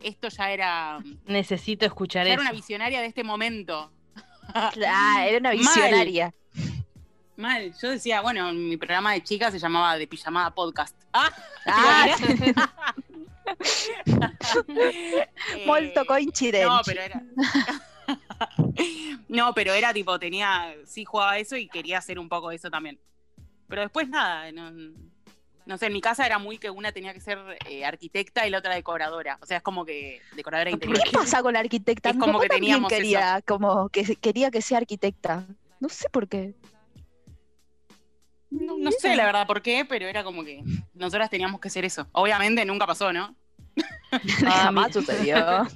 Esto 0.00 0.28
ya 0.28 0.50
era. 0.50 0.98
Necesito 1.26 1.84
escuchar 1.86 2.26
ya 2.26 2.32
eso. 2.32 2.40
era 2.40 2.50
una 2.50 2.52
visionaria 2.56 3.00
de 3.00 3.06
este 3.06 3.22
momento. 3.24 3.90
Ah, 4.54 5.24
era 5.26 5.38
una 5.38 5.50
Mal. 5.50 5.58
visionaria. 5.58 6.34
Mal, 7.36 7.72
yo 7.80 7.90
decía, 7.90 8.20
bueno, 8.20 8.52
mi 8.52 8.76
programa 8.76 9.12
de 9.12 9.22
chicas 9.22 9.52
se 9.52 9.58
llamaba 9.58 9.96
De 9.96 10.06
Pijamada 10.06 10.50
Podcast. 10.54 10.96
Ah, 11.12 11.30
Ah, 11.66 12.94
Eh, 14.68 15.28
molto 15.66 16.04
coincidente. 16.04 16.64
No, 16.66 16.80
pero 16.84 17.02
era. 17.02 17.22
no, 19.28 19.52
pero 19.54 19.72
era 19.72 19.92
tipo, 19.92 20.18
tenía. 20.18 20.74
Sí 20.86 21.04
jugaba 21.04 21.38
eso 21.38 21.56
y 21.56 21.68
quería 21.68 21.98
hacer 21.98 22.18
un 22.18 22.28
poco 22.28 22.50
de 22.50 22.56
eso 22.56 22.70
también. 22.70 23.00
Pero 23.68 23.82
después 23.82 24.08
nada, 24.08 24.50
no, 24.52 24.70
no 25.70 25.78
sé, 25.78 25.86
en 25.86 25.92
mi 25.92 26.00
casa 26.00 26.26
era 26.26 26.40
muy 26.40 26.58
que 26.58 26.68
una 26.68 26.90
tenía 26.90 27.14
que 27.14 27.20
ser 27.20 27.38
eh, 27.68 27.84
arquitecta 27.84 28.44
y 28.44 28.50
la 28.50 28.58
otra 28.58 28.74
decoradora. 28.74 29.38
O 29.40 29.46
sea, 29.46 29.58
es 29.58 29.62
como 29.62 29.84
que 29.84 30.20
decoradora 30.34 30.68
interior. 30.68 31.00
¿Qué 31.04 31.12
pasa 31.12 31.42
con 31.42 31.52
la 31.52 31.60
arquitecta? 31.60 32.10
Es 32.10 32.16
como 32.16 32.40
que 32.40 32.48
teníamos 32.48 32.92
quería, 32.92 33.40
como 33.46 33.88
que 33.88 34.16
quería 34.16 34.50
que 34.50 34.62
sea 34.62 34.78
arquitecta. 34.78 35.46
No 35.78 35.88
sé 35.88 36.10
por 36.10 36.26
qué. 36.26 36.54
No, 38.50 38.76
no 38.76 38.90
sé 38.90 39.14
la 39.14 39.24
verdad 39.24 39.46
por 39.46 39.62
qué, 39.62 39.84
pero 39.88 40.08
era 40.08 40.24
como 40.24 40.42
que 40.42 40.64
nosotras 40.92 41.30
teníamos 41.30 41.60
que 41.60 41.70
ser 41.70 41.84
eso. 41.84 42.08
Obviamente 42.10 42.64
nunca 42.64 42.84
pasó, 42.84 43.12
¿no? 43.12 43.36
Jamás 44.40 44.92
sucedió. 44.92 45.66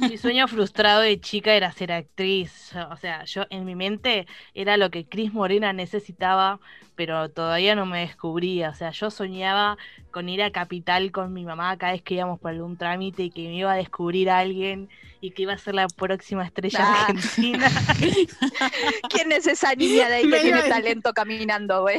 Mi 0.00 0.16
sueño 0.18 0.48
frustrado 0.48 1.00
de 1.00 1.20
chica 1.20 1.54
era 1.54 1.70
ser 1.72 1.92
actriz. 1.92 2.72
O 2.90 2.96
sea, 2.96 3.24
yo 3.24 3.44
en 3.50 3.64
mi 3.64 3.74
mente 3.74 4.26
era 4.54 4.76
lo 4.76 4.90
que 4.90 5.06
Cris 5.06 5.32
Morena 5.32 5.72
necesitaba, 5.72 6.58
pero 6.94 7.28
todavía 7.30 7.74
no 7.74 7.86
me 7.86 8.00
descubría. 8.00 8.70
O 8.70 8.74
sea, 8.74 8.90
yo 8.90 9.10
soñaba 9.10 9.76
con 10.10 10.28
ir 10.28 10.42
a 10.42 10.50
Capital 10.50 11.12
con 11.12 11.32
mi 11.32 11.44
mamá 11.44 11.76
cada 11.76 11.92
vez 11.92 12.02
que 12.02 12.14
íbamos 12.14 12.40
por 12.40 12.50
algún 12.50 12.76
trámite 12.76 13.24
y 13.24 13.30
que 13.30 13.42
me 13.42 13.56
iba 13.56 13.72
a 13.72 13.76
descubrir 13.76 14.30
a 14.30 14.38
alguien 14.38 14.88
y 15.20 15.30
que 15.30 15.42
iba 15.42 15.52
a 15.52 15.58
ser 15.58 15.74
la 15.74 15.88
próxima 15.88 16.44
estrella 16.44 17.06
argentina. 17.06 17.70
¿Quién 19.10 19.32
es 19.32 19.46
esa 19.46 19.74
niña 19.74 20.08
de 20.08 20.16
ahí 20.16 20.22
que 20.22 20.28
Me 20.28 20.40
tiene 20.40 20.62
talento 20.62 21.12
caminando, 21.12 21.82
güey? 21.82 21.98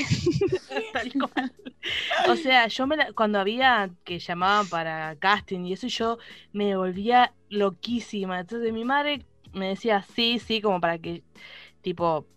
Tal 0.93 1.11
cual. 1.13 1.51
O 2.25 2.35
sea, 2.35 2.67
yo 2.67 2.87
me 2.87 2.97
la- 2.97 3.13
cuando 3.13 3.39
había 3.39 3.89
que 4.03 4.19
llamaban 4.19 4.69
para 4.69 5.15
casting 5.17 5.65
y 5.65 5.73
eso, 5.73 5.87
yo 5.87 6.17
me 6.51 6.75
volvía 6.77 7.35
loquísima. 7.49 8.39
Entonces 8.39 8.73
mi 8.73 8.85
madre 8.85 9.25
me 9.53 9.69
decía 9.69 10.03
sí, 10.03 10.39
sí, 10.39 10.61
como 10.61 10.81
para 10.81 10.99
que, 10.99 11.23
tipo, 11.81 12.27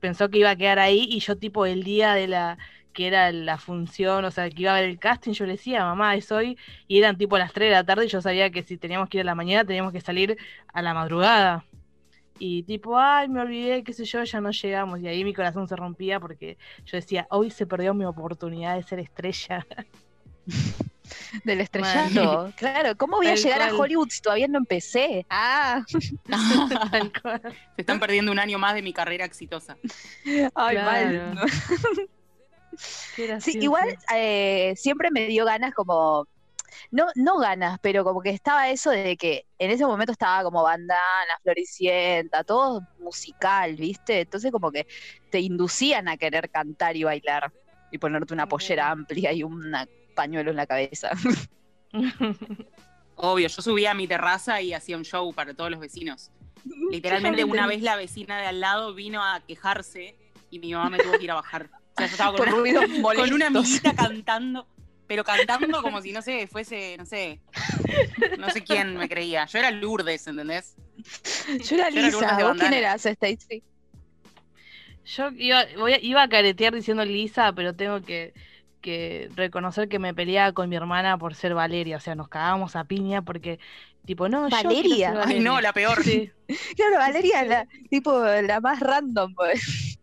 pensó 0.00 0.30
que 0.30 0.38
iba 0.38 0.50
a 0.50 0.56
quedar 0.56 0.78
ahí 0.78 1.06
y 1.10 1.20
yo, 1.20 1.38
tipo, 1.38 1.66
el 1.66 1.84
día 1.84 2.14
de 2.14 2.28
la 2.28 2.58
que 2.92 3.06
era 3.08 3.30
la 3.32 3.58
función, 3.58 4.24
o 4.24 4.30
sea, 4.32 4.50
que 4.50 4.62
iba 4.62 4.72
a 4.76 4.80
ver 4.80 4.90
el 4.90 4.98
casting, 4.98 5.32
yo 5.32 5.46
le 5.46 5.52
decía, 5.52 5.84
mamá, 5.84 6.16
es 6.16 6.32
hoy, 6.32 6.58
y 6.88 6.98
eran 6.98 7.16
tipo 7.18 7.38
las 7.38 7.52
3 7.52 7.68
de 7.70 7.74
la 7.76 7.84
tarde 7.84 8.06
y 8.06 8.08
yo 8.08 8.20
sabía 8.22 8.50
que 8.50 8.64
si 8.64 8.78
teníamos 8.78 9.08
que 9.08 9.18
ir 9.18 9.22
a 9.22 9.24
la 9.24 9.36
mañana, 9.36 9.64
teníamos 9.66 9.92
que 9.92 10.00
salir 10.00 10.36
a 10.72 10.82
la 10.82 10.94
madrugada. 10.94 11.64
Y 12.38 12.62
tipo, 12.62 12.98
ay, 12.98 13.28
me 13.28 13.40
olvidé, 13.40 13.82
qué 13.82 13.92
sé 13.92 14.04
yo, 14.04 14.22
ya 14.24 14.40
no 14.40 14.50
llegamos. 14.50 15.00
Y 15.00 15.08
ahí 15.08 15.24
mi 15.24 15.34
corazón 15.34 15.66
se 15.68 15.76
rompía 15.76 16.20
porque 16.20 16.56
yo 16.84 16.96
decía, 16.96 17.26
hoy 17.30 17.50
se 17.50 17.66
perdió 17.66 17.94
mi 17.94 18.04
oportunidad 18.04 18.76
de 18.76 18.82
ser 18.82 19.00
estrella. 19.00 19.66
Del 21.44 21.60
estrellato. 21.60 22.52
Claro, 22.56 22.96
¿cómo 22.96 23.16
voy 23.16 23.28
a 23.28 23.34
llegar 23.34 23.62
a. 23.62 23.74
Hollywood 23.74 24.08
si 24.10 24.20
todavía 24.20 24.46
no 24.48 24.58
empecé? 24.58 25.26
Ah, 25.30 25.82
Tal 26.90 27.12
cual. 27.20 27.40
Se 27.76 27.82
están 27.82 27.98
perdiendo 27.98 28.30
un 28.32 28.38
año 28.38 28.58
más 28.58 28.74
de 28.74 28.82
mi 28.82 28.92
carrera 28.92 29.24
exitosa. 29.24 29.76
ay, 30.54 30.76
Claro. 30.76 31.34
mal. 31.34 31.48
Sí, 33.40 33.58
igual 33.58 33.88
eh, 34.14 34.74
siempre 34.76 35.10
me 35.10 35.26
dio 35.26 35.44
ganas 35.44 35.74
como, 35.74 36.26
no, 36.90 37.06
no 37.14 37.38
ganas, 37.38 37.78
pero 37.80 38.04
como 38.04 38.20
que 38.20 38.30
estaba 38.30 38.70
eso 38.70 38.90
de 38.90 39.16
que 39.16 39.46
en 39.58 39.70
ese 39.70 39.86
momento 39.86 40.12
estaba 40.12 40.42
como 40.42 40.62
bandana, 40.62 41.32
floricienta, 41.42 42.44
todo 42.44 42.82
musical, 42.98 43.76
¿viste? 43.76 44.20
Entonces 44.20 44.52
como 44.52 44.70
que 44.70 44.86
te 45.30 45.40
inducían 45.40 46.08
a 46.08 46.16
querer 46.16 46.50
cantar 46.50 46.96
y 46.96 47.04
bailar 47.04 47.52
y 47.90 47.98
ponerte 47.98 48.34
una 48.34 48.46
pollera 48.46 48.90
amplia 48.90 49.32
y 49.32 49.42
un 49.42 49.72
pañuelo 50.14 50.50
en 50.50 50.56
la 50.56 50.66
cabeza. 50.66 51.10
Obvio, 53.16 53.48
yo 53.48 53.62
subía 53.62 53.90
a 53.90 53.94
mi 53.94 54.06
terraza 54.06 54.60
y 54.60 54.72
hacía 54.72 54.96
un 54.96 55.04
show 55.04 55.32
para 55.32 55.54
todos 55.54 55.70
los 55.70 55.80
vecinos. 55.80 56.30
Literalmente 56.90 57.44
una 57.44 57.66
vez 57.66 57.82
la 57.82 57.96
vecina 57.96 58.40
de 58.40 58.46
al 58.46 58.60
lado 58.60 58.94
vino 58.94 59.24
a 59.24 59.40
quejarse 59.40 60.16
y 60.50 60.58
mi 60.58 60.72
mamá 60.72 60.90
me 60.90 60.98
tuvo 60.98 61.18
que 61.18 61.24
ir 61.24 61.30
a 61.30 61.34
bajar. 61.34 61.70
O 61.72 61.96
sea, 61.96 62.06
yo 62.06 62.12
estaba 62.12 62.36
con 62.36 62.46
Por 62.50 62.60
una, 62.60 62.80
con 63.16 63.32
una 63.32 63.46
amiguita 63.48 63.94
cantando, 63.94 64.66
pero 65.08 65.24
cantando 65.24 65.82
como 65.82 66.00
si, 66.02 66.12
no 66.12 66.22
sé, 66.22 66.46
fuese, 66.46 66.96
no 66.98 67.06
sé, 67.06 67.40
no 68.38 68.50
sé 68.50 68.62
quién 68.62 68.96
me 68.96 69.08
creía. 69.08 69.46
Yo 69.46 69.58
era 69.58 69.70
Lourdes, 69.70 70.26
¿entendés? 70.26 70.76
Yo 71.64 71.76
era 71.76 71.88
Yo 71.90 72.02
Lisa, 72.02 72.38
¿vos 72.40 72.56
quién 72.58 72.74
eras, 72.74 73.04
Stacy? 73.04 73.62
Yo 75.06 75.30
iba, 75.30 75.64
voy 75.78 75.94
a, 75.94 76.00
iba 76.00 76.22
a 76.22 76.28
caretear 76.28 76.74
diciendo 76.74 77.02
Lisa, 77.04 77.52
pero 77.54 77.74
tengo 77.74 78.02
que, 78.02 78.34
que 78.82 79.30
reconocer 79.34 79.88
que 79.88 79.98
me 79.98 80.12
peleaba 80.12 80.52
con 80.52 80.68
mi 80.68 80.76
hermana 80.76 81.16
por 81.16 81.34
ser 81.34 81.54
Valeria. 81.54 81.96
O 81.96 82.00
sea, 82.00 82.14
nos 82.14 82.28
cagábamos 82.28 82.76
a 82.76 82.84
piña 82.84 83.22
porque, 83.22 83.58
tipo, 84.04 84.28
no, 84.28 84.50
yo 84.50 84.56
quiero 84.56 84.70
ser 84.70 84.82
Valeria. 84.82 85.08
Ay, 85.10 85.16
Valeria. 85.16 85.42
no, 85.42 85.60
la 85.62 85.72
peor. 85.72 86.04
Sí, 86.04 86.30
Claro, 86.76 86.98
Valeria, 86.98 87.44
la, 87.44 87.66
tipo 87.88 88.22
la 88.22 88.60
más 88.60 88.80
random. 88.80 89.34
pues. 89.34 89.98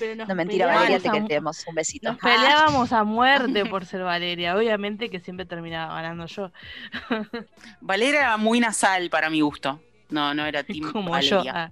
Pero 0.00 0.16
nos 0.16 0.26
No, 0.28 0.34
mentira, 0.34 0.66
Valeria, 0.66 0.98
te 0.98 1.10
queremos. 1.10 1.64
Un 1.68 1.74
besito. 1.76 2.10
Nos 2.10 2.20
peleábamos 2.20 2.92
a 2.92 3.04
muerte 3.04 3.64
por 3.66 3.84
ser 3.86 4.02
Valeria. 4.02 4.56
Obviamente 4.56 5.08
que 5.10 5.20
siempre 5.20 5.46
terminaba 5.46 5.94
ganando 5.94 6.26
yo. 6.26 6.50
Valeria 7.80 8.20
era 8.20 8.36
muy 8.36 8.58
nasal 8.58 9.08
para 9.10 9.30
mi 9.30 9.40
gusto. 9.42 9.80
No, 10.08 10.34
no 10.34 10.44
era 10.44 10.64
Team 10.64 10.90
Como 10.92 11.18
yo. 11.20 11.42
Ah, 11.48 11.70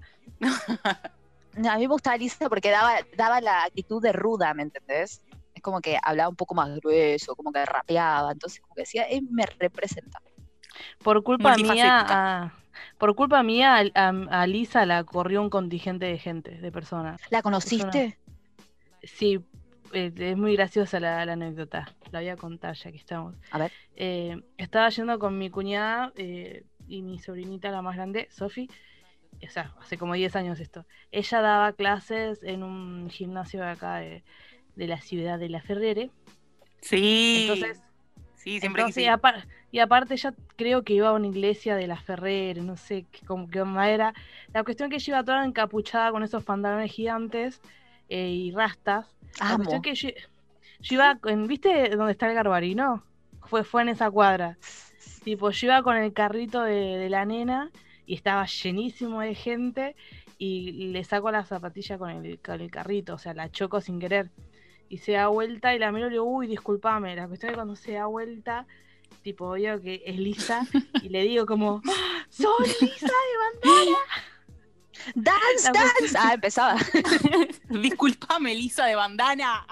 No, 1.56 1.70
a 1.72 1.74
mí 1.76 1.80
me 1.82 1.86
gustaba 1.88 2.16
Lisa 2.16 2.48
porque 2.48 2.70
daba, 2.70 2.98
daba 3.16 3.40
la 3.40 3.64
actitud 3.64 4.00
de 4.00 4.12
ruda, 4.12 4.54
¿me 4.54 4.62
entendés? 4.62 5.20
Es 5.54 5.60
como 5.62 5.80
que 5.80 5.98
hablaba 6.00 6.28
un 6.28 6.36
poco 6.36 6.54
más 6.54 6.72
grueso, 6.76 7.34
como 7.34 7.50
que 7.50 7.64
rapeaba, 7.66 8.30
entonces 8.30 8.60
como 8.60 8.76
que 8.76 8.82
decía, 8.82 9.02
él 9.04 9.22
me 9.28 9.44
representa. 9.58 10.20
Por 11.02 11.20
culpa 11.24 11.56
mía, 11.56 12.04
a- 12.08 12.52
por 12.98 13.14
culpa 13.14 13.42
mía, 13.42 13.76
a, 13.76 14.08
a- 14.08 14.42
a 14.42 14.46
Lisa 14.46 14.86
la 14.86 15.04
corrió 15.04 15.42
un 15.42 15.50
contingente 15.50 16.06
de 16.06 16.18
gente, 16.18 16.58
de 16.58 16.72
personas. 16.72 17.20
¿La 17.30 17.42
conociste? 17.42 18.18
Sí, 19.02 19.40
eh, 19.92 20.12
es 20.16 20.36
muy 20.36 20.54
graciosa 20.54 21.00
la, 21.00 21.24
la 21.24 21.32
anécdota. 21.34 21.94
La 22.10 22.20
voy 22.20 22.28
a 22.28 22.36
contar 22.36 22.74
ya 22.74 22.90
que 22.90 22.96
estamos. 22.98 23.34
A 23.50 23.58
ver. 23.58 23.72
Eh, 23.96 24.40
estaba 24.56 24.88
yendo 24.90 25.18
con 25.18 25.38
mi 25.38 25.50
cuñada 25.50 26.12
eh, 26.16 26.64
y 26.86 27.02
mi 27.02 27.18
sobrinita, 27.18 27.70
la 27.70 27.82
más 27.82 27.96
grande, 27.96 28.28
Sofi. 28.30 28.68
O 29.46 29.48
sea, 29.50 29.72
hace 29.80 29.96
como 29.98 30.14
10 30.14 30.34
años 30.36 30.58
esto. 30.58 30.84
Ella 31.12 31.40
daba 31.40 31.72
clases 31.72 32.42
en 32.42 32.64
un 32.64 33.08
gimnasio 33.08 33.60
de 33.60 33.68
acá 33.68 33.96
de, 33.98 34.24
de 34.74 34.86
la 34.88 35.00
ciudad 35.00 35.38
de 35.38 35.48
La 35.48 35.62
Ferrere. 35.62 36.10
Sí. 36.80 37.46
Entonces, 37.48 37.80
sí, 38.38 38.58
siempre 38.58 38.82
entonces, 38.82 38.94
quise 38.94 39.02
y, 39.02 39.04
ir. 39.04 39.10
apar- 39.10 39.46
y 39.70 39.78
aparte 39.80 40.14
ella 40.14 40.32
creo 40.56 40.82
que 40.82 40.94
iba 40.94 41.08
a 41.08 41.12
una 41.12 41.26
iglesia 41.26 41.76
de 41.76 41.86
la 41.86 41.96
Ferrer, 41.96 42.62
no 42.62 42.76
sé 42.76 43.04
qué, 43.12 43.60
onda 43.60 43.90
era. 43.90 44.14
La 44.54 44.64
cuestión 44.64 44.88
que 44.88 44.96
ella 44.96 45.10
iba 45.12 45.24
toda 45.24 45.44
encapuchada 45.44 46.10
con 46.10 46.22
esos 46.22 46.42
pantalones 46.42 46.90
gigantes 46.90 47.60
eh, 48.08 48.30
y 48.30 48.50
rastas. 48.52 49.06
La 49.40 49.56
cuestión 49.56 49.82
que 49.82 49.94
yo, 49.94 50.08
yo 50.80 50.94
iba, 50.94 51.18
en, 51.26 51.46
¿viste 51.46 51.90
dónde 51.90 52.12
está 52.12 52.26
el 52.28 52.34
Garbarino? 52.34 53.04
Fue, 53.42 53.62
fue 53.62 53.82
en 53.82 53.90
esa 53.90 54.10
cuadra. 54.10 54.56
Tipo, 55.22 55.50
yo 55.50 55.66
iba 55.66 55.82
con 55.82 55.96
el 55.96 56.12
carrito 56.14 56.62
de, 56.62 56.96
de 56.96 57.10
la 57.10 57.26
nena 57.26 57.70
y 58.06 58.14
estaba 58.14 58.46
llenísimo 58.46 59.20
de 59.20 59.34
gente 59.34 59.96
y 60.38 60.88
le 60.92 61.04
saco 61.04 61.30
la 61.30 61.44
zapatilla 61.44 61.98
con 61.98 62.10
el, 62.10 62.38
con 62.38 62.60
el 62.60 62.70
carrito, 62.70 63.14
o 63.14 63.18
sea, 63.18 63.34
la 63.34 63.50
choco 63.50 63.80
sin 63.80 63.98
querer. 63.98 64.30
Y 64.88 64.98
se 64.98 65.12
da 65.12 65.28
vuelta 65.28 65.74
y 65.74 65.78
la 65.78 65.92
miro 65.92 66.06
y 66.06 66.10
le 66.10 66.14
digo, 66.14 66.24
uy, 66.24 66.46
discúlpame. 66.46 67.14
La 67.14 67.28
cuestión 67.28 67.50
es 67.50 67.52
que 67.52 67.56
cuando 67.56 67.76
se 67.76 67.92
da 67.92 68.06
vuelta, 68.06 68.66
tipo, 69.22 69.50
veo 69.50 69.80
que 69.80 70.02
es 70.06 70.16
Lisa 70.16 70.66
y 71.02 71.08
le 71.10 71.22
digo 71.22 71.46
como, 71.46 71.82
¡Ah, 71.86 72.24
¡Soy 72.30 72.66
Lisa 72.80 73.06
de 73.06 73.66
bandana! 73.66 73.98
¡Dance, 75.14 75.64
La 75.64 75.72
dance! 75.72 76.18
Ah, 76.18 76.34
empezaba. 76.34 76.76
Disculpame, 77.68 78.54
Lisa 78.54 78.86
de 78.86 78.94
bandana. 78.94 79.64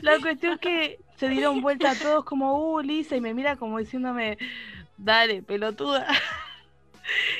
La 0.00 0.18
cuestión 0.20 0.54
es 0.54 0.60
que 0.60 0.98
se 1.16 1.28
dieron 1.28 1.60
vuelta 1.60 1.94
todos 1.94 2.24
como, 2.24 2.72
uh, 2.72 2.80
Lisa, 2.80 3.16
y 3.16 3.20
me 3.20 3.32
mira 3.34 3.56
como 3.56 3.78
diciéndome, 3.78 4.38
dale, 4.96 5.42
pelotuda. 5.42 6.06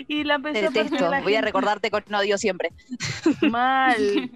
Y 0.06 0.22
la 0.24 0.36
empezó 0.36 0.68
a 0.68 1.10
la 1.10 1.20
Voy 1.22 1.32
a 1.34 1.36
gente 1.38 1.40
recordarte 1.40 1.90
con 1.90 2.14
odio 2.14 2.38
siempre. 2.38 2.72
mal. 3.40 4.30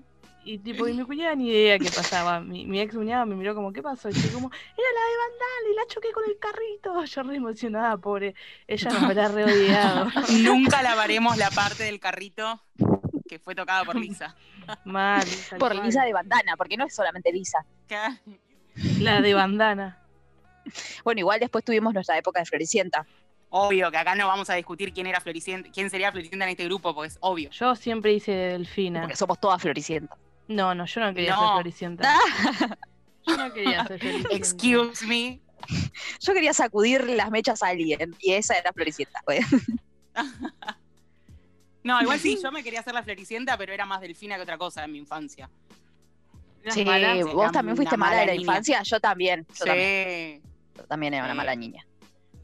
Y 0.44 0.58
tipo, 0.58 0.88
y 0.88 0.94
mi 0.94 1.04
cuñada 1.04 1.34
ni 1.34 1.48
idea 1.48 1.78
qué 1.78 1.90
pasaba. 1.90 2.40
Mi, 2.40 2.64
mi 2.64 2.80
ex 2.80 2.94
cuñada 2.94 3.26
me 3.26 3.34
miró 3.34 3.54
como, 3.54 3.72
¿qué 3.72 3.82
pasó? 3.82 4.08
Y 4.08 4.12
yo 4.12 4.32
como, 4.32 4.50
era 4.50 4.88
la 4.94 5.06
de 5.06 5.16
Vandal 5.16 5.72
y 5.72 5.74
la 5.76 5.86
choqué 5.86 6.12
con 6.12 6.24
el 6.24 6.38
carrito. 6.38 7.04
Yo 7.04 7.22
re 7.22 7.36
emocionada, 7.36 7.96
pobre. 7.98 8.34
Ella 8.66 8.90
nos 8.90 9.02
habrá 9.02 9.28
re 9.28 9.44
odiado. 9.44 10.08
Nunca 10.42 10.82
lavaremos 10.82 11.36
la 11.36 11.50
parte 11.50 11.84
del 11.84 12.00
carrito 12.00 12.62
que 13.28 13.38
fue 13.38 13.54
tocada 13.54 13.84
por 13.84 13.96
Lisa. 13.96 14.34
Mal. 14.84 15.24
Por. 15.58 15.76
Lisa 15.76 16.04
de 16.04 16.12
bandana, 16.12 16.56
porque 16.56 16.76
no 16.76 16.86
es 16.86 16.94
solamente 16.94 17.32
Lisa. 17.32 17.64
La 18.98 19.20
de 19.20 19.34
bandana. 19.34 19.98
Bueno, 21.04 21.20
igual 21.20 21.40
después 21.40 21.64
tuvimos 21.64 21.94
nuestra 21.94 22.18
época 22.18 22.40
de 22.40 22.46
Floricienta. 22.46 23.06
Obvio 23.50 23.90
que 23.90 23.96
acá 23.96 24.14
no 24.14 24.28
vamos 24.28 24.48
a 24.50 24.54
discutir 24.54 24.92
quién 24.92 25.06
era 25.06 25.20
Floricienta, 25.20 25.70
quién 25.72 25.90
sería 25.90 26.12
Floricienta 26.12 26.44
en 26.44 26.50
este 26.50 26.64
grupo, 26.64 26.94
porque 26.94 27.08
es 27.08 27.18
obvio. 27.20 27.50
Yo 27.50 27.74
siempre 27.74 28.12
hice 28.12 28.32
de 28.32 28.52
Delfina. 28.52 29.00
Porque 29.00 29.16
somos 29.16 29.40
todas 29.40 29.60
Floricientas. 29.60 30.18
No, 30.50 30.74
no, 30.74 30.84
yo 30.84 31.00
no 31.00 31.14
quería 31.14 31.30
No. 31.36 31.40
ser 31.40 31.48
Floricienta. 31.54 32.14
Yo 33.26 33.36
no 33.36 33.52
quería 33.52 33.86
ser 33.86 34.00
Floricienta. 34.00 34.36
Excuse 34.36 35.06
me. 35.06 35.40
Yo 36.20 36.32
quería 36.32 36.52
sacudir 36.52 37.08
las 37.10 37.30
mechas 37.30 37.62
a 37.62 37.68
alguien 37.68 38.16
y 38.20 38.32
esa 38.32 38.54
era 38.58 38.72
Floricienta. 38.72 39.20
pues. 39.24 39.44
No, 41.82 42.00
igual 42.02 42.18
sí, 42.18 42.38
yo 42.42 42.52
me 42.52 42.62
quería 42.62 42.80
hacer 42.80 42.92
la 42.92 43.02
Floricienta, 43.02 43.56
pero 43.56 43.72
era 43.72 43.86
más 43.86 44.02
delfina 44.02 44.36
que 44.36 44.42
otra 44.42 44.58
cosa 44.58 44.84
en 44.84 44.92
mi 44.92 44.98
infancia. 44.98 45.48
¿Eras 46.62 46.74
Sí, 46.74 46.84
vos 47.32 47.52
también 47.52 47.74
fuiste 47.74 47.96
mala 47.96 48.10
mala 48.10 48.20
de 48.20 48.26
la 48.26 48.32
niña. 48.32 48.42
infancia, 48.42 48.82
yo 48.82 49.00
también. 49.00 49.46
Yo, 49.58 49.64
también, 49.64 50.42
Sí. 50.42 50.48
yo 50.76 50.84
también 50.84 51.14
era 51.14 51.24
una 51.24 51.34
mala 51.34 51.54
niña. 51.56 51.86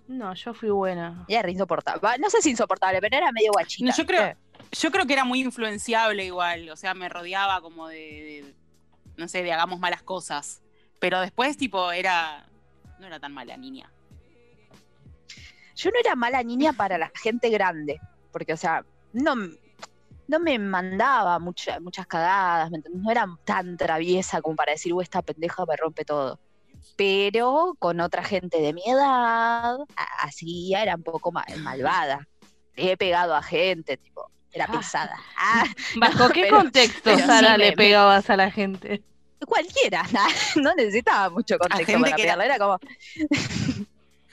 No, 0.08 0.32
yo 0.32 0.54
fui 0.54 0.70
buena. 0.70 1.24
Y 1.28 1.34
era 1.34 1.50
insoportable. 1.50 2.00
No 2.18 2.30
sé 2.30 2.40
si 2.40 2.48
insoportable, 2.50 2.98
pero 3.02 3.14
era 3.18 3.30
medio 3.32 3.50
guachita. 3.52 3.90
No, 3.90 3.94
yo 3.96 4.06
creo-. 4.06 4.34
Yo 4.72 4.90
creo 4.90 5.06
que 5.06 5.12
era 5.14 5.24
muy 5.24 5.40
influenciable 5.40 6.24
igual, 6.24 6.68
o 6.70 6.76
sea, 6.76 6.94
me 6.94 7.08
rodeaba 7.08 7.60
como 7.60 7.88
de, 7.88 8.54
no 9.16 9.28
sé, 9.28 9.42
de 9.42 9.52
hagamos 9.52 9.78
malas 9.80 10.02
cosas. 10.02 10.62
Pero 10.98 11.20
después, 11.20 11.56
tipo, 11.56 11.92
era, 11.92 12.46
no 12.98 13.06
era 13.06 13.20
tan 13.20 13.32
mala 13.32 13.56
niña. 13.56 13.90
Yo 15.76 15.90
no 15.90 15.98
era 16.00 16.14
mala 16.16 16.42
niña 16.42 16.72
para 16.72 16.98
la 16.98 17.10
gente 17.14 17.50
grande, 17.50 18.00
porque, 18.32 18.52
o 18.54 18.56
sea, 18.56 18.84
no, 19.12 19.34
no 20.26 20.40
me 20.40 20.58
mandaba 20.58 21.38
mucha- 21.38 21.80
muchas 21.80 22.06
cagadas, 22.06 22.70
¿me? 22.70 22.78
No 22.94 23.10
era 23.10 23.26
tan 23.44 23.76
traviesa 23.76 24.40
como 24.40 24.56
para 24.56 24.72
decir, 24.72 24.92
uy, 24.94 25.02
esta 25.04 25.22
pendeja 25.22 25.64
me 25.66 25.76
rompe 25.76 26.04
todo. 26.04 26.40
Pero 26.96 27.74
con 27.78 28.00
otra 28.00 28.22
gente 28.24 28.60
de 28.60 28.72
mi 28.72 28.82
edad, 28.86 29.76
así 30.20 30.72
era 30.74 30.94
un 30.96 31.02
poco 31.02 31.30
ma- 31.30 31.44
malvada. 31.58 32.26
He 32.74 32.96
pegado 32.96 33.34
a 33.34 33.42
gente, 33.42 33.96
tipo, 33.98 34.30
era 34.56 34.66
Ah. 34.68 34.72
pesada. 34.78 35.16
Ah, 35.36 35.64
¿Bajo 35.96 36.18
No, 36.24 36.30
qué 36.30 36.42
pero- 36.42 36.56
contexto, 36.58 37.00
pero 37.04 37.18
Sara, 37.26 37.56
le 37.56 37.70
me- 37.70 37.76
pegabas 37.76 38.28
a 38.30 38.36
la 38.36 38.50
gente? 38.50 39.02
cualquiera, 39.46 40.02
no 40.56 40.74
necesitaba 40.74 41.30
mucho 41.30 41.56
contexto 41.58 41.86
gente 41.86 42.02
para 42.02 42.16
que 42.16 42.22
era- 42.24 42.36
pegarle, 42.36 42.44
era 42.46 42.58
como, 42.58 42.78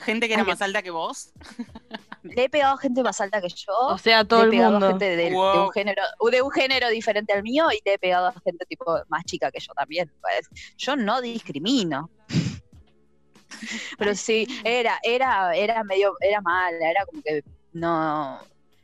Gente 0.03 0.27
que 0.27 0.33
era 0.33 0.43
más 0.43 0.61
alta 0.61 0.81
que 0.81 0.89
vos. 0.91 1.29
le 2.23 2.43
he 2.43 2.49
pegado 2.49 2.73
a 2.73 2.77
gente 2.77 3.01
más 3.03 3.21
alta 3.21 3.39
que 3.41 3.47
yo. 3.47 3.71
O 3.87 3.97
sea, 3.97 4.25
todo 4.25 4.39
le 4.39 4.43
he 4.43 4.47
el 4.47 4.51
pegado 4.51 4.71
mundo. 4.71 4.85
a 4.87 4.89
gente 4.89 5.15
de, 5.15 5.33
un 5.33 5.71
género, 5.71 6.03
de 6.29 6.41
un 6.41 6.51
género 6.51 6.89
diferente 6.89 7.31
al 7.31 7.41
mío 7.41 7.67
y 7.71 7.79
le 7.85 7.93
he 7.93 7.97
pegado 7.99 8.27
a 8.27 8.33
gente 8.43 8.65
tipo 8.65 8.83
más 9.07 9.23
chica 9.23 9.49
que 9.49 9.59
yo 9.61 9.71
también. 9.73 10.11
pues. 10.19 10.49
Yo 10.77 10.97
no 10.97 11.21
discrimino. 11.21 12.09
Pero 13.97 14.15
sí, 14.15 14.45
era, 14.65 14.99
era, 15.03 15.55
era 15.55 15.83
medio, 15.85 16.13
era 16.19 16.41
mala, 16.41 16.89
era 16.89 17.05
como 17.05 17.21
que 17.21 17.43
no. 17.73 18.39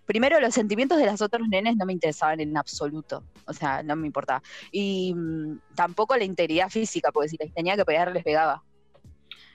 Primero, 0.09 0.39
los 0.39 0.55
sentimientos 0.55 0.97
de 0.97 1.05
los 1.05 1.21
otros 1.21 1.47
nenes 1.47 1.75
no 1.77 1.85
me 1.85 1.93
interesaban 1.93 2.39
en 2.39 2.57
absoluto. 2.57 3.23
O 3.45 3.53
sea, 3.53 3.83
no 3.83 3.95
me 3.95 4.07
importaba. 4.07 4.41
Y 4.71 5.13
mm, 5.13 5.59
tampoco 5.75 6.17
la 6.17 6.23
integridad 6.23 6.67
física, 6.69 7.11
porque 7.11 7.29
si 7.29 7.37
les 7.37 7.53
tenía 7.53 7.75
que 7.75 7.85
pegar, 7.85 8.11
les 8.11 8.23
pegaba. 8.23 8.63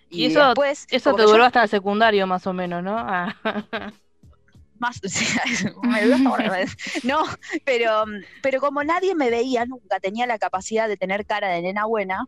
Y 0.09 0.27
eso- 0.27 0.47
después, 0.47 0.87
Eso 0.93 1.13
te 1.17 1.23
yo 1.23 1.29
duró 1.29 1.43
hasta 1.43 1.65
el 1.65 1.69
secundario, 1.69 2.29
más 2.29 2.47
o 2.47 2.53
menos, 2.53 2.85
¿no? 2.85 2.95
Ah. 2.97 3.35
más 4.79 5.01
o 5.05 5.09
sea, 5.09 5.43
me 5.83 6.67
no 7.03 7.25
pero 7.65 8.05
pero 8.41 8.61
como 8.61 8.85
nadie 8.85 9.17
me 9.17 9.31
veía 9.31 9.65
nunca 9.67 9.99
tenía 9.99 10.27
la 10.27 10.39
capacidad 10.39 10.89
de 10.89 10.97
tener 10.97 11.27
cara 11.27 11.49
de 11.49 11.63
nena 11.63 11.87
buena 11.87 12.27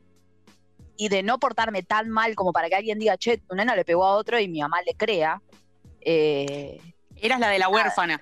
y 0.97 1.09
de 1.09 1.22
no 1.22 1.39
portarme 1.39 1.83
tan 1.85 2.09
mal 2.09 2.35
como 2.35 2.53
para 2.53 2.68
que 2.68 2.74
alguien 2.74 2.99
diga 2.99 3.16
che 3.16 3.39
tu 3.39 3.55
nena 3.55 3.77
le 3.77 3.85
pegó 3.85 4.05
a 4.05 4.14
otro 4.16 4.41
y 4.41 4.49
mi 4.49 4.61
mamá 4.61 4.79
le 4.83 4.95
crea 4.95 5.41
eh, 6.01 6.81
Eras 7.21 7.41
la 7.41 7.49
de 7.49 7.59
la 7.59 7.69
huérfana. 7.69 8.21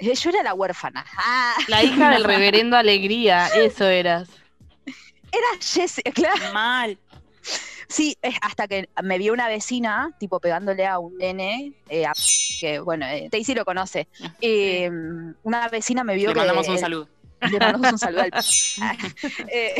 yo 0.00 0.30
era 0.30 0.42
la 0.42 0.54
huérfana 0.54 1.04
Ah, 1.16 1.56
La 1.68 1.82
hija 1.82 2.10
del 2.10 2.24
reverendo 2.24 2.76
Alegría, 2.76 3.46
eso 3.56 3.86
eras. 3.86 4.28
era 4.86 5.46
Jessica 5.60 6.10
claro 6.12 6.52
Mal. 6.52 6.98
sí 7.88 8.16
hasta 8.40 8.66
que 8.68 8.88
me 9.02 9.18
vio 9.18 9.32
una 9.32 9.48
vecina 9.48 10.10
tipo 10.18 10.40
pegándole 10.40 10.86
a 10.86 10.98
un 10.98 11.16
nene 11.18 11.72
eh, 11.88 12.06
a- 12.06 12.12
que 12.60 12.78
bueno 12.80 13.06
eh, 13.06 13.28
Daisy 13.30 13.54
lo 13.54 13.64
conoce 13.64 14.08
Eh, 14.40 14.90
una 15.42 15.68
vecina 15.68 16.02
me 16.04 16.14
vio 16.14 16.28
Le 16.28 16.34
que 16.34 16.38
mandamos 16.40 16.68
un 16.68 16.78
saludo. 16.78 17.08
Le 17.40 17.58
mandamos 17.60 17.92
un 17.92 17.98
saludo 17.98 18.22
al 18.22 18.30
Eh, 19.48 19.74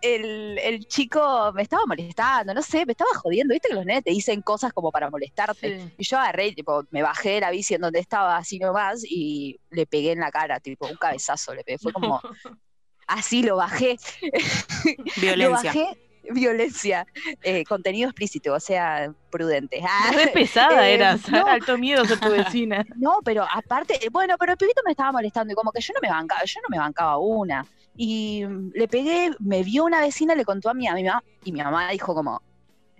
el, 0.00 0.58
el 0.58 0.86
chico 0.86 1.52
me 1.54 1.62
estaba 1.62 1.82
molestando, 1.86 2.54
no 2.54 2.62
sé, 2.62 2.86
me 2.86 2.92
estaba 2.92 3.10
jodiendo. 3.14 3.52
Viste 3.52 3.68
que 3.68 3.74
los 3.74 3.84
nenes 3.84 4.04
te 4.04 4.10
dicen 4.10 4.42
cosas 4.42 4.72
como 4.72 4.90
para 4.90 5.10
molestarte. 5.10 5.80
Sí. 5.80 5.94
Y 5.98 6.04
yo 6.04 6.18
agarré, 6.18 6.52
tipo, 6.52 6.84
me 6.90 7.02
bajé 7.02 7.30
de 7.32 7.40
la 7.40 7.50
bici 7.50 7.74
en 7.74 7.80
donde 7.80 7.98
estaba 7.98 8.36
así 8.36 8.58
nomás 8.58 9.02
y 9.04 9.58
le 9.70 9.86
pegué 9.86 10.12
en 10.12 10.20
la 10.20 10.30
cara, 10.30 10.60
tipo, 10.60 10.86
un 10.86 10.96
cabezazo 10.96 11.54
le 11.54 11.64
pegué. 11.64 11.78
Fue 11.78 11.92
como, 11.92 12.20
así 13.06 13.42
lo 13.42 13.56
bajé. 13.56 13.96
Lo 15.16 15.20
Violencia. 15.20 15.72
bajé, 15.72 16.07
violencia. 16.34 17.06
Eh, 17.42 17.64
contenido 17.64 18.08
explícito, 18.08 18.54
o 18.54 18.60
sea, 18.60 19.12
prudente. 19.30 19.80
Ah, 19.86 20.10
Re 20.14 20.28
pesada 20.28 20.88
Eh, 20.88 20.94
eras. 20.94 21.28
no. 21.30 21.46
Alto 21.46 21.78
miedo 21.78 22.04
ser 22.04 22.20
tu 22.20 22.30
vecina. 22.30 22.84
No, 22.96 23.20
pero 23.24 23.46
aparte, 23.50 23.98
bueno, 24.10 24.34
pero 24.38 24.52
el 24.52 24.58
pibito 24.58 24.82
me 24.84 24.92
estaba 24.92 25.12
molestando 25.12 25.52
y 25.52 25.56
como 25.56 25.70
que 25.72 25.80
yo 25.80 25.92
no 25.94 26.00
me 26.00 26.08
bancaba, 26.12 26.42
yo 26.44 26.60
no 26.62 26.68
me 26.70 26.78
bancaba 26.78 27.18
una. 27.18 27.64
Y 27.96 28.44
mm, 28.46 28.70
le 28.74 28.88
pegué, 28.88 29.30
me 29.38 29.62
vio 29.62 29.84
una 29.84 30.00
vecina, 30.00 30.34
le 30.34 30.44
contó 30.44 30.70
a 30.70 30.74
mi, 30.74 30.86
a 30.88 30.94
mi 30.94 31.04
mamá, 31.04 31.22
y 31.44 31.52
mi 31.52 31.60
mamá 31.62 31.90
dijo 31.90 32.14
como, 32.14 32.40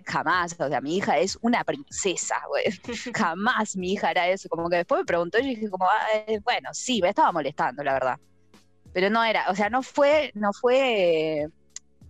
jamás, 0.05 0.55
o 0.59 0.67
sea, 0.69 0.81
mi 0.81 0.97
hija 0.97 1.17
es 1.19 1.37
una 1.41 1.63
princesa, 1.63 2.35
güey. 2.47 2.63
Jamás 3.13 3.75
mi 3.75 3.93
hija 3.93 4.11
era 4.11 4.27
eso. 4.27 4.49
Como 4.49 4.69
que 4.69 4.77
después 4.77 4.99
me 5.01 5.05
preguntó 5.05 5.37
y 5.39 5.43
yo 5.43 5.47
dije 5.49 5.69
como, 5.69 5.85
"Ah, 5.85 6.07
eh, 6.27 6.39
bueno, 6.43 6.69
sí, 6.73 7.01
me 7.01 7.09
estaba 7.09 7.31
molestando, 7.31 7.83
la 7.83 7.93
verdad. 7.93 8.17
Pero 8.91 9.09
no 9.11 9.23
era, 9.23 9.45
o 9.49 9.55
sea, 9.55 9.69
no 9.69 9.83
fue, 9.83 10.31
no 10.33 10.51
fue, 10.51 11.47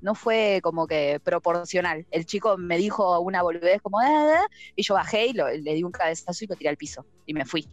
no 0.01 0.15
fue 0.15 0.59
como 0.63 0.87
que 0.87 1.19
proporcional. 1.23 2.05
El 2.11 2.25
chico 2.25 2.57
me 2.57 2.77
dijo 2.77 3.19
una 3.19 3.41
boludez 3.41 3.81
como, 3.81 3.99
"Ah, 3.99 4.41
ah", 4.43 4.47
y 4.75 4.83
yo 4.83 4.93
bajé 4.93 5.27
y 5.27 5.33
lo- 5.33 5.49
le 5.49 5.73
di 5.73 5.83
un 5.83 5.91
cabezazo 5.91 6.43
y 6.43 6.47
lo 6.47 6.55
tiré 6.55 6.69
al 6.69 6.77
piso. 6.77 7.05
Y 7.25 7.33
me 7.33 7.45
fui. 7.45 7.67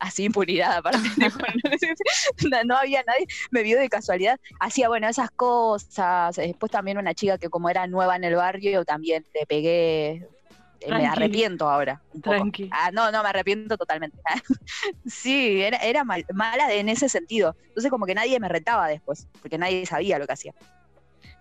Así 0.00 0.24
impunidad, 0.24 0.78
aparte. 0.78 0.98
no, 2.50 2.64
no 2.64 2.76
había 2.76 3.04
nadie, 3.06 3.26
me 3.52 3.62
vio 3.62 3.78
de 3.78 3.88
casualidad. 3.88 4.38
Hacía, 4.58 4.88
bueno, 4.88 5.08
esas 5.08 5.30
cosas. 5.30 6.34
Después 6.36 6.72
también 6.72 6.98
una 6.98 7.14
chica 7.14 7.38
que 7.38 7.48
como 7.48 7.70
era 7.70 7.86
nueva 7.86 8.16
en 8.16 8.24
el 8.24 8.34
barrio, 8.34 8.84
también 8.84 9.24
le 9.32 9.46
pegué. 9.46 10.10
Eh, 10.10 10.90
Me 10.90 10.98
Tranqui. 10.98 11.06
arrepiento 11.06 11.70
ahora. 11.70 12.02
Un 12.12 12.20
poco. 12.20 12.34
Tranqui. 12.36 12.68
Ah, 12.72 12.90
no, 12.92 13.12
no, 13.12 13.22
me 13.22 13.28
arrepiento 13.28 13.76
totalmente. 13.76 14.18
sí, 15.06 15.62
era, 15.62 15.76
era 15.78 16.02
mal- 16.02 16.26
mala 16.34 16.72
en 16.74 16.88
ese 16.88 17.08
sentido. 17.08 17.54
Entonces 17.68 17.88
como 17.88 18.04
que 18.04 18.14
nadie 18.16 18.40
me 18.40 18.48
retaba 18.48 18.88
después, 18.88 19.28
porque 19.40 19.58
nadie 19.58 19.86
sabía 19.86 20.18
lo 20.18 20.26
que 20.26 20.32
hacía. 20.32 20.52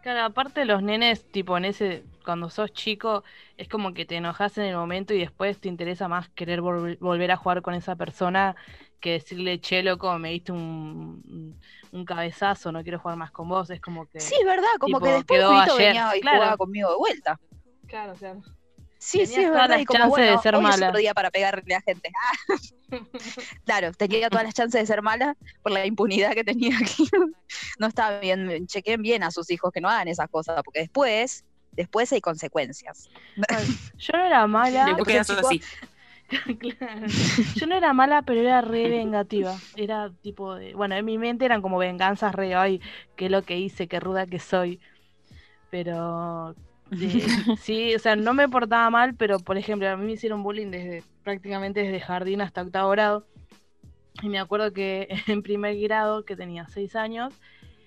Claro, 0.01 0.21
aparte 0.23 0.65
los 0.65 0.81
nenes, 0.81 1.29
tipo 1.29 1.55
en 1.57 1.65
ese, 1.65 2.03
cuando 2.25 2.49
sos 2.49 2.73
chico, 2.73 3.23
es 3.55 3.67
como 3.69 3.93
que 3.93 4.03
te 4.05 4.15
enojas 4.15 4.57
en 4.57 4.65
el 4.65 4.75
momento 4.75 5.13
y 5.13 5.19
después 5.19 5.59
te 5.59 5.67
interesa 5.69 6.07
más 6.07 6.27
querer 6.29 6.61
vol- 6.61 6.97
volver 6.99 7.29
a 7.31 7.37
jugar 7.37 7.61
con 7.61 7.75
esa 7.75 7.95
persona 7.95 8.55
que 8.99 9.11
decirle, 9.13 9.59
che, 9.61 9.83
loco, 9.83 10.17
me 10.17 10.31
diste 10.31 10.51
un, 10.53 11.55
un 11.91 12.05
cabezazo, 12.05 12.71
no 12.71 12.81
quiero 12.81 12.97
jugar 12.99 13.17
más 13.17 13.31
con 13.31 13.47
vos. 13.47 13.69
Es 13.69 13.79
como 13.79 14.07
que. 14.07 14.19
Sí, 14.19 14.35
es 14.39 14.45
verdad, 14.45 14.67
como 14.79 14.97
Tipo, 14.97 15.05
que 15.05 15.11
después 15.11 15.39
quedó 15.39 15.51
ayer, 15.59 15.77
venía 15.77 16.17
y 16.17 16.21
claro. 16.21 16.39
jugaba 16.39 16.57
conmigo 16.57 16.89
de 16.89 16.95
vuelta. 16.97 17.39
Claro, 17.87 18.13
claro. 18.15 18.41
Sí, 19.03 19.17
Tenías 19.17 19.29
sí, 19.33 19.41
es 19.41 19.47
todas 19.47 19.61
verdad. 19.61 19.69
las 19.69 19.81
Y 19.81 19.85
como, 19.85 19.99
chances 19.99 20.17
de 20.23 20.25
bueno, 20.29 20.41
ser 20.43 20.55
hoy 20.55 20.61
es 20.61 20.69
mala. 20.69 20.87
otro 20.89 20.99
día 20.99 21.13
para 21.15 21.31
pegarle 21.31 21.73
a 21.73 21.81
gente. 21.81 22.11
Ah. 22.15 22.55
claro, 23.65 23.91
tenía 23.93 24.29
todas 24.29 24.45
las 24.45 24.53
chances 24.53 24.79
de 24.79 24.85
ser 24.85 25.01
mala 25.01 25.35
por 25.63 25.71
la 25.71 25.87
impunidad 25.87 26.33
que 26.33 26.43
tenía 26.43 26.77
aquí. 26.77 27.09
no 27.79 27.87
está 27.87 28.19
bien, 28.19 28.67
chequen 28.67 29.01
bien 29.01 29.23
a 29.23 29.31
sus 29.31 29.49
hijos 29.49 29.71
que 29.73 29.81
no 29.81 29.89
hagan 29.89 30.07
esas 30.07 30.29
cosas, 30.29 30.61
porque 30.63 30.81
después, 30.81 31.43
después 31.71 32.11
hay 32.13 32.21
consecuencias. 32.21 33.09
Yo 33.97 34.13
no 34.17 34.23
era 34.23 34.45
mala. 34.45 34.85
Después 34.85 35.07
el 35.07 35.13
quedas 35.13 35.27
chico- 35.27 35.47
así. 35.47 35.61
Claro. 36.59 37.07
Yo 37.55 37.65
no 37.65 37.75
era 37.75 37.93
mala, 37.93 38.21
pero 38.21 38.39
era 38.39 38.61
re 38.61 38.87
vengativa. 38.87 39.57
Era 39.75 40.11
tipo 40.21 40.53
de. 40.55 40.75
Bueno, 40.75 40.95
en 40.95 41.03
mi 41.05 41.17
mente 41.17 41.43
eran 41.43 41.61
como 41.63 41.79
venganzas 41.79 42.35
re. 42.35 42.53
Ay, 42.55 42.79
qué 43.17 43.29
lo 43.29 43.41
que 43.41 43.57
hice, 43.57 43.87
qué 43.87 43.99
ruda 43.99 44.27
que 44.27 44.37
soy. 44.39 44.79
Pero. 45.71 46.55
Eh, 46.99 47.25
sí, 47.61 47.95
o 47.95 47.99
sea, 47.99 48.15
no 48.15 48.33
me 48.33 48.47
portaba 48.49 48.89
mal, 48.89 49.15
pero 49.15 49.39
por 49.39 49.57
ejemplo, 49.57 49.89
a 49.89 49.95
mí 49.97 50.05
me 50.05 50.13
hicieron 50.13 50.43
bullying 50.43 50.71
desde 50.71 51.03
prácticamente 51.23 51.81
desde 51.81 51.99
jardín 52.01 52.41
hasta 52.41 52.61
octavo 52.61 52.89
grado. 52.91 53.25
Y 54.21 54.29
me 54.29 54.39
acuerdo 54.39 54.73
que 54.73 55.07
en 55.27 55.41
primer 55.41 55.77
grado, 55.79 56.25
que 56.25 56.35
tenía 56.35 56.67
seis 56.67 56.95
años, 56.95 57.33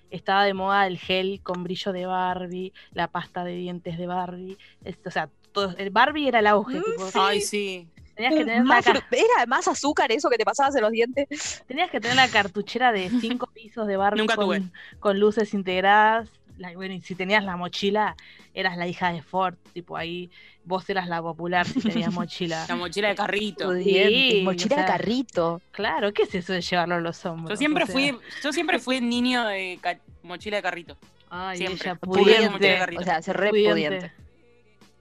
estaba 0.09 0.43
de 0.45 0.53
moda 0.53 0.87
el 0.87 0.97
gel 0.97 1.41
con 1.43 1.63
brillo 1.63 1.91
de 1.91 2.05
Barbie, 2.05 2.73
la 2.93 3.07
pasta 3.07 3.43
de 3.43 3.55
dientes 3.55 3.97
de 3.97 4.07
Barbie. 4.07 4.57
esto, 4.83 5.09
o 5.09 5.11
sea, 5.11 5.29
todo, 5.51 5.75
el 5.77 5.89
Barbie 5.89 6.27
era 6.27 6.39
el 6.39 6.47
auge. 6.47 6.79
Mm, 6.79 6.83
tipo, 6.83 7.09
Ay, 7.15 7.41
sí. 7.41 7.87
tenías 8.15 8.33
que 8.33 8.39
tener 8.45 8.63
Más 8.63 8.83
ca- 8.85 8.93
fru- 8.93 9.03
era 9.11 9.45
más 9.47 9.67
azúcar 9.67 10.11
eso 10.11 10.29
que 10.29 10.37
te 10.37 10.45
pasabas 10.45 10.75
en 10.75 10.81
los 10.81 10.91
dientes. 10.91 11.63
Tenías 11.67 11.89
que 11.89 11.99
tener 11.99 12.15
la 12.17 12.27
cartuchera 12.29 12.91
de 12.91 13.09
cinco 13.19 13.47
pisos 13.53 13.87
de 13.87 13.97
Barbie 13.97 14.19
Nunca 14.21 14.35
con, 14.35 14.45
tuve. 14.45 14.61
con 14.99 15.19
luces 15.19 15.53
integradas. 15.53 16.29
La- 16.57 16.73
bueno, 16.73 16.93
y 16.93 17.01
si 17.01 17.15
tenías 17.15 17.43
la 17.43 17.57
mochila, 17.57 18.15
eras 18.53 18.77
la 18.77 18.87
hija 18.87 19.11
de 19.11 19.21
Ford. 19.21 19.55
Tipo 19.73 19.97
ahí, 19.97 20.29
vos 20.63 20.89
eras 20.89 21.07
la 21.07 21.21
popular 21.21 21.65
si 21.67 21.81
tenías 21.81 22.13
mochila. 22.13 22.65
La 22.67 22.75
mochila 22.75 23.09
de 23.09 23.15
carrito. 23.15 23.65
Pudiente, 23.65 24.31
Sí, 24.31 24.41
mochila 24.43 24.75
o 24.75 24.77
sea, 24.77 24.85
de 24.85 24.91
carrito. 24.91 25.61
Claro, 25.71 26.13
¿qué 26.13 26.23
es 26.23 26.35
eso 26.35 26.53
de 26.53 26.61
llevarlo 26.61 26.95
a 26.95 26.99
los 27.01 27.25
hombros? 27.25 27.51
Yo 27.51 27.57
siempre 27.57 27.83
O 27.83 27.87
sea, 27.87 27.93
fui, 27.93 28.17
yo 28.43 28.53
siempre 28.53 28.79
fui 28.79 29.01
niño 29.01 29.45
de 29.45 29.79
mochila 30.23 30.57
de 30.57 30.63
carrito. 30.63 30.97
Ay, 31.29 31.57
siempre. 31.57 31.89
ella 31.89 31.95
Pudiente, 31.99 32.49
mochila 32.49 32.51
de 32.51 32.57
pudiente. 32.57 32.79
carrito. 32.79 33.01
O 33.01 33.03
sea, 33.03 33.21
se 33.21 33.33
re 33.33 33.49
pudiente. 33.49 33.71
pudiente. 33.73 34.11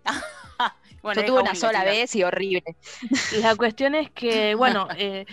Bueno, 1.02 1.20
Yo 1.20 1.26
tuve 1.26 1.40
una 1.42 1.50
única, 1.50 1.66
sola 1.66 1.84
vez 1.84 2.16
y 2.16 2.22
horrible. 2.24 2.64
La 3.42 3.55
cuestión 3.57 3.94
es 3.94 4.11
que, 4.11 4.55
bueno, 4.57 4.88
eh, 4.96 5.26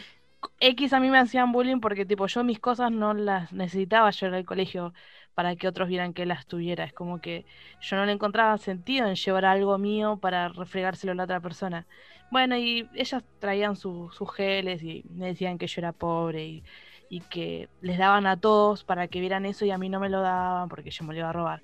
X 0.59 0.91
a 0.91 0.99
mí 0.99 1.09
me 1.09 1.17
hacían 1.17 1.53
bullying 1.53 1.80
porque 1.80 2.05
tipo 2.05 2.28
yo 2.28 2.43
mis 2.43 2.59
cosas 2.59 2.91
no 2.91 3.13
las 3.13 3.53
necesitaba 3.53 4.09
yo 4.11 4.28
en 4.28 4.34
el 4.34 4.45
colegio 4.45 4.93
para 5.34 5.55
que 5.55 5.67
otros 5.67 5.88
vieran 5.89 6.13
que 6.13 6.23
él 6.23 6.29
las 6.29 6.45
tuviera. 6.45 6.84
Es 6.84 6.93
como 6.93 7.21
que 7.21 7.45
yo 7.82 7.95
no 7.95 8.05
le 8.05 8.11
encontraba 8.11 8.57
sentido 8.57 9.07
en 9.07 9.15
llevar 9.15 9.45
algo 9.45 9.77
mío 9.77 10.17
para 10.17 10.49
refregárselo 10.49 11.13
a 11.13 11.15
la 11.15 11.23
otra 11.23 11.39
persona. 11.39 11.88
Bueno, 12.32 12.57
y 12.57 12.88
ellas 12.95 13.23
traían 13.39 13.75
sus 13.75 14.11
geles 14.36 14.82
y 14.84 15.03
me 15.09 15.27
decían 15.27 15.57
que 15.57 15.67
yo 15.67 15.82
era 15.82 15.91
pobre 15.91 16.45
y, 16.45 16.63
y, 17.09 17.19
que 17.21 17.69
les 17.82 17.97
daban 17.97 18.25
a 18.25 18.38
todos 18.38 18.84
para 18.84 19.07
que 19.07 19.19
vieran 19.19 19.45
eso 19.45 19.65
y 19.65 19.71
a 19.71 19.77
mí 19.77 19.89
no 19.89 19.99
me 19.99 20.09
lo 20.09 20.21
daban 20.21 20.69
porque 20.69 20.91
yo 20.91 21.03
me 21.03 21.13
lo 21.13 21.19
iba 21.19 21.29
a 21.29 21.34
robar. 21.34 21.61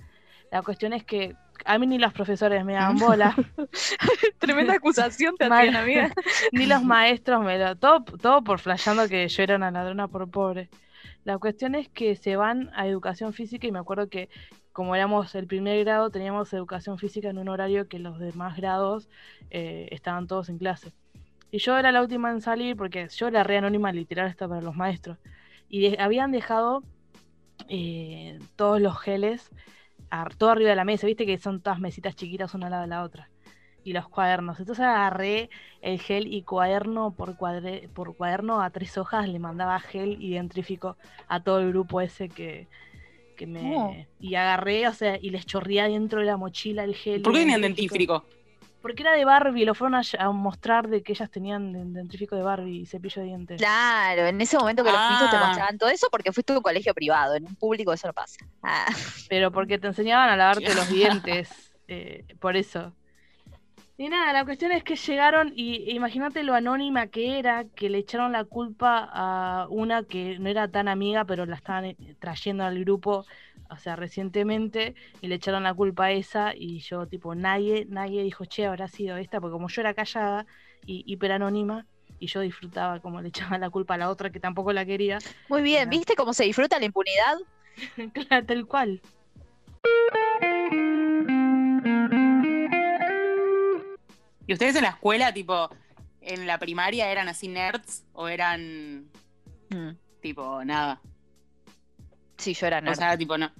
La 0.51 0.61
cuestión 0.61 0.93
es 0.93 1.03
que 1.03 1.35
a 1.65 1.77
mí 1.77 1.87
ni 1.87 1.97
los 1.97 2.13
profesores 2.13 2.63
me 2.63 2.73
daban 2.73 2.97
bola. 2.97 3.35
Tremenda 4.39 4.73
acusación 4.73 5.35
te 5.37 5.45
hacían, 5.45 5.75
amiga. 5.75 6.11
ni 6.51 6.65
los 6.65 6.83
maestros 6.83 7.43
me 7.43 7.57
lo. 7.57 7.75
Todo, 7.75 8.03
todo 8.03 8.43
por 8.43 8.59
flasheando 8.59 9.07
que 9.07 9.27
yo 9.27 9.43
era 9.43 9.55
una 9.55 9.71
ladrona 9.71 10.07
por 10.07 10.29
pobre. 10.29 10.69
La 11.27 11.37
cuestión 11.39 11.75
es 11.75 11.89
que 11.89 12.15
se 12.15 12.37
van 12.37 12.71
a 12.73 12.87
educación 12.87 13.33
física 13.33 13.67
y 13.67 13.71
me 13.73 13.79
acuerdo 13.79 14.07
que 14.07 14.29
como 14.71 14.95
éramos 14.95 15.35
el 15.35 15.45
primer 15.45 15.77
grado 15.83 16.09
teníamos 16.09 16.53
educación 16.53 16.97
física 16.97 17.29
en 17.29 17.37
un 17.37 17.49
horario 17.49 17.89
que 17.89 17.99
los 17.99 18.17
demás 18.17 18.55
grados 18.55 19.09
eh, 19.49 19.89
estaban 19.91 20.27
todos 20.27 20.47
en 20.47 20.57
clase. 20.57 20.93
Y 21.51 21.57
yo 21.57 21.77
era 21.77 21.91
la 21.91 22.01
última 22.01 22.31
en 22.31 22.39
salir 22.39 22.77
porque 22.77 23.09
yo 23.09 23.27
era 23.27 23.43
re 23.43 23.57
anónima 23.57 23.91
literal 23.91 24.27
hasta 24.27 24.47
para 24.47 24.61
los 24.61 24.77
maestros. 24.77 25.17
Y 25.67 25.99
habían 25.99 26.31
dejado 26.31 26.83
eh, 27.67 28.39
todos 28.55 28.79
los 28.79 28.97
geles 28.97 29.51
todo 30.37 30.51
arriba 30.51 30.69
de 30.69 30.77
la 30.77 30.85
mesa, 30.85 31.07
viste 31.07 31.25
que 31.25 31.37
son 31.37 31.59
todas 31.59 31.81
mesitas 31.81 32.15
chiquitas 32.15 32.53
una 32.53 32.67
al 32.67 32.71
lado 32.71 32.83
de 32.83 32.87
la 32.87 33.03
otra. 33.03 33.29
Y 33.87 33.93
los 33.93 34.09
cuadernos. 34.09 34.59
Entonces 34.59 34.83
agarré 34.83 35.49
el 35.81 36.01
gel 36.01 36.27
y 36.27 36.41
cuaderno 36.41 37.11
por, 37.11 37.37
por 37.93 38.17
cuaderno 38.17 38.61
a 38.61 38.69
tres 38.69 38.97
hojas, 38.97 39.29
le 39.29 39.39
mandaba 39.39 39.79
gel 39.79 40.17
y 40.21 40.33
dentífrico 40.33 40.97
a 41.29 41.39
todo 41.39 41.61
el 41.61 41.69
grupo 41.69 42.01
ese 42.01 42.27
que, 42.27 42.67
me. 43.47 43.77
Oh. 43.77 43.95
Y 44.19 44.35
agarré, 44.35 44.89
o 44.89 44.93
sea, 44.93 45.17
y 45.21 45.29
les 45.29 45.45
chorría 45.45 45.87
dentro 45.87 46.19
de 46.19 46.25
la 46.25 46.35
mochila 46.35 46.83
el 46.83 46.95
gel. 46.95 47.21
¿Por 47.21 47.31
qué 47.31 47.39
tenían 47.39 47.61
dentífrico? 47.61 48.25
Porque 48.81 49.03
era 49.03 49.13
de 49.13 49.23
Barbie, 49.23 49.63
lo 49.63 49.73
fueron 49.73 49.95
a, 49.95 50.31
mostrar 50.31 50.89
de 50.89 51.01
que 51.01 51.13
ellas 51.13 51.31
tenían 51.31 51.93
dentífrico 51.93 52.35
de 52.35 52.41
Barbie 52.41 52.81
y 52.81 52.85
cepillo 52.85 53.21
de 53.21 53.27
dientes. 53.29 53.57
Claro, 53.57 54.27
en 54.27 54.41
ese 54.41 54.57
momento 54.57 54.83
que 54.83 54.91
los 54.91 54.99
te 54.99 55.35
ah. 55.35 55.43
mostraban 55.47 55.77
todo 55.77 55.89
eso 55.89 56.07
porque 56.11 56.33
fuiste 56.33 56.51
a 56.51 56.57
un 56.57 56.61
colegio 56.61 56.93
privado, 56.93 57.35
en 57.35 57.45
un 57.45 57.55
público 57.55 57.93
eso 57.93 58.07
no 58.07 58.13
pasa. 58.13 58.45
Ah. 58.61 58.85
Pero 59.29 59.49
porque 59.49 59.79
te 59.79 59.87
enseñaban 59.87 60.29
a 60.29 60.35
lavarte 60.35 60.75
los 60.75 60.89
dientes, 60.91 61.71
eh, 61.87 62.25
por 62.41 62.57
eso. 62.57 62.93
Y 63.99 64.09
nada, 64.09 64.31
la 64.31 64.45
cuestión 64.45 64.71
es 64.71 64.83
que 64.83 64.95
llegaron 64.95 65.51
y 65.55 65.89
imagínate 65.89 66.43
lo 66.43 66.53
anónima 66.53 67.07
que 67.07 67.39
era, 67.39 67.65
que 67.75 67.89
le 67.89 67.97
echaron 67.97 68.31
la 68.31 68.43
culpa 68.43 69.09
a 69.11 69.67
una 69.71 70.03
que 70.03 70.37
no 70.37 70.49
era 70.49 70.67
tan 70.67 70.87
amiga, 70.87 71.25
pero 71.25 71.47
la 71.47 71.55
estaban 71.55 71.85
eh, 71.85 71.97
trayendo 72.19 72.63
al 72.63 72.79
grupo, 72.81 73.25
o 73.71 73.77
sea, 73.77 73.95
recientemente, 73.95 74.93
y 75.21 75.27
le 75.27 75.35
echaron 75.35 75.63
la 75.63 75.73
culpa 75.73 76.05
a 76.05 76.11
esa, 76.11 76.53
y 76.55 76.77
yo, 76.79 77.07
tipo, 77.07 77.33
nadie, 77.33 77.87
nadie 77.89 78.21
dijo, 78.21 78.45
che, 78.45 78.67
habrá 78.67 78.87
sido 78.87 79.17
esta, 79.17 79.41
porque 79.41 79.53
como 79.53 79.67
yo 79.67 79.81
era 79.81 79.95
callada 79.95 80.45
y 80.85 81.03
hiper 81.11 81.31
anónima, 81.31 81.87
y 82.19 82.27
yo 82.27 82.41
disfrutaba 82.41 82.99
como 82.99 83.19
le 83.19 83.29
echaban 83.29 83.61
la 83.61 83.71
culpa 83.71 83.95
a 83.95 83.97
la 83.97 84.11
otra 84.11 84.29
que 84.29 84.39
tampoco 84.39 84.73
la 84.73 84.85
quería. 84.85 85.17
Muy 85.49 85.63
bien, 85.63 85.89
¿viste 85.89 86.13
cómo 86.15 86.33
se 86.33 86.43
disfruta 86.43 86.77
la 86.77 86.85
impunidad? 86.85 87.37
claro, 88.13 88.45
tal 88.45 88.67
cual. 88.67 89.01
¿Y 94.47 94.53
ustedes 94.53 94.75
en 94.77 94.83
la 94.83 94.89
escuela, 94.89 95.33
tipo, 95.33 95.69
en 96.21 96.47
la 96.47 96.57
primaria 96.57 97.11
eran 97.11 97.27
así 97.27 97.49
nerds 97.49 98.05
o 98.13 98.29
eran 98.29 99.09
mm. 99.69 99.89
tipo 100.21 100.63
nada? 100.63 101.01
Sí, 102.37 102.53
yo 102.53 102.67
era 102.67 102.79
nerd. 102.81 102.93
O 102.93 102.95
sea, 102.95 103.17
tipo 103.17 103.37
no. 103.37 103.51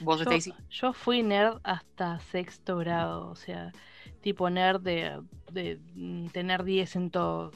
¿Vos, 0.00 0.20
yo, 0.24 0.52
Yo 0.70 0.92
fui 0.92 1.22
nerd 1.22 1.58
hasta 1.62 2.18
sexto 2.20 2.78
grado, 2.78 3.28
o 3.28 3.36
sea, 3.36 3.72
tipo 4.20 4.48
nerd 4.50 4.80
de, 4.80 5.22
de 5.52 5.78
mm, 5.94 6.28
tener 6.28 6.64
10 6.64 6.96
en 6.96 7.10
todo. 7.10 7.52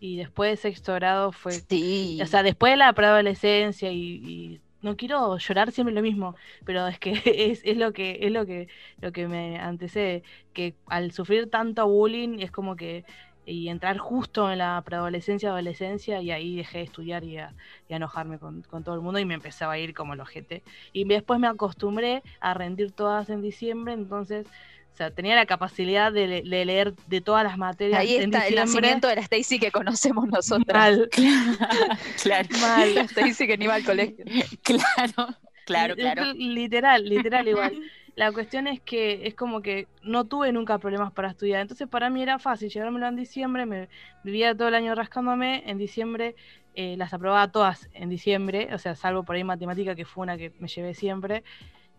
Y 0.00 0.16
después 0.16 0.50
de 0.50 0.56
sexto 0.56 0.94
grado 0.94 1.32
fue. 1.32 1.52
Sí. 1.52 2.20
O 2.22 2.26
sea, 2.26 2.42
después 2.42 2.72
de 2.72 2.76
la 2.76 2.92
preadolescencia 2.92 3.90
y, 3.92 4.00
y 4.00 4.60
no 4.82 4.96
quiero 4.96 5.38
llorar 5.38 5.72
siempre 5.72 5.94
lo 5.94 6.02
mismo, 6.02 6.36
pero 6.64 6.86
es 6.88 6.98
que 6.98 7.12
es, 7.24 7.62
es, 7.64 7.76
lo 7.76 7.92
que 7.92 8.18
es 8.22 8.32
lo 8.32 8.46
que 8.46 8.68
lo 9.00 9.12
que 9.12 9.28
me 9.28 9.58
antecede, 9.58 10.22
que 10.52 10.74
al 10.86 11.12
sufrir 11.12 11.50
tanto 11.50 11.86
bullying 11.88 12.40
es 12.40 12.50
como 12.50 12.76
que 12.76 13.04
y 13.44 13.68
entrar 13.68 13.98
justo 13.98 14.50
en 14.52 14.58
la 14.58 14.80
preadolescencia, 14.84 15.50
adolescencia, 15.50 16.20
y 16.22 16.30
ahí 16.30 16.56
dejé 16.56 16.78
de 16.78 16.84
estudiar 16.84 17.24
y 17.24 17.38
a, 17.38 17.54
enojarme 17.88 18.38
con, 18.38 18.62
con, 18.62 18.84
todo 18.84 18.94
el 18.94 19.00
mundo 19.00 19.18
y 19.18 19.24
me 19.24 19.34
empezaba 19.34 19.72
a 19.72 19.78
ir 19.78 19.94
como 19.94 20.14
el 20.14 20.20
ojete. 20.20 20.62
Y 20.92 21.04
después 21.04 21.40
me 21.40 21.48
acostumbré 21.48 22.22
a 22.40 22.54
rendir 22.54 22.92
todas 22.92 23.30
en 23.30 23.42
diciembre, 23.42 23.94
entonces 23.94 24.46
o 24.92 24.96
sea, 24.96 25.10
tenía 25.10 25.34
la 25.34 25.46
capacidad 25.46 26.12
de, 26.12 26.42
leer 26.42 26.94
de 27.06 27.20
todas 27.22 27.44
las 27.44 27.56
materias. 27.56 28.00
Ahí 28.00 28.16
está 28.16 28.46
el 28.46 28.56
nacimiento 28.56 29.08
de 29.08 29.16
la 29.16 29.22
Stacy 29.22 29.58
que 29.58 29.70
conocemos 29.70 30.28
nosotros. 30.28 30.66
Mal. 30.74 31.08
claro. 32.22 32.48
Mal. 32.60 32.94
La 32.94 33.02
Stacy 33.02 33.46
que 33.46 33.56
ni 33.56 33.66
va 33.66 33.74
al 33.74 33.84
colegio. 33.84 34.24
Claro, 34.62 35.36
claro, 35.64 35.94
claro. 35.96 36.32
Literal, 36.34 37.08
literal 37.08 37.48
igual. 37.48 37.72
La 38.14 38.30
cuestión 38.30 38.66
es 38.66 38.78
que 38.80 39.26
es 39.26 39.34
como 39.34 39.62
que 39.62 39.86
no 40.02 40.26
tuve 40.26 40.52
nunca 40.52 40.76
problemas 40.78 41.12
para 41.12 41.30
estudiar. 41.30 41.62
Entonces 41.62 41.88
para 41.88 42.10
mí 42.10 42.22
era 42.22 42.38
fácil 42.38 42.68
llevármelo 42.68 43.06
en 43.06 43.16
diciembre, 43.16 43.64
me 43.64 43.88
vivía 44.22 44.54
todo 44.54 44.68
el 44.68 44.74
año 44.74 44.94
rascándome, 44.94 45.62
en 45.66 45.78
diciembre 45.78 46.34
eh, 46.74 46.96
las 46.98 47.14
aprobaba 47.14 47.50
todas 47.50 47.88
en 47.94 48.10
diciembre, 48.10 48.68
o 48.72 48.78
sea, 48.78 48.94
salvo 48.94 49.22
por 49.22 49.36
ahí 49.36 49.44
matemática 49.44 49.94
que 49.94 50.04
fue 50.04 50.22
una 50.22 50.36
que 50.36 50.52
me 50.58 50.68
llevé 50.68 50.94
siempre. 50.94 51.42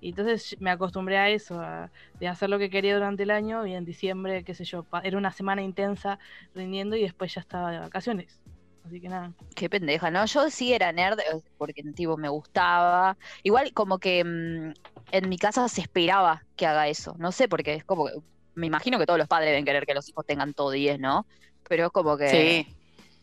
Y 0.03 0.09
entonces 0.09 0.57
me 0.59 0.69
acostumbré 0.69 1.17
a 1.17 1.29
eso, 1.29 1.61
a, 1.61 1.89
de 2.19 2.27
hacer 2.27 2.49
lo 2.49 2.59
que 2.59 2.69
quería 2.69 2.93
durante 2.93 3.23
el 3.23 3.31
año 3.31 3.65
y 3.65 3.73
en 3.73 3.85
diciembre, 3.85 4.43
qué 4.43 4.53
sé 4.53 4.65
yo, 4.65 4.85
era 5.01 5.17
una 5.17 5.31
semana 5.31 5.61
intensa 5.61 6.19
rindiendo 6.53 6.97
y 6.97 7.03
después 7.03 7.33
ya 7.33 7.39
estaba 7.39 7.71
de 7.71 7.79
vacaciones. 7.79 8.41
Así 8.85 8.99
que 8.99 9.07
nada. 9.07 9.31
Qué 9.55 9.69
pendeja, 9.69 10.11
¿no? 10.11 10.25
Yo 10.25 10.49
sí 10.49 10.73
era 10.73 10.91
nerd 10.91 11.19
eh, 11.21 11.41
porque 11.57 11.83
tipo 11.95 12.17
me 12.17 12.27
gustaba. 12.27 13.17
Igual 13.43 13.71
como 13.71 13.97
que 13.97 14.25
mm, 14.25 14.73
en 15.13 15.29
mi 15.29 15.37
casa 15.37 15.69
se 15.69 15.79
esperaba 15.79 16.43
que 16.57 16.67
haga 16.67 16.89
eso. 16.89 17.15
No 17.17 17.31
sé, 17.31 17.47
porque 17.47 17.75
es 17.75 17.85
como 17.85 18.07
que 18.07 18.13
me 18.55 18.67
imagino 18.67 18.99
que 18.99 19.05
todos 19.05 19.19
los 19.19 19.29
padres 19.29 19.51
deben 19.51 19.63
querer 19.63 19.85
que 19.85 19.93
los 19.93 20.09
hijos 20.09 20.25
tengan 20.25 20.53
todo 20.53 20.71
10, 20.71 20.99
¿no? 20.99 21.25
Pero 21.69 21.85
es 21.85 21.91
como 21.93 22.17
que 22.17 22.67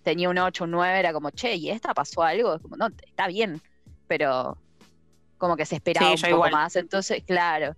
tenía 0.03 0.31
un 0.31 0.39
8, 0.39 0.65
un 0.65 0.71
9, 0.71 0.99
era 0.99 1.13
como, 1.13 1.29
che, 1.31 1.57
¿y 1.57 1.69
esta 1.69 1.93
pasó 1.93 2.23
algo? 2.23 2.55
Es 2.55 2.63
como, 2.63 2.77
no, 2.77 2.87
está 2.87 3.27
bien. 3.27 3.61
Pero 4.09 4.57
como 5.41 5.57
que 5.57 5.67
se 5.67 5.77
esperaba 5.77 6.13
un 6.13 6.21
poco 6.21 6.51
más. 6.51 6.77
Entonces, 6.77 7.25
claro, 7.27 7.75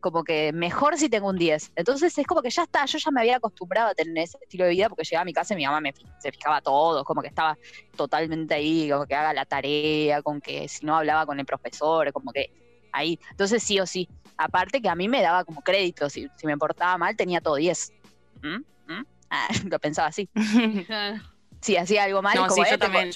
como 0.00 0.22
que 0.22 0.52
mejor 0.52 0.96
si 0.98 1.08
tengo 1.08 1.28
un 1.28 1.36
10. 1.36 1.72
Entonces 1.74 2.16
es 2.16 2.26
como 2.26 2.42
que 2.42 2.50
ya 2.50 2.62
está, 2.62 2.84
yo 2.84 2.98
ya 2.98 3.10
me 3.10 3.22
había 3.22 3.36
acostumbrado 3.38 3.88
a 3.88 3.94
tener 3.94 4.22
ese 4.22 4.38
estilo 4.40 4.66
de 4.66 4.70
vida 4.70 4.88
porque 4.88 5.02
llegaba 5.02 5.22
a 5.22 5.24
mi 5.24 5.32
casa 5.32 5.54
y 5.54 5.56
mi 5.56 5.64
mamá 5.64 5.80
me, 5.80 5.94
se 6.20 6.30
fijaba 6.30 6.60
todo, 6.60 7.04
como 7.04 7.22
que 7.22 7.28
estaba 7.28 7.58
totalmente 7.96 8.54
ahí, 8.54 8.88
como 8.90 9.06
que 9.06 9.14
haga 9.14 9.32
la 9.32 9.46
tarea, 9.46 10.22
con 10.22 10.40
que 10.40 10.68
si 10.68 10.84
no 10.84 10.96
hablaba 10.96 11.26
con 11.26 11.40
el 11.40 11.46
profesor, 11.46 12.12
como 12.12 12.30
que 12.30 12.52
ahí. 12.92 13.18
Entonces 13.30 13.62
sí 13.62 13.80
o 13.80 13.86
sí. 13.86 14.08
Aparte 14.36 14.82
que 14.82 14.90
a 14.90 14.94
mí 14.94 15.08
me 15.08 15.22
daba 15.22 15.42
como 15.44 15.62
crédito, 15.62 16.10
si, 16.10 16.28
si 16.36 16.46
me 16.46 16.58
portaba 16.58 16.98
mal 16.98 17.16
tenía 17.16 17.40
todo 17.40 17.56
10. 17.56 17.92
¿Mm? 18.42 18.92
¿Mm? 18.92 19.06
Ah, 19.30 19.48
lo 19.64 19.78
pensaba 19.78 20.08
así. 20.08 20.28
si 21.62 21.76
hacía 21.78 22.04
algo 22.04 22.20
mal, 22.20 22.36
no, 22.36 22.50
sí, 22.50 22.60
yo 22.70 22.78
también 22.78 23.10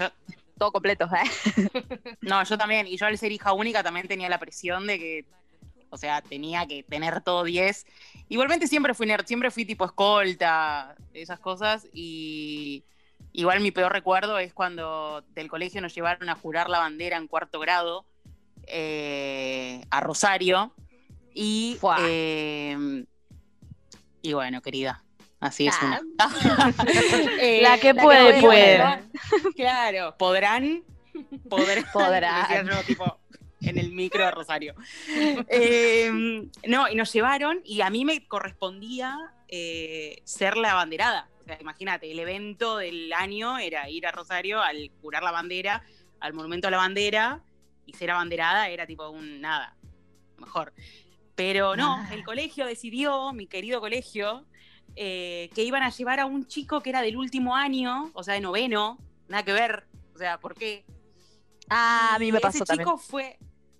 todo 0.61 0.73
completo. 0.73 1.09
¿eh? 1.17 2.17
No, 2.21 2.45
yo 2.45 2.57
también. 2.57 2.87
Y 2.87 2.97
yo 2.97 3.07
al 3.07 3.19
ser 3.19 3.33
hija 3.33 3.53
única 3.53 3.83
también 3.83 4.07
tenía 4.07 4.29
la 4.29 4.39
presión 4.39 4.87
de 4.87 4.99
que, 4.99 5.25
o 5.89 5.97
sea, 5.97 6.21
tenía 6.21 6.67
que 6.67 6.83
tener 6.83 7.23
todo 7.23 7.43
10. 7.43 7.87
Igualmente 8.29 8.69
siempre 8.69 8.95
fui 8.95 9.07
nerd, 9.07 9.27
siempre 9.27 9.51
fui 9.51 9.65
tipo 9.65 9.87
escolta, 9.87 10.95
esas 11.15 11.41
cosas. 11.41 11.89
Y 11.93 12.85
igual 13.33 13.61
mi 13.61 13.71
peor 13.71 13.91
recuerdo 13.91 14.39
es 14.39 14.53
cuando 14.53 15.25
del 15.31 15.49
colegio 15.49 15.81
nos 15.81 15.95
llevaron 15.95 16.29
a 16.29 16.37
jurar 16.37 16.69
la 16.69 16.79
bandera 16.79 17.17
en 17.17 17.27
cuarto 17.27 17.59
grado 17.59 18.05
eh, 18.67 19.83
a 19.91 20.01
Rosario. 20.01 20.75
Y, 21.33 21.79
eh, 22.01 23.05
y 24.21 24.33
bueno, 24.35 24.61
querida, 24.61 25.03
Así 25.41 25.67
es 25.67 25.75
una. 25.83 26.01
Eh, 27.41 27.61
la 27.63 27.79
que 27.79 27.95
puede, 27.95 28.41
puede. 28.43 28.79
Claro, 29.57 30.15
podrán, 30.19 30.83
podrán. 31.49 31.85
podrán. 31.93 32.69
tipo, 32.87 33.19
en 33.61 33.79
el 33.79 33.93
micro 33.93 34.25
de 34.25 34.31
Rosario. 34.31 34.75
Em, 35.49 36.51
no, 36.67 36.89
y 36.89 36.95
nos 36.95 37.13
llevaron 37.13 37.61
y 37.65 37.81
a 37.83 37.91
mí 37.91 38.05
me 38.05 38.27
correspondía 38.27 39.17
eh, 39.49 40.21
ser 40.25 40.57
la 40.57 40.73
abanderada. 40.73 41.29
O 41.41 41.45
sea, 41.45 41.59
imagínate, 41.61 42.11
el 42.11 42.19
evento 42.19 42.79
del 42.79 43.13
año 43.13 43.59
era 43.59 43.89
ir 43.89 44.07
a 44.07 44.13
Rosario 44.13 44.63
al 44.63 44.91
curar 45.01 45.23
la 45.23 45.31
bandera, 45.31 45.83
al 46.21 46.33
monumento 46.33 46.69
a 46.69 46.71
la 46.71 46.77
bandera, 46.77 47.43
y 47.87 47.95
ser 47.95 48.11
abanderada 48.11 48.69
era 48.69 48.87
tipo 48.87 49.09
un 49.09 49.41
nada, 49.41 49.77
mejor. 50.39 50.73
Pero 51.35 51.77
no, 51.77 51.97
ah. 51.97 52.11
el 52.13 52.25
colegio 52.25 52.67
decidió, 52.67 53.33
mi 53.33 53.47
querido 53.47 53.81
colegio, 53.81 54.47
eh, 54.97 55.51
que 55.55 55.63
iban 55.63 55.83
a 55.83 55.91
llevar 55.91 56.21
a 56.21 56.27
un 56.27 56.47
chico 56.47 56.81
que 56.83 56.91
era 56.91 57.03
del 57.03 57.17
último 57.17 57.57
año, 57.57 58.11
o 58.15 58.23
sea, 58.23 58.35
de 58.35 58.41
noveno, 58.41 58.99
nada 59.31 59.43
que 59.45 59.53
ver, 59.55 59.85
o 60.15 60.19
sea, 60.19 60.39
¿por 60.39 60.55
qué? 60.55 60.85
Ah, 61.71 62.15
a 62.17 62.19
mí 62.19 62.31
me 62.33 62.41
pasó 62.41 62.59
ese 62.59 62.67
también. 62.67 62.87
chico 62.87 62.99
fue, 62.99 63.39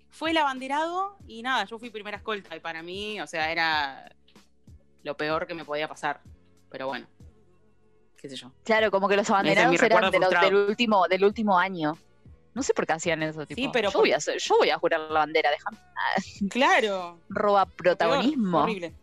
fue 0.09 0.31
el 0.31 0.37
abanderado 0.37 1.17
y 1.27 1.43
nada, 1.43 1.65
yo 1.65 1.77
fui 1.77 1.89
primera 1.89 2.17
escolta 2.17 2.55
y 2.55 2.59
para 2.59 2.81
mí, 2.81 3.19
o 3.21 3.27
sea, 3.27 3.51
era 3.51 4.11
lo 5.03 5.15
peor 5.17 5.45
que 5.45 5.53
me 5.53 5.65
podía 5.65 5.87
pasar. 5.87 6.21
Pero 6.69 6.87
bueno, 6.87 7.05
qué 8.17 8.29
sé 8.29 8.35
yo. 8.37 8.51
Claro, 8.63 8.89
como 8.91 9.09
que 9.09 9.17
los 9.17 9.29
abanderados 9.29 9.81
eran 9.81 10.09
de 10.09 10.19
los- 10.19 10.29
del 10.41 10.55
último, 10.55 11.05
del 11.07 11.25
último 11.25 11.59
año. 11.59 11.97
No 12.53 12.63
sé 12.63 12.73
por 12.73 12.85
qué 12.85 12.93
hacían 12.93 13.21
eso, 13.23 13.45
tipo. 13.45 13.71
pero 13.71 13.89
yo 13.89 13.93
por- 13.93 14.01
voy 14.01 14.11
a 14.13 14.17
hacer, 14.17 14.37
yo 14.37 14.57
voy 14.57 14.69
a 14.69 14.77
jurar 14.77 14.99
la 15.01 15.19
bandera, 15.19 15.49
déjame. 15.51 15.77
Claro. 16.49 17.19
Roba 17.29 17.65
Peor, 17.65 17.75
protagonismo. 17.75 18.59
horrible. 18.63 18.93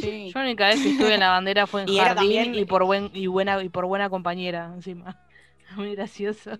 Sí. 0.00 0.30
Yo 0.32 0.38
la 0.38 0.44
única 0.44 0.68
vez 0.68 0.80
que 0.82 0.90
estuve 0.92 1.14
en 1.14 1.20
la 1.20 1.30
bandera 1.30 1.66
fue 1.66 1.82
en 1.82 1.88
Y 1.88 1.98
jardín 1.98 2.16
también- 2.16 2.54
y 2.54 2.64
por 2.64 2.84
buen 2.84 3.10
y 3.12 3.26
buena 3.26 3.62
y 3.62 3.68
por 3.68 3.84
buena 3.86 4.08
compañera 4.08 4.70
encima. 4.74 5.18
Muy 5.76 5.94
gracioso. 5.94 6.58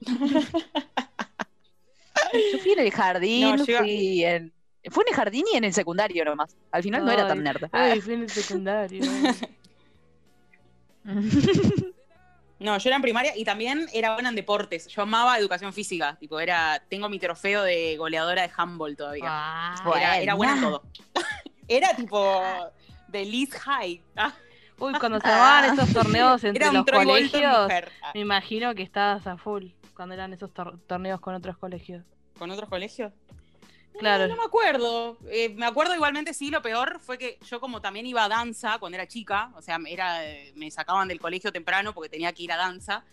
Yo 2.52 2.58
fui 2.58 2.72
en 2.72 2.80
el 2.80 2.90
jardín, 2.90 3.56
No, 3.56 3.64
fui 3.64 4.24
en. 4.24 4.52
Fue 4.90 5.04
en 5.04 5.08
el 5.08 5.14
jardín 5.14 5.44
y 5.52 5.56
en 5.56 5.64
el 5.64 5.72
secundario 5.72 6.24
nomás. 6.24 6.56
Al 6.70 6.82
final 6.82 7.04
no 7.04 7.12
era 7.12 7.26
tan 7.26 7.42
nerd. 7.42 7.68
Ay, 7.72 8.00
fui 8.00 8.14
en 8.14 8.22
el 8.22 8.30
secundario. 8.30 9.02
No, 12.60 12.78
yo 12.78 12.88
era 12.88 12.96
en 12.96 13.02
primaria 13.02 13.36
y 13.36 13.44
también 13.44 13.86
era 13.92 14.14
buena 14.14 14.30
en 14.30 14.36
deportes. 14.36 14.86
Yo 14.86 15.02
amaba 15.02 15.38
educación 15.38 15.72
física. 15.74 16.16
Tipo, 16.18 16.40
era, 16.40 16.82
tengo 16.88 17.10
mi 17.10 17.18
trofeo 17.18 17.62
de 17.62 17.96
goleadora 17.98 18.40
de 18.40 18.50
handball 18.56 18.96
todavía. 18.96 19.24
Ah. 19.26 19.92
Era, 19.96 20.18
era 20.18 20.34
buena 20.34 20.54
en 20.54 20.60
todo. 20.62 20.82
era 21.68 21.94
tipo 21.94 22.42
de 23.08 23.24
Liz 23.26 23.52
High. 23.52 24.02
Ah, 24.16 24.32
Uy, 24.78 24.92
cuando 25.00 25.20
se 25.20 25.28
armaban 25.28 25.72
esos 25.78 25.92
torneos 25.92 26.42
entre 26.44 26.62
era 26.64 26.70
un 26.70 26.76
los 26.78 26.86
colegios. 26.86 27.42
Ah, 28.02 28.10
me 28.14 28.20
imagino 28.20 28.74
que 28.74 28.82
estabas 28.82 29.26
a 29.26 29.36
full 29.36 29.66
cuando 29.94 30.14
eran 30.14 30.32
esos 30.32 30.50
tor- 30.52 30.78
torneos 30.86 31.20
con 31.20 31.34
otros 31.34 31.56
colegios. 31.58 32.02
¿Con 32.38 32.50
otros 32.50 32.68
colegios? 32.68 33.12
Claro. 33.98 34.24
Eh, 34.24 34.28
no 34.28 34.36
me 34.36 34.42
acuerdo. 34.42 35.16
Eh, 35.30 35.50
me 35.50 35.66
acuerdo 35.66 35.94
igualmente, 35.94 36.34
sí, 36.34 36.50
lo 36.50 36.60
peor 36.62 36.98
fue 36.98 37.16
que 37.16 37.38
yo 37.48 37.60
como 37.60 37.80
también 37.80 38.06
iba 38.06 38.24
a 38.24 38.28
danza 38.28 38.78
cuando 38.80 38.96
era 38.96 39.06
chica, 39.06 39.52
o 39.54 39.62
sea, 39.62 39.78
era, 39.86 40.18
me 40.56 40.68
sacaban 40.72 41.06
del 41.06 41.20
colegio 41.20 41.52
temprano 41.52 41.94
porque 41.94 42.08
tenía 42.08 42.32
que 42.32 42.42
ir 42.42 42.50
a 42.52 42.56
danza. 42.56 43.04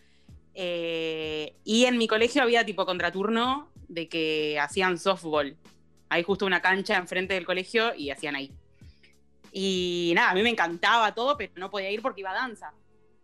eh, 0.56 1.54
y 1.64 1.86
en 1.86 1.98
mi 1.98 2.08
colegio 2.08 2.42
había 2.42 2.66
tipo 2.66 2.86
contraturno 2.86 3.70
de 3.88 4.10
que 4.10 4.60
hacían 4.60 4.98
softball. 4.98 5.56
Hay 6.10 6.24
justo 6.24 6.46
una 6.46 6.62
cancha 6.62 6.98
enfrente 6.98 7.36
del 7.36 7.46
colegio 7.46 7.94
y 7.96 8.10
hacían 8.10 8.36
ahí. 8.36 8.52
Y 9.52 10.14
nada, 10.16 10.32
a 10.32 10.34
mí 10.34 10.44
me 10.44 10.50
encantaba 10.50 11.14
todo, 11.14 11.36
pero 11.38 11.52
no 11.56 11.70
podía 11.70 11.90
ir 11.92 12.02
porque 12.02 12.22
iba 12.22 12.32
a 12.32 12.36
danza. 12.36 12.74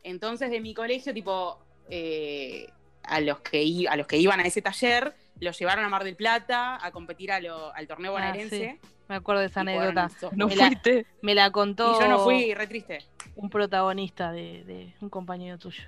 Entonces 0.03 0.49
de 0.51 0.59
mi 0.59 0.73
colegio, 0.73 1.13
tipo, 1.13 1.59
eh, 1.89 2.67
a, 3.03 3.19
los 3.21 3.39
que, 3.39 3.85
a 3.89 3.95
los 3.95 4.07
que 4.07 4.17
iban 4.17 4.39
a 4.39 4.43
ese 4.43 4.61
taller, 4.61 5.15
los 5.39 5.57
llevaron 5.57 5.85
a 5.85 5.89
Mar 5.89 6.03
del 6.03 6.15
Plata 6.15 6.83
a 6.85 6.91
competir 6.91 7.31
a 7.31 7.39
lo- 7.39 7.73
al 7.73 7.87
torneo 7.87 8.11
Ah, 8.11 8.19
bonaerense. 8.19 8.79
Me 9.07 9.15
acuerdo 9.15 9.39
de 9.41 9.47
esa 9.47 9.61
anécdota. 9.61 10.09
No 10.33 10.47
Me 10.47 10.55
la- 10.55 10.67
fuiste. 10.67 11.05
Me 11.21 11.33
la 11.33 11.51
contó 11.51 11.95
Y 11.97 12.01
yo 12.03 12.07
no 12.09 12.19
fui, 12.19 12.53
re 12.53 12.67
triste. 12.67 12.99
un 13.35 13.49
protagonista 13.49 14.31
de, 14.33 14.63
de 14.65 14.93
un 14.99 15.09
compañero 15.09 15.57
tuyo. 15.57 15.83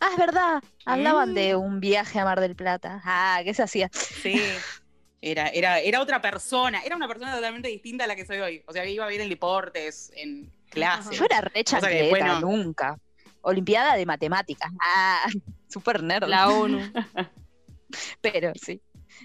Ah, 0.00 0.08
es 0.12 0.18
verdad. 0.18 0.62
Hablaban 0.84 1.30
Mm. 1.30 1.34
de 1.34 1.56
un 1.56 1.80
viaje 1.80 2.18
a 2.20 2.24
Mar 2.24 2.40
del 2.40 2.54
Plata. 2.54 3.00
Ah, 3.04 3.40
¿qué 3.42 3.54
se 3.54 3.62
hacía? 3.62 3.88
Sí. 3.92 4.34
Era, 5.28 5.48
era, 5.48 5.80
era 5.80 6.00
otra 6.00 6.22
persona, 6.22 6.82
era 6.84 6.94
una 6.94 7.08
persona 7.08 7.34
totalmente 7.34 7.66
distinta 7.66 8.04
a 8.04 8.06
la 8.06 8.14
que 8.14 8.24
soy 8.24 8.38
hoy. 8.38 8.62
O 8.68 8.72
sea, 8.72 8.84
que 8.84 8.92
iba 8.92 9.08
bien 9.08 9.22
en 9.22 9.28
deportes, 9.28 10.12
en 10.14 10.52
clases. 10.70 11.18
Yo 11.18 11.24
era 11.24 11.40
re 11.40 11.50
que 11.50 11.64
chancleta, 11.64 11.96
después 11.96 12.24
no. 12.24 12.40
nunca. 12.42 12.96
Olimpiada 13.40 13.96
de 13.96 14.06
matemáticas. 14.06 14.70
Ah, 14.80 15.26
super 15.68 16.00
nerd. 16.00 16.28
La 16.28 16.48
ONU. 16.48 16.78
Pero 18.20 18.52
sí. 18.54 18.80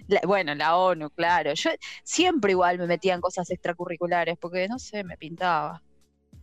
La- 0.07 0.21
bueno, 0.25 0.55
la 0.55 0.75
ONU, 0.75 1.11
claro. 1.11 1.53
Yo 1.53 1.69
siempre 2.03 2.53
igual 2.53 2.79
me 2.79 2.87
metía 2.87 3.13
en 3.13 3.21
cosas 3.21 3.51
extracurriculares 3.51 4.39
porque, 4.39 4.67
no 4.67 4.79
sé, 4.79 5.03
me 5.03 5.17
pintaba. 5.17 5.83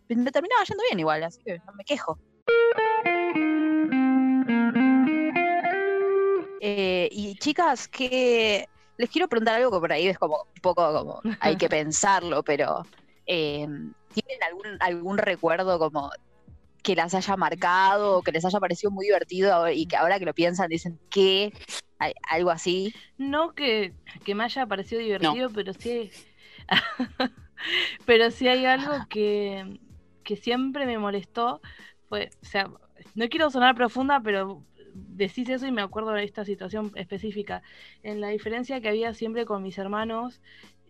Me 0.09 0.31
terminaba 0.31 0.63
yendo 0.63 0.85
bien 0.89 1.01
igual, 1.01 1.25
así 1.25 1.43
que 1.43 1.59
no 1.67 1.73
me 1.73 1.83
quejo. 1.85 2.17
Eh, 6.61 7.09
y 7.11 7.35
chicas, 7.39 7.89
que 7.89 8.69
les 8.99 9.09
quiero 9.09 9.29
preguntar 9.29 9.55
algo 9.55 9.71
que 9.71 9.81
por 9.81 9.93
ahí 9.93 10.09
es 10.09 10.19
como 10.19 10.37
un 10.55 10.61
poco 10.61 10.93
como 10.93 11.21
hay 11.41 11.57
que 11.57 11.69
pensarlo, 11.69 12.43
pero 12.43 12.85
eh, 13.27 13.67
¿tienen 14.13 14.43
algún, 14.47 14.67
algún 14.81 15.19
recuerdo 15.19 15.79
como 15.79 16.11
que 16.83 16.97
las 16.97 17.15
haya 17.15 17.37
marcado 17.37 18.19
o 18.19 18.23
que 18.23 18.33
les 18.33 18.45
haya 18.45 18.61
parecido 18.61 18.91
muy 18.91 19.07
divertido 19.07 19.69
y 19.69 19.87
que 19.87 19.97
ahora 19.97 20.19
que 20.19 20.25
lo 20.25 20.35
piensan 20.35 20.69
dicen 20.69 20.99
que 21.11 21.53
algo 22.29 22.51
así? 22.51 22.95
No 23.17 23.55
que, 23.55 23.95
que 24.25 24.35
me 24.35 24.45
haya 24.45 24.67
parecido 24.67 25.01
divertido, 25.01 25.51
pero 25.51 25.73
sí. 25.73 26.11
pero 28.07 28.31
sí 28.31 28.49
hay 28.49 28.65
algo 28.67 28.95
que, 29.09 29.81
que 30.25 30.37
siempre 30.37 30.87
me 30.87 30.99
molestó. 30.99 31.61
Fue, 32.09 32.31
o 32.43 32.47
sea, 32.47 32.71
no 33.15 33.29
quiero 33.29 33.51
sonar 33.51 33.75
profunda, 33.75 34.21
pero 34.21 34.63
decís 35.09 35.49
eso 35.49 35.67
y 35.67 35.73
me 35.73 35.83
acuerdo 35.83 36.11
de 36.13 36.25
esta 36.25 36.45
situación 36.45 36.93
específica. 36.95 37.63
En 38.03 38.21
la 38.21 38.29
diferencia 38.29 38.81
que 38.81 38.89
había 38.89 39.15
siempre 39.15 39.45
con 39.45 39.63
mis 39.63 39.79
hermanos, 39.79 40.41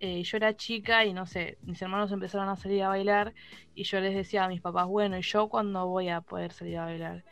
eh, 0.00 0.22
yo 0.22 0.36
era 0.36 0.56
chica 0.56 1.04
y 1.04 1.12
no 1.12 1.26
sé, 1.26 1.58
mis 1.62 1.82
hermanos 1.82 2.12
empezaron 2.12 2.48
a 2.48 2.56
salir 2.56 2.82
a 2.82 2.88
bailar 2.88 3.34
y 3.74 3.84
yo 3.84 4.00
les 4.00 4.14
decía 4.14 4.44
a 4.44 4.48
mis 4.48 4.60
papás, 4.60 4.86
bueno, 4.86 5.18
¿y 5.18 5.22
yo 5.22 5.48
cuándo 5.48 5.86
voy 5.86 6.08
a 6.08 6.20
poder 6.20 6.52
salir 6.52 6.78
a 6.78 6.84
bailar? 6.84 7.24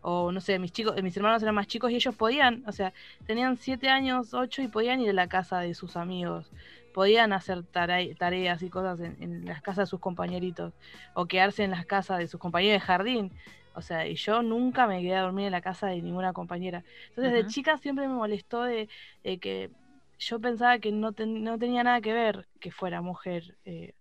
O 0.00 0.32
no 0.32 0.40
sé, 0.40 0.58
mis 0.58 0.72
chicos, 0.72 1.02
mis 1.02 1.16
hermanos 1.16 1.42
eran 1.42 1.54
más 1.54 1.66
chicos 1.66 1.90
y 1.90 1.94
ellos 1.96 2.14
podían, 2.14 2.62
o 2.66 2.72
sea, 2.72 2.92
tenían 3.26 3.56
siete 3.56 3.88
años, 3.88 4.34
ocho 4.34 4.60
y 4.60 4.68
podían 4.68 5.00
ir 5.00 5.10
a 5.10 5.14
la 5.14 5.28
casa 5.28 5.60
de 5.60 5.72
sus 5.74 5.96
amigos, 5.96 6.50
podían 6.92 7.32
hacer 7.32 7.62
tare- 7.64 8.14
tareas 8.14 8.62
y 8.62 8.68
cosas 8.68 9.00
en, 9.00 9.16
en 9.22 9.44
las 9.46 9.62
casas 9.62 9.86
de 9.86 9.90
sus 9.90 10.00
compañeritos, 10.00 10.74
o 11.14 11.24
quedarse 11.24 11.64
en 11.64 11.70
las 11.70 11.86
casas 11.86 12.18
de 12.18 12.28
sus 12.28 12.38
compañeros 12.38 12.82
de 12.82 12.86
jardín. 12.86 13.32
O 13.74 13.82
sea, 13.82 14.06
y 14.06 14.16
yo 14.16 14.42
nunca 14.42 14.86
me 14.86 15.00
quedé 15.02 15.16
a 15.16 15.22
dormir 15.22 15.46
en 15.46 15.52
la 15.52 15.60
casa 15.62 15.88
de 15.88 16.02
ninguna 16.02 16.32
compañera. 16.32 16.84
Entonces, 17.08 17.32
de 17.32 17.44
Ujú. 17.44 17.46
chica 17.46 17.78
siempre 17.78 18.08
me 18.08 18.14
molestó 18.14 18.62
de, 18.64 18.88
de 19.22 19.38
que 19.40 19.72
yo 20.18 20.40
pensaba 20.40 20.78
que 20.78 20.92
no, 20.92 21.12
ten- 21.12 21.42
no 21.44 21.58
tenía 21.58 21.82
nada 21.84 22.00
que 22.00 22.12
ver 22.12 22.48
que 22.60 22.70
fuera 22.72 23.02
mujer, 23.02 23.58
eh, 23.64 23.94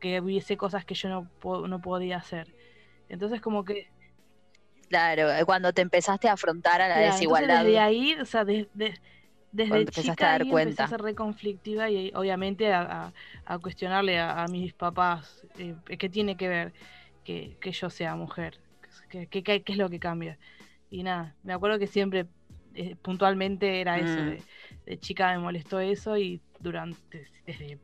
que 0.00 0.20
hubiese 0.20 0.56
cosas 0.56 0.84
que 0.84 0.94
yo 0.94 1.08
no, 1.08 1.32
no 1.68 1.80
podía 1.80 2.18
hacer. 2.18 2.54
Entonces, 3.08 3.40
como 3.40 3.64
que 3.64 3.92
Claro, 4.88 5.30
eh, 5.32 5.44
cuando 5.46 5.72
te 5.72 5.80
empezaste 5.82 6.28
a 6.28 6.32
afrontar 6.34 6.80
a 6.82 6.88
la 6.88 6.98
Claro, 6.98 7.00
desigualdad. 7.00 7.64
desde 7.64 7.78
ahí, 7.78 8.14
o 8.20 8.24
sea, 8.24 8.44
de- 8.44 8.68
de- 8.72 8.98
desde 9.52 9.88
chica 9.88 10.26
a 10.28 10.32
dar 10.32 10.46
ahí 10.46 10.46
cuenta. 10.46 10.74
empecé 10.74 10.82
a 10.82 10.86
ser 10.88 11.00
re 11.02 11.14
conflictiva 11.14 11.88
y 11.90 12.10
obviamente 12.14 12.72
a, 12.72 12.82
a- 13.08 13.12
a 13.44 13.58
cuestionarle 13.60 14.18
a, 14.18 14.42
a 14.44 14.48
mis 14.48 14.74
papás 14.74 15.46
eh, 15.56 15.76
qué 15.98 16.08
tiene 16.10 16.36
que 16.36 16.48
ver 16.48 16.74
que, 17.24 17.58
que 17.60 17.72
yo 17.72 17.90
sea 17.90 18.16
mujer, 18.16 18.60
qué, 19.10 19.28
qué- 19.28 19.42
qué- 19.42 19.62
es 19.66 19.78
lo 19.78 19.90
que 19.90 20.00
cambia. 20.00 20.38
Y 20.90 21.02
nada, 21.02 21.36
me 21.42 21.52
acuerdo 21.52 21.78
que 21.78 21.86
siempre 21.86 22.26
eh, 22.74 22.96
puntualmente 23.02 23.80
era 23.80 23.98
eso, 24.00 24.22
Mm. 24.22 24.30
de, 24.30 24.44
de 24.86 24.98
chica 25.00 25.32
me 25.32 25.38
molestó 25.40 25.80
eso 25.80 26.16
y 26.16 26.40
durante, 26.60 27.26
desde 27.46 27.80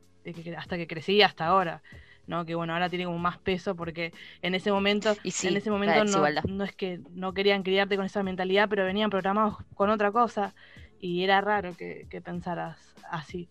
hasta 0.57 0.77
que 0.77 0.87
crecí 0.87 1.23
hasta 1.23 1.47
ahora. 1.47 1.83
¿no? 2.27 2.45
Que 2.45 2.57
bueno, 2.57 2.73
ahora 2.73 2.89
tiene 2.91 3.05
como 3.05 3.19
más 3.19 3.39
peso 3.39 3.77
porque 3.77 4.13
en 4.43 4.55
ese 4.57 4.73
momento 4.73 5.17
Y 5.23 5.31
sí, 5.31 5.49
en 5.49 5.57
ese 5.59 5.71
momento 5.71 6.05
no, 6.05 6.25
no 6.49 6.65
es 6.65 6.75
que 6.75 7.01
no 7.11 7.33
querían 7.35 7.63
criarte 7.63 7.97
con 7.97 8.05
esa 8.07 8.23
mentalidad, 8.25 8.69
pero 8.69 8.85
venían 8.85 9.11
programados 9.11 9.59
con 9.75 9.91
otra 9.91 10.11
cosa 10.13 10.53
y 11.01 11.23
era 11.23 11.41
raro 11.41 11.77
que, 11.77 12.07
que 12.11 12.21
pensaras 12.21 12.79
así. 13.11 13.49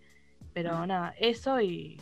Pero 0.53 0.85
Mm. 0.85 0.87
nada, 0.87 1.13
eso 1.19 1.61
y 1.61 1.97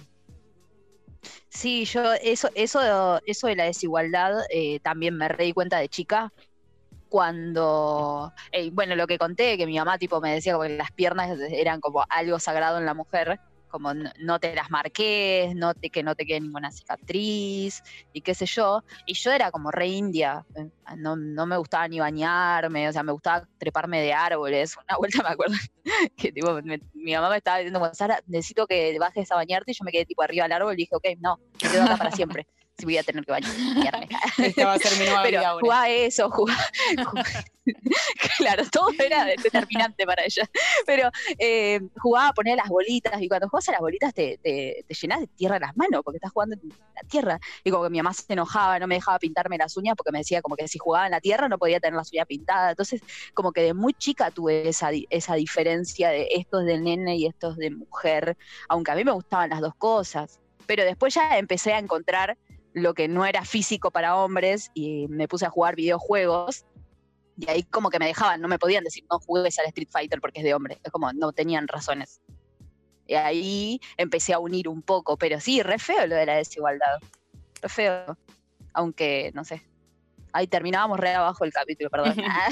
Sí, 1.50 1.86
yo 1.86 2.14
eso, 2.14 2.50
eso, 2.56 3.20
eso 3.26 3.48
de 3.48 3.56
la 3.56 3.66
desigualdad 3.66 4.44
eh, 4.50 4.80
también 4.82 5.16
me 5.16 5.28
reí 5.28 5.54
cuenta 5.54 5.78
de 5.80 5.90
chica 5.90 6.32
cuando, 7.10 8.34
eh, 8.52 8.72
bueno, 8.74 8.96
lo 8.96 9.08
que 9.08 9.18
conté, 9.20 9.58
que 9.58 9.68
mi 9.68 9.78
mamá 9.78 9.98
tipo 10.00 10.22
me 10.22 10.34
decía 10.34 10.54
como 10.54 10.64
que 10.68 10.78
las 10.78 10.92
piernas 10.92 11.40
eran 11.52 11.80
como 11.82 12.04
algo 12.10 12.40
sagrado 12.40 12.80
en 12.80 12.86
la 12.86 12.94
mujer, 12.96 13.40
como 13.74 13.92
no, 13.96 14.40
te 14.40 14.54
las 14.56 14.70
marques, 14.70 15.56
no 15.56 15.74
te, 15.74 15.90
que 15.90 16.04
no 16.04 16.14
te 16.14 16.28
quede 16.28 16.40
ninguna 16.42 16.72
cicatriz 16.72 17.82
y 18.14 18.22
qué 18.22 18.36
sé 18.36 18.46
yo, 18.46 18.84
y 19.08 19.16
yo 19.16 19.32
era 19.32 19.50
como 19.50 19.72
re 19.72 19.88
india, 19.88 20.46
eh, 20.54 20.70
no, 20.98 21.16
no 21.16 21.48
me 21.48 21.58
gustaba 21.58 21.88
ni 21.88 22.00
bañarme, 22.00 22.88
o 22.88 22.94
sea, 22.94 23.02
me 23.02 23.12
gustaba 23.12 23.50
treparme 23.58 24.00
de 24.00 24.14
árboles, 24.14 24.76
una 24.88 24.98
vuelta 24.98 25.24
me 25.24 25.30
acuerdo 25.30 25.56
que 26.16 26.32
me- 26.64 26.82
mi 26.94 27.14
mamá 27.14 27.32
me 27.32 27.38
estaba 27.38 27.58
diciendo, 27.58 27.90
Sara, 27.94 28.22
necesito 28.28 28.68
que 28.68 28.96
bajes 29.00 29.32
a 29.32 29.36
bañarte, 29.36 29.72
y 29.72 29.74
yo 29.74 29.84
me 29.84 29.92
quedé 29.92 30.06
tipo 30.06 30.22
arriba 30.22 30.44
del 30.44 30.52
árbol 30.52 30.74
y 30.74 30.78
dije, 30.78 30.96
ok, 30.96 31.06
no, 31.20 31.40
me 31.64 31.70
quedo 31.70 31.84
acá 31.84 31.98
para 31.98 32.12
siempre. 32.12 32.46
Si 32.78 32.86
voy 32.86 32.98
a 32.98 33.04
tener 33.04 33.24
que 33.26 33.32
bañarme. 33.32 34.08
Esta 34.38 34.66
va 34.66 34.74
a 34.74 34.80
ser 34.80 34.98
mi 35.00 35.06
nueva 35.06 35.24
Pero 35.24 35.40
vida 35.40 35.50
ahora. 35.50 35.62
jugaba 35.62 35.90
eso, 35.90 36.30
jugaba, 36.32 36.64
jugaba- 36.98 37.24
claro, 38.38 38.64
todo 38.72 38.90
era 39.00 39.26
determinante 39.26 40.06
para 40.06 40.24
ella. 40.26 40.50
Pero 40.86 41.10
eh, 41.38 41.80
jugaba 42.02 42.30
a 42.30 42.34
poner 42.34 42.58
las 42.58 42.68
bolitas 42.68 43.22
y 43.22 43.28
cuando 43.28 43.48
juegas 43.48 43.70
a 43.70 43.74
las 43.74 43.82
bolitas 43.82 44.14
te, 44.14 44.38
te, 44.42 44.84
te 44.88 44.94
llenas 44.96 45.20
de 45.22 45.28
tierra 45.28 45.60
las 45.60 45.76
manos 45.78 46.02
porque 46.04 46.18
estás 46.18 46.32
jugando 46.32 46.56
en 46.62 46.70
la 46.70 47.02
tierra. 47.08 47.40
Y 47.64 47.72
como 47.72 47.84
que 47.84 47.90
mi 47.90 48.00
mamá 48.00 48.14
se 48.14 48.26
enojaba, 48.34 48.80
no 48.80 48.88
me 48.88 48.96
dejaba 48.96 49.20
pintarme 49.20 49.58
las 49.58 49.78
uñas 49.78 49.96
porque 49.96 50.12
me 50.12 50.20
decía 50.20 50.42
como 50.42 50.56
que 50.56 50.68
si 50.68 50.78
jugaba 50.80 51.06
en 51.06 51.12
la 51.12 51.22
tierra 51.22 51.48
no 51.48 51.58
podía 51.58 51.80
tener 51.80 51.96
las 51.96 52.12
uñas 52.12 52.26
pintadas. 52.26 52.72
Entonces, 52.72 53.02
como 53.34 53.52
que 53.52 53.62
de 53.62 53.74
muy 53.74 53.94
chica 53.94 54.32
tuve 54.32 54.68
esa, 54.68 54.90
esa 55.10 55.36
diferencia 55.36 56.10
de 56.10 56.28
esto 56.32 56.60
es 56.62 56.66
de 56.66 56.80
nene 56.80 57.16
y 57.18 57.28
esto 57.28 57.52
es 57.52 57.58
de 57.58 57.70
mujer, 57.72 58.36
aunque 58.68 58.92
a 58.92 58.96
mí 58.96 59.04
me 59.04 59.12
gustaban 59.12 59.52
las 59.52 59.62
dos 59.62 59.76
cosas. 59.76 60.40
Pero 60.66 60.86
después 60.86 61.14
ya 61.14 61.38
empecé 61.38 61.74
a 61.74 61.80
encontrar 61.80 62.38
lo 62.74 62.94
que 62.94 63.08
no 63.08 63.26
era 63.26 63.46
físico 63.46 63.92
para 63.92 64.16
hombres 64.16 64.72
y 64.74 65.08
me 65.08 65.28
puse 65.28 65.46
a 65.46 65.50
jugar 65.50 65.76
videojuegos. 65.76 66.66
Y 67.38 67.50
ahí 67.50 67.64
como 67.64 67.90
que 67.90 68.00
me 68.00 68.08
dejaban, 68.08 68.42
no 68.42 68.48
me 68.48 68.60
podían 68.60 68.84
decir 68.84 69.06
no 69.10 69.20
juegues 69.20 69.58
al 69.60 69.66
Street 69.68 69.90
Fighter 69.92 70.22
porque 70.22 70.40
es 70.40 70.44
de 70.44 70.54
hombre. 70.54 70.80
Es 70.84 70.92
como 70.92 71.12
no 71.14 71.32
tenían 71.32 71.68
razones. 71.68 72.22
Y 73.08 73.16
ahí 73.16 73.80
empecé 73.98 74.34
a 74.34 74.40
unir 74.40 74.68
un 74.68 74.82
poco, 74.82 75.18
pero 75.18 75.40
sí, 75.40 75.62
re 75.62 75.78
feo 75.78 76.08
lo 76.08 76.16
de 76.16 76.26
la 76.26 76.36
desigualdad. 76.36 77.00
Re 77.62 77.70
feo. 77.70 78.18
Aunque, 78.74 79.32
no 79.34 79.44
sé. 79.44 79.62
Ahí 80.32 80.48
terminábamos 80.48 81.00
re 81.00 81.14
abajo 81.14 81.44
el 81.44 81.54
capítulo, 81.54 81.90
perdón. 81.90 82.16
Ah. 82.28 82.50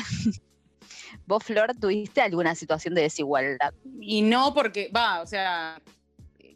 ¿Vos, 1.25 1.43
Flor, 1.43 1.73
tuviste 1.79 2.21
alguna 2.21 2.55
situación 2.55 2.93
de 2.93 3.01
desigualdad? 3.03 3.73
Y 3.99 4.21
no 4.21 4.53
porque, 4.53 4.89
va, 4.95 5.21
o 5.21 5.25
sea, 5.25 5.81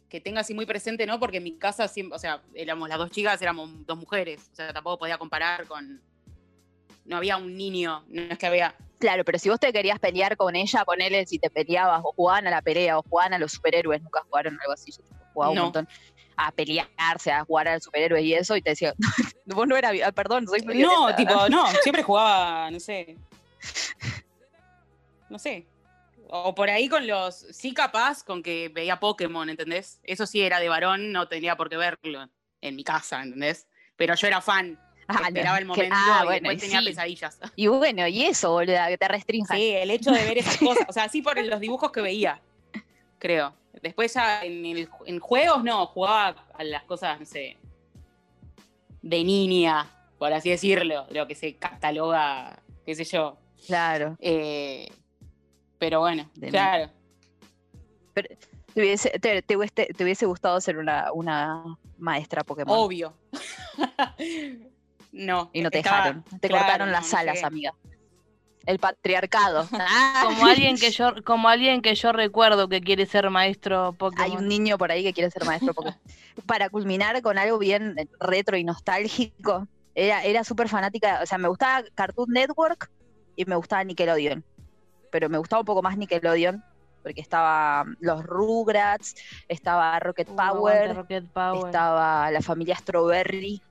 que 0.08 0.20
tenga 0.20 0.40
así 0.40 0.54
muy 0.54 0.66
presente, 0.66 1.06
¿no? 1.06 1.18
Porque 1.18 1.38
en 1.38 1.44
mi 1.44 1.56
casa 1.58 1.88
siempre, 1.88 2.16
o 2.16 2.18
sea, 2.18 2.42
éramos 2.54 2.88
las 2.88 2.98
dos 2.98 3.10
chicas, 3.10 3.40
éramos 3.42 3.70
dos 3.86 3.98
mujeres, 3.98 4.48
o 4.52 4.54
sea, 4.54 4.72
tampoco 4.72 4.98
podía 4.98 5.18
comparar 5.18 5.66
con, 5.66 6.00
no 7.04 7.16
había 7.16 7.36
un 7.36 7.56
niño, 7.56 8.04
no 8.08 8.22
es 8.22 8.38
que 8.38 8.46
había, 8.46 8.74
Claro, 8.98 9.24
pero 9.24 9.38
si 9.38 9.50
vos 9.50 9.60
te 9.60 9.72
querías 9.72 9.98
pelear 9.98 10.36
con 10.36 10.56
ella, 10.56 10.84
ponele 10.84 11.26
si 11.26 11.38
te 11.38 11.50
peleabas 11.50 12.00
o 12.02 12.12
jugaban 12.12 12.46
a 12.46 12.50
la 12.50 12.62
pelea 12.62 12.98
o 12.98 13.02
jugaban 13.02 13.34
a 13.34 13.38
los 13.38 13.52
superhéroes, 13.52 14.02
nunca 14.02 14.22
jugaron 14.22 14.58
algo 14.60 14.72
así, 14.72 14.90
yo 14.90 15.02
jugaba 15.34 15.52
un 15.52 15.58
montón 15.58 15.88
a 16.36 16.50
pelearse, 16.50 17.30
a 17.30 17.44
jugar 17.44 17.68
al 17.68 17.82
superhéroe 17.82 18.22
y 18.22 18.34
eso, 18.34 18.56
y 18.56 18.62
te 18.62 18.70
decía, 18.70 18.94
vos 19.44 19.66
no 19.66 19.76
eras, 19.76 19.94
ah, 20.04 20.12
perdón, 20.12 20.46
soy 20.46 20.60
no, 20.60 20.72
violenta". 20.72 21.16
tipo, 21.16 21.34
no, 21.50 21.66
siempre 21.82 22.02
jugaba, 22.02 22.70
no 22.70 22.80
sé, 22.80 23.16
no 25.28 25.38
sé, 25.38 25.66
o 26.28 26.54
por 26.54 26.68
ahí 26.70 26.88
con 26.88 27.06
los, 27.06 27.34
sí 27.50 27.72
capaz 27.74 28.22
con 28.24 28.42
que 28.42 28.68
veía 28.68 28.98
Pokémon, 29.00 29.48
¿entendés? 29.48 30.00
Eso 30.02 30.26
sí 30.26 30.42
era 30.42 30.58
de 30.60 30.68
varón, 30.68 31.12
no 31.12 31.28
tenía 31.28 31.56
por 31.56 31.68
qué 31.68 31.76
verlo 31.76 32.28
en 32.60 32.76
mi 32.76 32.84
casa, 32.84 33.22
¿entendés? 33.22 33.66
Pero 33.96 34.14
yo 34.14 34.26
era 34.26 34.40
fan, 34.40 34.78
Ah, 35.08 35.20
esperaba 35.28 35.58
el 35.58 35.62
que- 35.62 35.68
momento 35.68 35.94
ah, 35.96 36.20
y 36.22 36.24
bueno, 36.26 36.48
después 36.50 36.60
tenía 36.62 36.80
sí. 36.80 36.86
pesadillas. 36.86 37.38
Y 37.54 37.68
bueno, 37.68 38.08
y 38.08 38.24
eso, 38.24 38.50
boluda, 38.50 38.88
que 38.88 38.98
te 38.98 39.06
restrinjan. 39.06 39.56
Sí, 39.56 39.70
el 39.70 39.90
hecho 39.92 40.10
de 40.10 40.24
ver 40.24 40.38
esas 40.38 40.56
cosas, 40.58 40.84
o 40.88 40.92
sea, 40.92 41.08
sí 41.08 41.22
por 41.22 41.40
los 41.44 41.60
dibujos 41.60 41.92
que 41.92 42.00
veía, 42.00 42.40
creo. 43.20 43.54
Después 43.82 44.12
ya 44.14 44.42
en, 44.44 44.64
el- 44.66 44.88
en 45.04 45.20
juegos 45.20 45.62
no, 45.62 45.86
jugaba 45.86 46.44
a 46.54 46.64
las 46.64 46.82
cosas, 46.84 47.20
no 47.20 47.26
sé, 47.26 47.56
de 49.02 49.22
niña, 49.24 49.88
por 50.18 50.32
así 50.32 50.50
decirlo, 50.50 51.06
lo 51.10 51.26
que 51.28 51.34
se 51.36 51.54
cataloga, 51.56 52.60
qué 52.84 52.94
sé 52.96 53.04
yo. 53.04 53.38
Claro. 53.66 54.16
Eh, 54.18 54.88
pero 55.78 56.00
bueno, 56.00 56.28
De 56.34 56.48
claro. 56.48 56.90
Te 58.14 58.80
hubiese, 58.82 59.10
te, 59.18 59.42
te 59.42 59.56
hubiese, 59.56 59.86
te 59.86 60.04
hubiese 60.04 60.26
gustado 60.26 60.60
ser 60.60 60.78
una, 60.78 61.12
una 61.12 61.62
maestra 61.98 62.44
Pokémon. 62.44 62.76
Obvio. 62.78 63.14
no. 65.12 65.50
y 65.52 65.62
no 65.62 65.70
te 65.70 65.78
estaba- 65.78 65.96
dejaron. 65.98 66.24
Te 66.40 66.48
claro, 66.48 66.64
cortaron 66.64 66.92
las 66.92 67.12
no 67.12 67.18
alas, 67.18 67.42
amiga. 67.42 67.74
El 68.66 68.78
patriarcado. 68.78 69.68
Ah, 69.78 70.22
Como 70.24 70.46
alguien 70.46 70.76
que 70.76 70.90
yo, 70.90 71.14
como 71.24 71.48
alguien 71.48 71.82
que 71.82 71.94
yo 71.94 72.12
recuerdo 72.12 72.68
que 72.68 72.80
quiere 72.80 73.06
ser 73.06 73.30
maestro 73.30 73.92
Pokémon. 73.92 74.24
Hay 74.24 74.36
un 74.36 74.48
niño 74.48 74.76
por 74.78 74.90
ahí 74.90 75.02
que 75.02 75.12
quiere 75.12 75.30
ser 75.30 75.44
maestro 75.44 75.72
Pokémon. 75.74 75.98
Para 76.46 76.68
culminar 76.68 77.22
con 77.22 77.38
algo 77.38 77.58
bien 77.58 77.94
retro 78.20 78.56
y 78.56 78.64
nostálgico, 78.64 79.68
era, 79.94 80.22
era 80.24 80.44
súper 80.44 80.68
fanática, 80.68 81.20
o 81.22 81.26
sea, 81.26 81.38
me 81.38 81.48
gustaba 81.48 81.82
Cartoon 81.94 82.30
Network 82.30 82.90
y 83.36 83.44
me 83.46 83.56
gustaba 83.56 83.84
Nickelodeon. 83.84 84.44
Pero 85.16 85.30
me 85.30 85.38
gustaba 85.38 85.60
un 85.60 85.64
poco 85.64 85.80
más 85.80 85.96
Nickelodeon, 85.96 86.62
porque 87.02 87.22
estaba 87.22 87.86
los 88.00 88.22
Rugrats, 88.22 89.14
estaba 89.48 89.98
Rocket 89.98 90.28
Uh, 90.28 90.36
Power, 90.36 90.94
Rocket 90.94 91.24
Power. 91.32 91.64
estaba 91.68 92.30
la 92.30 92.42
familia 92.42 92.76
Strawberry. 92.76 93.62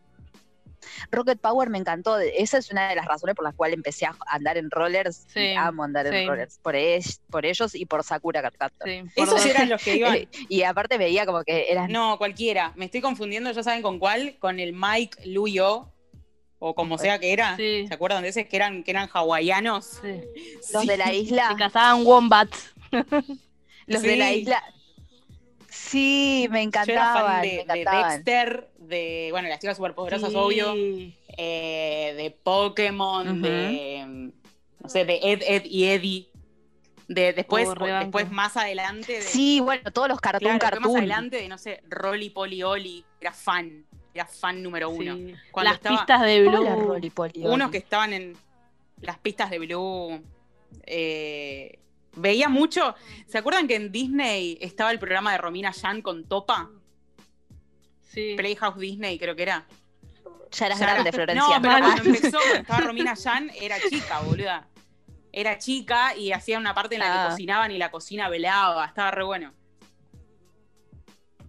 Rocket 1.12 1.40
Power 1.40 1.70
me 1.70 1.78
encantó, 1.78 2.18
esa 2.18 2.58
es 2.58 2.72
una 2.72 2.90
de 2.90 2.96
las 2.96 3.06
razones 3.06 3.36
por 3.36 3.46
las 3.46 3.54
cuales 3.54 3.76
empecé 3.78 4.08
a 4.08 4.16
andar 4.26 4.58
en 4.58 4.72
rollers. 4.72 5.28
Sí, 5.32 5.40
y 5.40 5.54
amo 5.54 5.84
andar 5.84 6.08
sí. 6.10 6.16
en 6.16 6.28
rollers, 6.30 6.58
por, 6.64 6.76
es- 6.76 7.22
por 7.30 7.46
ellos 7.46 7.76
y 7.76 7.86
por 7.86 8.04
Sakura. 8.04 8.42
Sí, 8.84 9.04
por 9.16 9.24
Esos 9.28 9.36
dos. 9.36 9.46
eran 9.46 9.70
los 9.70 9.84
que 9.84 9.98
iban. 9.98 10.18
y 10.50 10.64
aparte 10.64 10.98
veía 10.98 11.28
como 11.28 11.44
que 11.44 11.72
eran 11.72 11.92
No, 11.92 12.18
cualquiera. 12.18 12.72
Me 12.76 12.86
estoy 12.86 13.02
confundiendo, 13.02 13.52
ya 13.52 13.62
saben 13.62 13.84
con 13.84 14.00
cuál, 14.00 14.36
con 14.40 14.60
el 14.60 14.74
Mike 14.74 15.28
Luyo, 15.28 15.92
o 16.60 16.74
como 16.76 16.98
sea 16.98 17.20
que 17.20 17.34
era. 17.34 17.56
Sí. 17.58 17.86
¿Se 17.88 17.94
acuerdan 17.94 18.24
de 18.24 18.30
ese? 18.30 18.48
Que 18.48 18.56
eran, 18.56 18.84
que 18.84 18.92
eran 18.92 19.10
hawaianos. 19.14 20.00
Sí. 20.02 20.22
los 20.74 20.82
Sí. 20.82 20.88
de 20.88 20.98
la 20.98 21.06
Se 21.08 21.16
isla, 21.16 21.56
cazaban 21.58 22.06
wombats. 22.06 22.74
los 23.88 24.02
de 24.02 24.16
la 24.16 24.34
isla. 24.34 24.64
Sí, 25.70 26.48
me 26.52 26.64
Yo 26.64 26.70
era 26.70 26.84
fan 26.86 26.90
encantaban, 26.90 27.42
de, 27.42 27.48
me 27.48 27.54
de 27.56 27.62
encantaban. 27.82 28.10
Dexter, 28.24 28.70
de, 28.80 29.28
bueno, 29.32 29.50
las 29.50 29.60
chicas 29.60 29.78
superpoderosas, 29.78 30.30
Sí. 30.30 30.36
obvio, 30.38 30.74
eh, 31.38 32.14
de 32.18 32.32
Pokémon, 32.44 33.42
de, 33.42 34.32
no 34.82 34.90
sé, 34.90 35.06
de 35.06 35.20
Ed, 35.22 35.42
Ed 35.46 35.64
y 35.66 35.86
Eddie. 35.86 36.30
De, 37.08 37.34
después, 37.34 37.68
Oh, 37.70 37.86
después 37.86 38.32
más 38.32 38.58
adelante, 38.58 39.14
de, 39.14 39.22
Sí, 39.22 39.60
bueno, 39.60 39.92
todos 39.92 40.08
los 40.08 40.20
cartoon 40.20 40.58
claro, 40.58 40.78
después 40.78 40.80
más 40.82 40.82
cartoon. 40.94 40.98
adelante 40.98 41.38
de, 41.38 41.48
no 41.50 41.58
sé, 41.60 41.84
Rolly 41.88 42.30
Polly 42.32 42.64
Oli, 42.64 43.06
era 43.22 43.32
fan, 43.32 43.86
era 44.16 44.26
fan 44.26 44.64
número 44.64 44.90
uno. 44.90 45.16
Sí. 45.16 45.36
Cuando 45.52 45.70
Las 45.72 45.78
estaba- 45.80 45.98
pistas 45.98 46.22
de 46.22 46.48
Hola, 46.48 46.60
Blue. 46.62 46.88
Rolly 46.88 47.10
Polly, 47.10 47.46
unos 47.46 47.70
que 47.70 47.78
estaban 47.78 48.14
en 48.14 48.38
las 49.02 49.18
pistas 49.20 49.50
de 49.50 49.60
Blue. 49.60 50.24
eh, 50.88 51.80
veía 52.16 52.48
mucho. 52.50 52.96
¿Se 53.28 53.38
acuerdan 53.38 53.68
que 53.68 53.76
en 53.76 53.92
Disney 53.92 54.58
estaba 54.62 54.92
el 54.92 55.00
programa 55.00 55.32
de 55.34 55.38
Romina 55.38 55.72
Yan 55.72 56.02
con 56.02 56.24
Topa? 56.26 56.70
Sí. 58.02 58.36
Playhouse 58.38 58.78
Disney, 58.80 59.18
creo 59.20 59.36
que 59.36 59.44
era. 59.44 59.66
Ya 60.52 60.66
eras 60.68 60.80
Ya 60.80 60.86
grande, 60.86 61.10
era- 61.10 61.16
Florencia. 61.16 61.60
No, 61.60 61.62
pero 61.62 61.78
cuando 61.80 62.04
empezó, 62.04 62.38
cuando 62.40 62.56
estaba 62.60 62.80
Romina 62.88 63.14
Yan, 63.16 63.52
era 63.60 63.78
chica, 63.90 64.20
boluda. 64.22 64.68
Era 65.34 65.58
chica 65.58 66.16
y 66.16 66.32
hacía 66.32 66.58
una 66.58 66.74
parte 66.74 66.96
en 66.96 67.00
la 67.02 67.08
Ah. 67.08 67.26
que 67.26 67.32
cocinaban 67.32 67.72
y 67.72 67.78
la 67.78 67.92
cocina 67.92 68.30
velaba. 68.30 68.86
Estaba 68.86 69.12
re 69.12 69.24
bueno. 69.26 69.52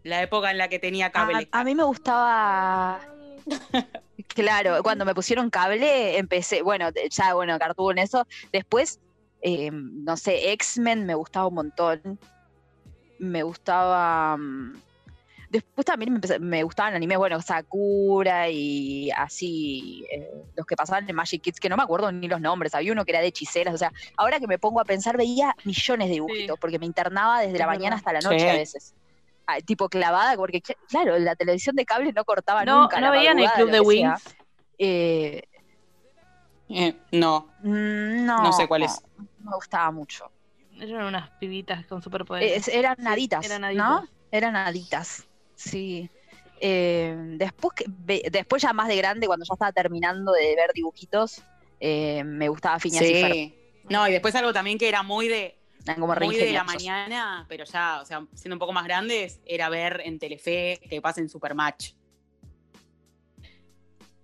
La 0.06 0.22
época 0.22 0.50
en 0.50 0.58
la 0.58 0.68
que 0.68 0.78
tenía 0.78 1.10
cable. 1.10 1.48
a 1.50 1.64
mí 1.64 1.74
me 1.74 1.82
gustaba. 1.84 3.00
Claro, 4.28 4.82
cuando 4.82 5.04
me 5.04 5.14
pusieron 5.14 5.50
cable, 5.50 6.18
empecé, 6.18 6.62
bueno, 6.62 6.90
de- 6.92 7.08
ya, 7.10 7.34
bueno, 7.34 7.58
Cartoon, 7.58 7.98
eso. 7.98 8.26
Después, 8.52 9.00
eh, 9.42 9.70
no 9.72 10.16
sé, 10.16 10.52
X-Men 10.52 11.06
me 11.06 11.14
gustaba 11.14 11.46
un 11.46 11.54
montón. 11.54 12.18
Me 13.18 13.42
gustaba. 13.42 14.36
mm, 14.36 14.82
Después 15.48 15.84
también 15.86 16.12
me, 16.12 16.16
empecé- 16.18 16.40
me 16.40 16.64
gustaban 16.64 16.94
animes, 16.94 17.16
bueno, 17.18 17.40
Sakura 17.40 18.50
y 18.50 19.10
así, 19.12 20.04
eh, 20.12 20.28
los 20.56 20.66
que 20.66 20.74
pasaban 20.76 21.08
en 21.08 21.14
Magic 21.14 21.40
Kids, 21.40 21.60
que 21.60 21.68
no 21.68 21.76
me 21.76 21.84
acuerdo 21.84 22.10
ni 22.10 22.26
los 22.26 22.40
nombres. 22.40 22.74
Había 22.74 22.92
uno 22.92 23.04
que 23.04 23.12
era 23.12 23.20
de 23.20 23.28
hechiceras, 23.28 23.72
o 23.72 23.78
sea, 23.78 23.92
ahora 24.16 24.40
que 24.40 24.48
me 24.48 24.58
pongo 24.58 24.80
a 24.80 24.84
pensar, 24.84 25.16
veía 25.16 25.54
millones 25.64 26.08
de 26.08 26.14
dibujitos, 26.14 26.58
porque 26.58 26.80
me 26.80 26.86
internaba 26.86 27.40
desde 27.40 27.54
Es 27.54 27.58
la 27.60 27.66
mañana 27.68 27.94
hasta 27.96 28.12
la 28.12 28.20
noche 28.20 28.40
Sí. 28.40 28.48
a 28.48 28.52
veces. 28.54 28.94
Tipo 29.64 29.88
clavada, 29.88 30.36
porque 30.36 30.62
cl- 30.62 30.76
claro, 30.88 31.18
la 31.18 31.36
televisión 31.36 31.76
de 31.76 31.84
cable 31.84 32.12
no 32.12 32.24
cortaba 32.24 32.64
No, 32.64 32.82
nunca. 32.82 32.96
no 32.96 33.06
la 33.06 33.10
veían 33.12 33.38
el 33.38 33.50
Club 33.52 33.70
de. 33.70 33.80
Wings. 33.80 34.22
Eh, 34.78 35.42
Eh, 36.68 36.96
no, 37.12 37.46
mm, 37.62 38.24
no, 38.26 38.42
No 38.42 38.52
sé 38.52 38.66
cuál 38.66 38.82
es. 38.82 39.00
No 39.16 39.50
me 39.50 39.56
gustaba 39.56 39.90
mucho. 39.92 40.30
Eran 40.80 41.06
unas 41.06 41.30
pibitas 41.38 41.86
con 41.86 42.02
superpoderes. 42.02 42.68
Es- 42.68 42.74
eran 42.74 42.96
Sí, 42.96 43.02
naditas, 43.04 43.46
eran 43.46 43.60
¿no? 43.62 43.68
naditas. 43.68 44.10
Eran 44.32 44.52
naditas, 44.54 45.24
sí. 45.54 46.10
Eh, 46.60 47.14
después, 47.38 47.72
que, 47.74 47.84
después 48.30 48.62
ya 48.62 48.72
más 48.72 48.88
de 48.88 48.96
grande, 48.96 49.26
cuando 49.26 49.44
ya 49.48 49.54
estaba 49.54 49.72
terminando 49.72 50.32
de 50.32 50.56
ver 50.56 50.70
dibujitos, 50.74 51.42
eh, 51.80 52.24
me 52.24 52.48
gustaba 52.48 52.78
Phineas 52.80 53.04
y 53.04 53.14
Ferb. 53.14 53.32
sí. 53.32 53.54
No, 53.88 54.08
y 54.08 54.12
después 54.12 54.34
algo 54.34 54.52
también 54.52 54.78
que 54.78 54.88
era 54.88 55.02
muy 55.02 55.28
de, 55.28 55.54
como 55.94 56.14
re 56.14 56.26
muy 56.26 56.36
de 56.36 56.52
la 56.52 56.64
mañana, 56.64 57.46
pero 57.48 57.64
ya, 57.64 58.00
o 58.02 58.04
sea, 58.04 58.26
siendo 58.34 58.56
un 58.56 58.58
poco 58.58 58.72
más 58.72 58.84
grandes, 58.84 59.40
era 59.44 59.68
ver 59.68 60.02
en 60.04 60.18
Telefe 60.18 60.80
que 60.88 61.00
pasen 61.00 61.28
Supermatch. 61.28 61.92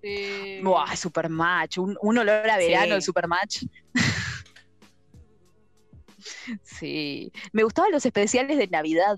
Sí. 0.03 0.61
Buah, 0.63 0.97
Supermatch, 0.97 1.79
un, 1.79 1.97
un 2.03 2.19
olor 2.19 2.49
a 2.51 2.57
verano 2.57 2.87
Sí. 2.87 2.93
el 2.93 3.03
Supermatch. 3.03 3.63
sí. 6.63 7.33
Me 7.53 7.63
gustaban 7.63 7.93
los 7.93 8.05
especiales 8.05 8.59
de 8.59 8.67
Navidad 8.67 9.17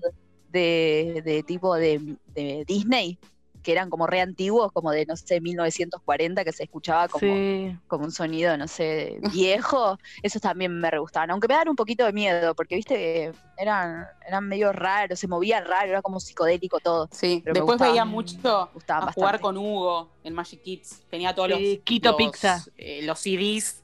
de, 0.49 1.21
de 1.25 1.43
tipo 1.43 1.75
de, 1.75 2.17
de 2.27 2.63
Disney, 2.67 3.17
que 3.65 3.71
eran 3.71 3.89
como 3.89 4.05
re 4.05 4.21
antiguos, 4.21 4.71
como 4.71 4.91
de, 4.91 5.07
no 5.07 5.17
sé, 5.17 5.41
1940, 5.41 6.45
que 6.45 6.51
se 6.53 6.63
escuchaba 6.63 7.07
como, 7.07 7.19
Sí. 7.35 7.75
como 7.87 8.05
un 8.05 8.11
sonido, 8.11 8.55
no 8.57 8.67
sé, 8.67 9.17
viejo, 9.33 9.97
esos 10.23 10.39
también 10.39 10.79
me 10.79 10.91
re 10.91 10.99
gustaban, 10.99 11.31
aunque 11.31 11.47
me 11.47 11.55
dan 11.55 11.67
un 11.69 11.75
poquito 11.75 12.05
de 12.05 12.13
miedo, 12.13 12.53
porque, 12.53 12.75
viste, 12.75 13.31
eran, 13.57 14.05
eran 14.27 14.47
medio 14.47 14.71
raros, 14.71 15.19
se 15.19 15.27
movían 15.27 15.65
raro, 15.65 15.89
era 15.89 16.01
como 16.03 16.19
psicodélico 16.19 16.79
todo. 16.79 17.09
Sí, 17.11 17.41
Pero 17.43 17.55
después 17.55 17.79
veía 17.79 18.05
mucho 18.05 18.37
a 18.47 18.67
jugar 18.67 19.05
bastante. 19.05 19.39
con 19.39 19.57
Hugo 19.57 20.11
en 20.23 20.33
Magic 20.35 20.61
Kids. 20.61 21.01
Tenía 21.09 21.33
todos 21.33 21.49
los, 21.49 21.59
Quito 21.83 22.09
los, 22.09 22.17
Pizza. 22.17 22.63
eh, 22.77 23.01
los 23.03 23.17
CDs. 23.19 23.81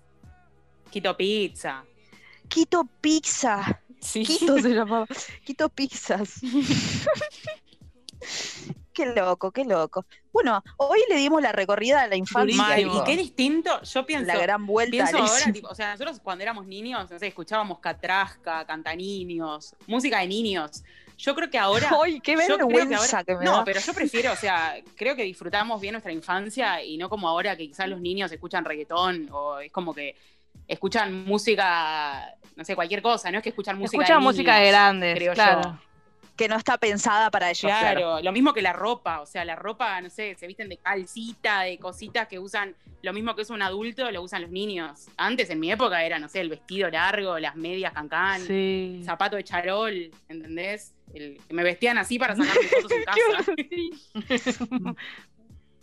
Quito 0.92 1.18
Pizza. 1.18 1.84
Quito 2.48 2.88
Pizza. 3.02 3.82
Sí. 4.00 4.24
Quito 4.26 4.60
se 4.60 4.70
llamaba. 4.76 5.08
Quito 5.44 5.70
Pizzas. 5.70 6.40
qué 8.94 9.06
loco, 9.08 9.52
qué 9.52 9.64
loco. 9.66 10.06
Bueno, 10.32 10.64
hoy 10.78 11.00
le 11.10 11.16
dimos 11.16 11.42
la 11.42 11.52
recorrida 11.52 12.02
a 12.02 12.08
la 12.08 12.16
infancia. 12.16 12.80
Y 12.80 13.04
qué 13.06 13.18
distinto, 13.18 13.82
yo 13.82 14.06
pienso, 14.06 14.28
la 14.28 14.38
gran 14.38 14.66
vuelta. 14.66 14.92
pienso 14.92 15.18
ahora, 15.18 15.52
tipo, 15.52 15.68
o 15.68 15.76
sea, 15.76 15.92
nosotros 15.92 16.20
cuando 16.24 16.44
éramos 16.44 16.66
niños, 16.66 17.10
no 17.10 17.20
sé, 17.20 17.28
escuchábamos 17.28 17.80
Catrasca, 17.80 18.66
Cantaniños, 18.66 19.76
música 19.88 20.20
de 20.20 20.28
niños. 20.28 20.84
Yo 21.18 21.36
creo 21.36 21.50
que 21.50 21.58
ahora 21.60 21.88
Ay, 22.04 22.20
qué 22.20 22.34
que 22.34 22.36
vergüenza 22.36 22.98
ahora- 22.98 23.24
que 23.24 23.36
me 23.36 23.46
no, 23.46 23.58
da. 23.58 23.64
pero 23.64 23.80
yo 23.80 23.94
prefiero, 23.94 24.32
o 24.32 24.36
sea, 24.36 24.76
creo 24.96 25.16
que 25.16 25.24
disfrutamos 25.24 25.80
bien 25.80 25.94
nuestra 25.94 26.12
infancia 26.12 26.84
y 26.84 26.98
no 26.98 27.10
como 27.10 27.28
ahora 27.28 27.56
que 27.56 27.68
quizás 27.68 27.88
los 27.88 28.02
niños 28.02 28.32
escuchan 28.32 28.66
reggaetón 28.66 29.30
o 29.32 29.60
es 29.60 29.72
como 29.72 29.94
que 29.94 30.16
escuchan 30.68 31.26
música, 31.26 32.36
no 32.56 32.66
sé, 32.66 32.76
cualquier 32.76 33.02
cosa, 33.02 33.30
no 33.32 33.38
es 33.38 33.44
que 33.44 33.50
escuchan 33.50 33.78
música 33.78 34.02
Escuchan 34.04 34.20
de 34.20 34.24
música 34.26 34.54
de 34.56 34.60
niños, 34.62 34.72
grandes, 34.72 35.16
creo 35.16 35.34
claro. 35.34 35.62
yo. 35.64 35.91
Que 36.42 36.48
no 36.48 36.56
está 36.56 36.78
pensada 36.80 37.30
para 37.30 37.50
ellos. 37.52 37.62
Claro, 37.72 38.00
Claro. 38.02 38.22
lo 38.24 38.32
mismo 38.32 38.52
que 38.54 38.64
la 38.64 38.74
ropa, 38.74 39.22
o 39.22 39.28
sea, 39.28 39.46
la 39.46 39.56
ropa, 39.56 40.02
no 40.02 40.10
sé, 40.10 40.34
se 40.36 40.48
visten 40.48 40.70
de 40.70 40.78
calcita, 40.78 41.62
de 41.62 41.78
cositas 41.78 42.28
que 42.28 42.40
usan, 42.40 42.76
lo 43.04 43.14
mismo 43.14 43.36
que 43.36 43.44
usa 43.44 43.56
un 43.56 43.62
adulto, 43.62 44.10
lo 44.10 44.24
usan 44.24 44.42
los 44.42 44.50
niños. 44.50 45.06
Antes, 45.18 45.52
en 45.52 45.60
mi 45.60 45.72
época, 45.72 46.04
era, 46.04 46.18
no 46.18 46.28
sé, 46.30 46.42
el 46.42 46.50
vestido 46.50 46.90
largo, 46.90 47.38
las 47.38 47.56
medias 47.56 47.94
cancán, 47.94 48.42
Sí. 48.42 49.02
zapato 49.06 49.36
de 49.36 49.44
charol, 49.44 50.10
¿entendés? 50.30 50.96
El, 51.14 51.40
me 51.50 51.62
vestían 51.62 52.00
así 52.00 52.18
para 52.18 52.36
sacarme 52.36 52.68
fotos 52.70 52.92
en 52.92 53.04
casa. 54.26 54.96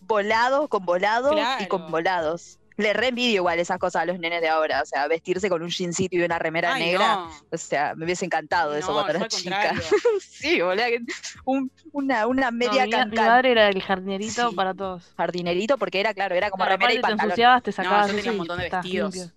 Volado 0.00 0.68
con 0.68 0.84
volado 0.84 1.34
y 1.60 1.66
con 1.68 1.90
volados. 1.90 2.58
Le 2.78 2.92
re 2.94 3.08
envidio 3.08 3.34
igual 3.36 3.58
esas 3.58 3.78
cosas 3.78 4.02
a 4.02 4.06
los 4.06 4.18
nenes 4.18 4.40
de 4.40 4.48
ahora. 4.48 4.80
O 4.82 4.86
sea, 4.86 5.06
vestirse 5.08 5.48
con 5.50 5.62
un 5.62 5.68
jeancito 5.70 6.16
y 6.16 6.22
una 6.22 6.38
remera 6.38 6.74
Ay, 6.74 6.84
negra. 6.86 7.16
no. 7.16 7.30
O 7.50 7.56
sea, 7.58 7.94
me 7.96 8.04
hubiese 8.06 8.24
encantado 8.24 8.74
eso 8.74 8.88
No, 8.88 8.94
cuando 9.02 9.12
yo 9.12 9.18
era 9.18 9.28
chica. 9.28 9.74
sí, 10.20 10.60
boludo. 10.62 10.84
que 10.86 11.00
un- 11.44 11.70
una, 11.92 12.26
una 12.26 12.50
No, 12.50 12.56
media 12.56 12.86
mi, 12.86 13.10
mi 13.10 13.16
madre 13.16 13.50
era 13.50 13.68
el 13.68 13.82
jardinerito 13.82 14.48
Sí. 14.50 14.54
para 14.56 14.72
todos. 14.74 15.12
jardinerito 15.16 15.76
porque 15.76 16.00
era, 16.00 16.14
claro, 16.14 16.34
era 16.36 16.50
como 16.50 16.64
Claro, 16.64 16.78
remera 16.78 16.94
y 16.94 17.02
te 17.02 17.10
ensuciabas, 17.24 17.62
te 17.64 17.70
No, 17.70 17.74
sacabas 17.76 18.06
yo 18.06 18.14
tenía 18.14 18.22
eso 18.22 18.30
un 18.30 18.36
montón 18.38 18.58
de 18.58 18.70
vestidos. 18.70 19.14
limpio. 19.14 19.32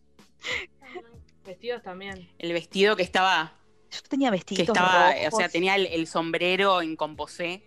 Vestidos 1.45 1.81
también. 1.83 2.29
El 2.37 2.53
vestido 2.53 2.95
que 2.95 3.03
estaba, 3.03 3.53
Yo 3.91 4.01
tenía 4.07 4.29
que 4.29 4.35
vestiditos 4.37 4.75
estaba, 4.77 5.13
rojos. 5.13 5.33
o 5.33 5.37
sea, 5.37 5.49
tenía 5.49 5.75
el, 5.75 5.87
el 5.87 6.07
sombrero 6.07 6.81
en 6.81 6.95
composé. 6.95 7.63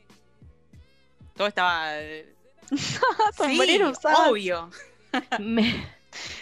Todo 1.37 1.49
estaba. 1.49 2.01
eh, 2.01 2.33
sombrero 3.37 3.93
sí, 3.93 4.01
obvio. 4.29 4.71
Me, 5.39 5.87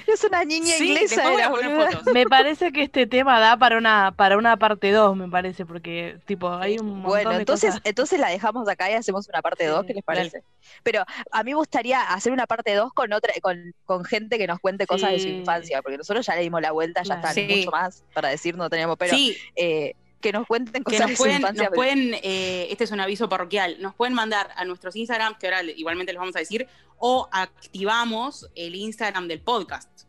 Es 0.06 0.22
una 0.24 0.44
niña 0.44 0.74
Sí, 0.76 0.88
inglesa 0.88 1.32
era, 1.32 1.46
a 1.46 1.50
poner 1.50 1.70
boluda. 1.70 1.90
fotos. 1.92 2.12
me 2.12 2.26
parece 2.26 2.72
que 2.72 2.82
este 2.82 3.06
tema 3.06 3.40
da 3.40 3.56
para 3.56 3.78
una 3.78 4.12
para 4.16 4.36
una 4.36 4.56
parte 4.58 4.90
2, 4.92 5.16
me 5.16 5.28
parece, 5.28 5.64
porque 5.64 6.18
tipo 6.26 6.50
hay 6.52 6.78
un 6.78 7.00
montón 7.00 7.02
Bueno, 7.10 7.30
de 7.30 7.36
entonces, 7.38 7.70
cosas. 7.70 7.82
entonces 7.84 8.20
la 8.20 8.28
dejamos 8.28 8.68
acá 8.68 8.90
y 8.90 8.94
hacemos 8.94 9.28
una 9.28 9.40
parte 9.40 9.64
Sí, 9.64 9.70
2, 9.70 9.84
¿qué 9.86 9.94
les 9.94 10.04
dale. 10.06 10.20
parece? 10.30 10.44
Pero 10.82 11.04
a 11.30 11.42
mí 11.42 11.50
me 11.52 11.56
gustaría 11.56 12.02
hacer 12.02 12.32
una 12.32 12.46
parte 12.46 12.74
2 12.74 12.92
con 12.92 13.12
otra, 13.12 13.32
con, 13.40 13.72
con 13.84 14.04
gente 14.04 14.36
que 14.38 14.46
nos 14.46 14.58
cuente 14.60 14.86
cosas 14.86 15.12
de 15.12 15.20
su 15.20 15.28
infancia, 15.28 15.80
porque 15.82 15.96
nosotros 15.98 16.26
ya 16.26 16.34
le 16.36 16.42
dimos 16.42 16.60
la 16.60 16.72
vuelta, 16.72 17.02
ya 17.02 17.14
Claro. 17.20 17.28
está, 17.28 17.32
Sí. 17.34 17.46
mucho 17.56 17.70
más 17.70 18.04
para 18.12 18.28
decir, 18.28 18.56
no 18.56 18.68
teníamos, 18.68 18.96
pero 18.98 19.14
sí, 19.14 19.36
eh, 19.56 19.94
que 20.22 20.32
nos 20.32 20.46
cuenten 20.46 20.82
que 20.84 20.96
cosas 20.96 21.00
nos 21.00 21.10
de 21.10 21.16
su 21.16 21.22
pueden, 21.22 21.36
infancia. 21.40 21.64
nos 21.64 21.74
pueden 21.74 22.14
eh, 22.22 22.68
este 22.70 22.84
es 22.84 22.90
un 22.92 23.00
aviso 23.00 23.28
parroquial, 23.28 23.76
nos 23.80 23.94
pueden 23.94 24.14
mandar 24.14 24.50
a 24.56 24.64
nuestros 24.64 24.96
Instagram, 24.96 25.36
que 25.38 25.48
ahora 25.48 25.62
igualmente 25.62 26.12
los 26.14 26.20
vamos 26.20 26.36
a 26.36 26.38
decir, 26.38 26.66
o 26.96 27.28
activamos 27.32 28.48
el 28.54 28.74
Instagram 28.74 29.28
del 29.28 29.42
podcast. 29.42 30.02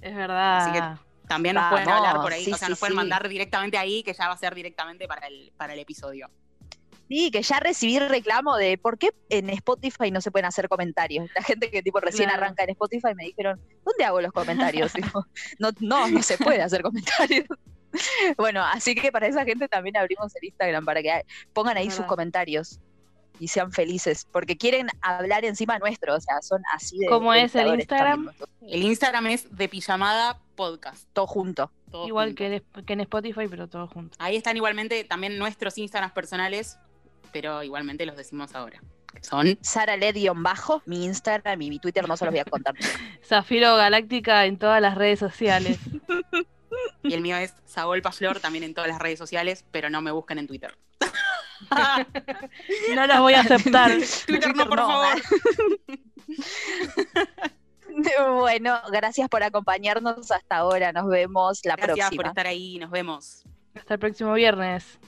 Es 0.00 0.14
verdad. 0.14 0.58
Así 0.58 0.98
También 1.28 1.56
nos 1.56 1.64
Vamos, 1.64 1.80
pueden 1.82 1.88
hablar 1.90 2.22
por 2.22 2.32
ahí, 2.32 2.44
sí, 2.44 2.52
o 2.52 2.56
sea, 2.56 2.68
sí, 2.68 2.70
nos 2.72 2.78
pueden 2.78 2.92
sí. 2.92 2.96
mandar 2.96 3.28
directamente 3.28 3.76
ahí, 3.76 4.02
que 4.02 4.14
ya 4.14 4.28
va 4.28 4.34
a 4.34 4.38
ser 4.38 4.54
directamente 4.54 5.08
para 5.08 5.26
el, 5.26 5.52
para 5.56 5.74
el 5.74 5.80
episodio. 5.80 6.30
Sí, 7.08 7.30
que 7.30 7.40
ya 7.42 7.60
recibí 7.60 7.98
reclamo 8.00 8.56
de 8.56 8.78
por 8.78 8.98
qué 8.98 9.10
en 9.28 9.48
Spotify 9.50 10.10
no 10.10 10.20
se 10.20 10.30
pueden 10.32 10.46
hacer 10.46 10.68
comentarios. 10.68 11.28
La 11.36 11.42
gente 11.42 11.70
que 11.70 11.82
tipo 11.82 12.00
recién 12.00 12.28
Claro. 12.28 12.42
arranca 12.44 12.64
en 12.64 12.70
Spotify 12.70 13.14
me 13.14 13.24
dijeron, 13.24 13.60
¿dónde 13.84 14.04
hago 14.04 14.20
los 14.20 14.32
comentarios? 14.32 14.92
Digo, 14.94 15.24
no, 15.58 15.70
no, 15.80 16.08
no 16.08 16.22
se 16.22 16.36
puede 16.36 16.62
hacer 16.62 16.82
comentarios. 16.82 17.46
bueno, 18.36 18.62
así 18.64 18.94
que 18.94 19.10
para 19.12 19.26
esa 19.26 19.44
gente 19.44 19.68
también 19.68 19.96
abrimos 19.96 20.34
el 20.36 20.44
Instagram 20.44 20.84
para 20.84 21.02
que 21.02 21.22
pongan 21.52 21.76
ahí 21.76 21.90
sus 21.90 22.06
comentarios 22.06 22.80
y 23.38 23.48
sean 23.48 23.72
felices, 23.72 24.26
porque 24.32 24.56
quieren 24.56 24.88
hablar 25.02 25.44
encima 25.44 25.78
nuestro, 25.78 26.14
o 26.14 26.20
sea, 26.20 26.40
son 26.40 26.62
así 26.72 26.98
de... 26.98 27.06
¿Cómo 27.06 27.32
de 27.32 27.42
es 27.42 27.54
el 27.54 27.74
Instagram? 27.74 28.26
también. 28.26 28.48
El 28.62 28.82
Instagram 28.82 29.26
es 29.26 29.54
de 29.54 29.68
pijamada 29.68 30.40
podcast. 30.54 31.06
Todo 31.12 31.26
junto. 31.26 31.70
todo 31.90 32.06
Igual 32.08 32.28
junto. 32.28 32.38
que, 32.38 32.56
en- 32.56 32.84
que 32.86 32.92
en 32.94 33.00
Spotify, 33.00 33.46
pero 33.48 33.68
todo 33.68 33.88
junto. 33.88 34.16
Ahí 34.18 34.36
están 34.36 34.56
igualmente 34.56 35.04
también 35.04 35.38
nuestros 35.38 35.76
Instagrams 35.76 36.14
personales, 36.14 36.78
pero 37.32 37.62
igualmente 37.62 38.06
los 38.06 38.16
decimos 38.16 38.54
ahora. 38.54 38.80
Son 39.22 39.58
Sara 39.62 39.96
bajo 40.34 40.82
mi 40.86 41.04
Instagram 41.04 41.60
y 41.62 41.70
mi 41.70 41.78
Twitter 41.78 42.06
no 42.06 42.16
se 42.16 42.24
los 42.24 42.32
voy 42.32 42.40
a 42.40 42.44
contar. 42.44 42.74
Zafiro 43.24 43.76
Galáctica 43.76 44.46
en 44.46 44.58
todas 44.58 44.80
las 44.80 44.94
redes 44.94 45.18
sociales. 45.18 45.78
y 47.08 47.14
el 47.14 47.20
mío 47.20 47.36
es 47.36 47.54
Saolpa 47.64 48.12
Flor 48.12 48.40
también 48.40 48.64
en 48.64 48.74
todas 48.74 48.90
las 48.90 48.98
redes 48.98 49.18
sociales, 49.18 49.64
pero 49.70 49.90
no 49.90 50.02
me 50.02 50.10
busquen 50.10 50.38
en 50.38 50.46
Twitter. 50.46 50.76
No 52.94 53.06
las 53.06 53.20
voy 53.20 53.34
a 53.34 53.40
aceptar. 53.40 53.90
Twitter 54.26 54.54
no, 54.54 54.68
por 54.68 54.78
no, 54.78 54.86
favor. 54.86 55.22
Bueno, 58.38 58.78
gracias 58.92 59.26
por 59.30 59.42
acompañarnos 59.42 60.30
hasta 60.30 60.56
ahora. 60.56 60.92
Nos 60.92 61.08
vemos 61.08 61.60
la 61.64 61.76
Gracias 61.76 62.10
por 62.10 62.16
próxima. 62.16 62.28
estar 62.28 62.46
ahí, 62.46 62.78
nos 62.78 62.90
vemos. 62.90 63.42
Hasta 63.74 63.94
el 63.94 64.00
próximo 64.00 64.34
viernes. 64.34 64.98